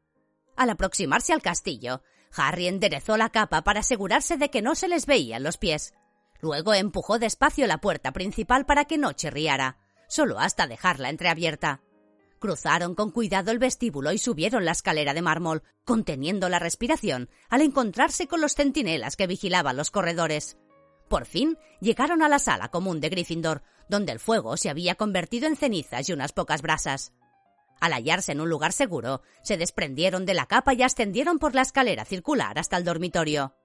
Al 0.55 0.69
aproximarse 0.69 1.31
al 1.31 1.41
castillo, 1.41 2.03
Harry 2.35 2.67
enderezó 2.67 3.15
la 3.15 3.29
capa 3.29 3.63
para 3.63 3.79
asegurarse 3.79 4.37
de 4.37 4.51
que 4.51 4.61
no 4.61 4.75
se 4.75 4.89
les 4.89 5.05
veían 5.05 5.41
los 5.41 5.57
pies. 5.57 5.93
Luego 6.41 6.73
empujó 6.73 7.17
despacio 7.17 7.65
la 7.65 7.79
puerta 7.79 8.11
principal 8.11 8.65
para 8.65 8.85
que 8.85 8.97
no 8.97 9.13
chirriara, 9.13 9.77
solo 10.07 10.39
hasta 10.39 10.67
dejarla 10.67 11.09
entreabierta. 11.09 11.81
Cruzaron 12.39 12.95
con 12.95 13.11
cuidado 13.11 13.51
el 13.51 13.59
vestíbulo 13.59 14.13
y 14.13 14.17
subieron 14.17 14.63
la 14.63 14.71
escalera 14.71 15.13
de 15.13 15.21
mármol, 15.21 15.63
conteniendo 15.83 16.47
la 16.47 16.59
respiración 16.59 17.29
al 17.49 17.61
encontrarse 17.61 18.27
con 18.27 18.39
los 18.39 18.55
centinelas 18.55 19.17
que 19.17 19.27
vigilaban 19.27 19.75
los 19.75 19.91
corredores. 19.91 20.57
Por 21.09 21.25
fin 21.25 21.57
llegaron 21.81 22.21
a 22.21 22.29
la 22.29 22.39
sala 22.39 22.69
común 22.69 23.01
de 23.01 23.09
Gryffindor, 23.09 23.63
donde 23.89 24.13
el 24.13 24.19
fuego 24.19 24.55
se 24.55 24.69
había 24.69 24.95
convertido 24.95 25.47
en 25.47 25.57
cenizas 25.57 26.07
y 26.07 26.13
unas 26.13 26.31
pocas 26.31 26.61
brasas. 26.61 27.11
Al 27.81 27.93
hallarse 27.93 28.31
en 28.31 28.41
un 28.41 28.49
lugar 28.49 28.71
seguro, 28.71 29.21
se 29.41 29.57
desprendieron 29.57 30.25
de 30.25 30.33
la 30.33 30.45
capa 30.45 30.73
y 30.73 30.83
ascendieron 30.83 31.39
por 31.39 31.55
la 31.55 31.61
escalera 31.61 32.05
circular 32.05 32.59
hasta 32.59 32.77
el 32.77 32.83
dormitorio. 32.83 33.55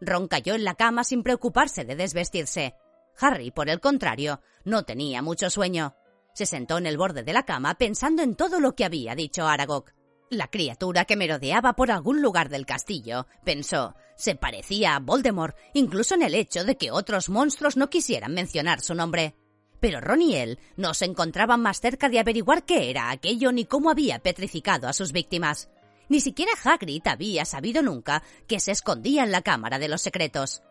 Ron 0.00 0.28
cayó 0.28 0.54
en 0.54 0.64
la 0.64 0.74
cama 0.74 1.04
sin 1.04 1.22
preocuparse 1.22 1.84
de 1.84 1.96
desvestirse. 1.96 2.74
Harry, 3.20 3.50
por 3.50 3.68
el 3.68 3.80
contrario, 3.80 4.40
no 4.64 4.84
tenía 4.84 5.22
mucho 5.22 5.50
sueño. 5.50 5.94
Se 6.34 6.46
sentó 6.46 6.78
en 6.78 6.86
el 6.86 6.98
borde 6.98 7.22
de 7.22 7.32
la 7.32 7.44
cama 7.44 7.76
pensando 7.76 8.22
en 8.22 8.34
todo 8.34 8.58
lo 8.58 8.74
que 8.74 8.84
había 8.84 9.14
dicho 9.14 9.46
Aragog. 9.46 9.86
La 10.30 10.48
criatura 10.48 11.04
que 11.04 11.14
merodeaba 11.14 11.74
por 11.74 11.92
algún 11.92 12.22
lugar 12.22 12.48
del 12.48 12.66
castillo, 12.66 13.28
pensó, 13.44 13.94
se 14.16 14.34
parecía 14.34 14.96
a 14.96 14.98
Voldemort, 14.98 15.56
incluso 15.74 16.16
en 16.16 16.22
el 16.22 16.34
hecho 16.34 16.64
de 16.64 16.76
que 16.76 16.90
otros 16.90 17.28
monstruos 17.28 17.76
no 17.76 17.88
quisieran 17.88 18.34
mencionar 18.34 18.80
su 18.80 18.96
nombre. 18.96 19.36
Pero 19.78 20.00
Ron 20.00 20.22
y 20.22 20.34
él 20.34 20.58
no 20.76 20.92
se 20.92 21.04
encontraban 21.04 21.60
más 21.60 21.80
cerca 21.80 22.08
de 22.08 22.18
averiguar 22.18 22.64
qué 22.64 22.90
era 22.90 23.10
aquello 23.10 23.52
ni 23.52 23.64
cómo 23.64 23.90
había 23.90 24.18
petrificado 24.18 24.88
a 24.88 24.92
sus 24.92 25.12
víctimas. 25.12 25.68
Ni 26.08 26.20
siquiera 26.20 26.52
Hagrid 26.64 27.06
había 27.06 27.44
sabido 27.44 27.80
nunca 27.80 28.24
que 28.48 28.58
se 28.58 28.72
escondía 28.72 29.22
en 29.22 29.30
la 29.30 29.42
Cámara 29.42 29.78
de 29.78 29.88
los 29.88 30.02
Secretos. 30.02 30.62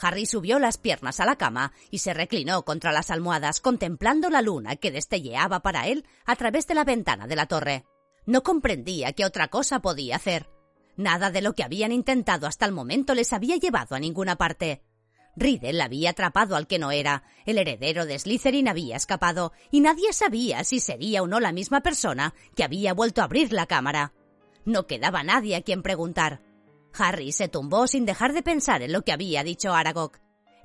Harry 0.00 0.26
subió 0.26 0.58
las 0.58 0.78
piernas 0.78 1.20
a 1.20 1.24
la 1.24 1.36
cama 1.36 1.72
y 1.90 1.98
se 1.98 2.14
reclinó 2.14 2.64
contra 2.64 2.92
las 2.92 3.10
almohadas 3.10 3.60
contemplando 3.60 4.30
la 4.30 4.42
luna 4.42 4.76
que 4.76 4.90
destelleaba 4.90 5.60
para 5.60 5.86
él 5.86 6.04
a 6.24 6.36
través 6.36 6.66
de 6.66 6.74
la 6.74 6.84
ventana 6.84 7.26
de 7.26 7.36
la 7.36 7.46
torre. 7.46 7.84
No 8.26 8.42
comprendía 8.42 9.12
qué 9.12 9.24
otra 9.24 9.48
cosa 9.48 9.80
podía 9.80 10.16
hacer. 10.16 10.50
Nada 10.96 11.30
de 11.30 11.42
lo 11.42 11.54
que 11.54 11.62
habían 11.62 11.92
intentado 11.92 12.46
hasta 12.46 12.66
el 12.66 12.72
momento 12.72 13.14
les 13.14 13.32
había 13.32 13.56
llevado 13.56 13.94
a 13.94 14.00
ninguna 14.00 14.36
parte. 14.36 14.82
Riddle 15.36 15.82
había 15.82 16.10
atrapado 16.10 16.56
al 16.56 16.66
que 16.66 16.78
no 16.78 16.90
era, 16.90 17.22
el 17.44 17.58
heredero 17.58 18.06
de 18.06 18.18
Slytherin 18.18 18.68
había 18.68 18.96
escapado, 18.96 19.52
y 19.70 19.80
nadie 19.80 20.14
sabía 20.14 20.64
si 20.64 20.80
sería 20.80 21.22
o 21.22 21.26
no 21.26 21.40
la 21.40 21.52
misma 21.52 21.82
persona 21.82 22.34
que 22.54 22.64
había 22.64 22.94
vuelto 22.94 23.20
a 23.20 23.24
abrir 23.24 23.52
la 23.52 23.66
cámara. 23.66 24.14
No 24.64 24.86
quedaba 24.86 25.22
nadie 25.22 25.54
a 25.54 25.62
quien 25.62 25.82
preguntar. 25.82 26.40
Harry 26.98 27.32
se 27.32 27.48
tumbó 27.48 27.86
sin 27.86 28.06
dejar 28.06 28.32
de 28.32 28.42
pensar 28.42 28.82
en 28.82 28.92
lo 28.92 29.02
que 29.02 29.12
había 29.12 29.42
dicho 29.44 29.72
Aragog. 29.72 30.12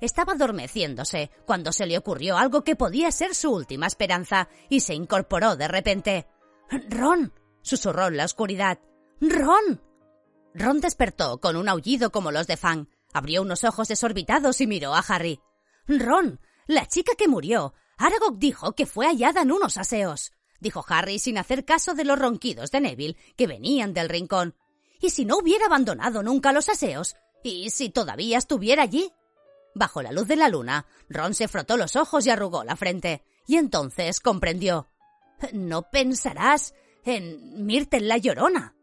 Estaba 0.00 0.32
adormeciéndose 0.32 1.30
cuando 1.46 1.72
se 1.72 1.86
le 1.86 1.96
ocurrió 1.96 2.36
algo 2.36 2.64
que 2.64 2.76
podía 2.76 3.12
ser 3.12 3.34
su 3.34 3.52
última 3.52 3.86
esperanza 3.86 4.48
y 4.68 4.80
se 4.80 4.94
incorporó 4.94 5.56
de 5.56 5.68
repente. 5.68 6.26
Ron, 6.88 7.32
susurró 7.62 8.08
en 8.08 8.16
la 8.16 8.24
oscuridad. 8.24 8.80
Ron. 9.20 9.80
Ron 10.54 10.80
despertó 10.80 11.40
con 11.40 11.56
un 11.56 11.68
aullido 11.68 12.10
como 12.10 12.32
los 12.32 12.46
de 12.46 12.56
Fang. 12.56 12.88
Abrió 13.12 13.42
unos 13.42 13.62
ojos 13.64 13.88
desorbitados 13.88 14.60
y 14.60 14.66
miró 14.66 14.94
a 14.94 15.04
Harry. 15.06 15.40
Ron, 15.86 16.40
la 16.66 16.86
chica 16.86 17.12
que 17.16 17.28
murió. 17.28 17.74
Aragog 17.98 18.38
dijo 18.38 18.72
que 18.72 18.86
fue 18.86 19.06
hallada 19.06 19.42
en 19.42 19.52
unos 19.52 19.76
aseos, 19.76 20.32
dijo 20.60 20.84
Harry 20.88 21.18
sin 21.18 21.38
hacer 21.38 21.64
caso 21.64 21.94
de 21.94 22.04
los 22.04 22.18
ronquidos 22.18 22.70
de 22.70 22.80
Neville 22.80 23.16
que 23.36 23.46
venían 23.46 23.94
del 23.94 24.08
rincón. 24.08 24.56
¿Y 25.02 25.10
si 25.10 25.24
no 25.24 25.36
hubiera 25.38 25.66
abandonado 25.66 26.22
nunca 26.22 26.52
los 26.52 26.68
aseos? 26.68 27.16
¿Y 27.42 27.70
si 27.70 27.90
todavía 27.90 28.38
estuviera 28.38 28.84
allí? 28.84 29.12
Bajo 29.74 30.00
la 30.00 30.12
luz 30.12 30.28
de 30.28 30.36
la 30.36 30.48
luna, 30.48 30.86
Ron 31.08 31.34
se 31.34 31.48
frotó 31.48 31.76
los 31.76 31.96
ojos 31.96 32.24
y 32.24 32.30
arrugó 32.30 32.62
la 32.62 32.76
frente. 32.76 33.24
Y 33.46 33.56
entonces 33.56 34.20
comprendió. 34.20 34.88
No 35.52 35.90
pensarás 35.90 36.72
en 37.04 37.66
Myrtle 37.66 38.02
la 38.02 38.16
llorona. 38.16 38.76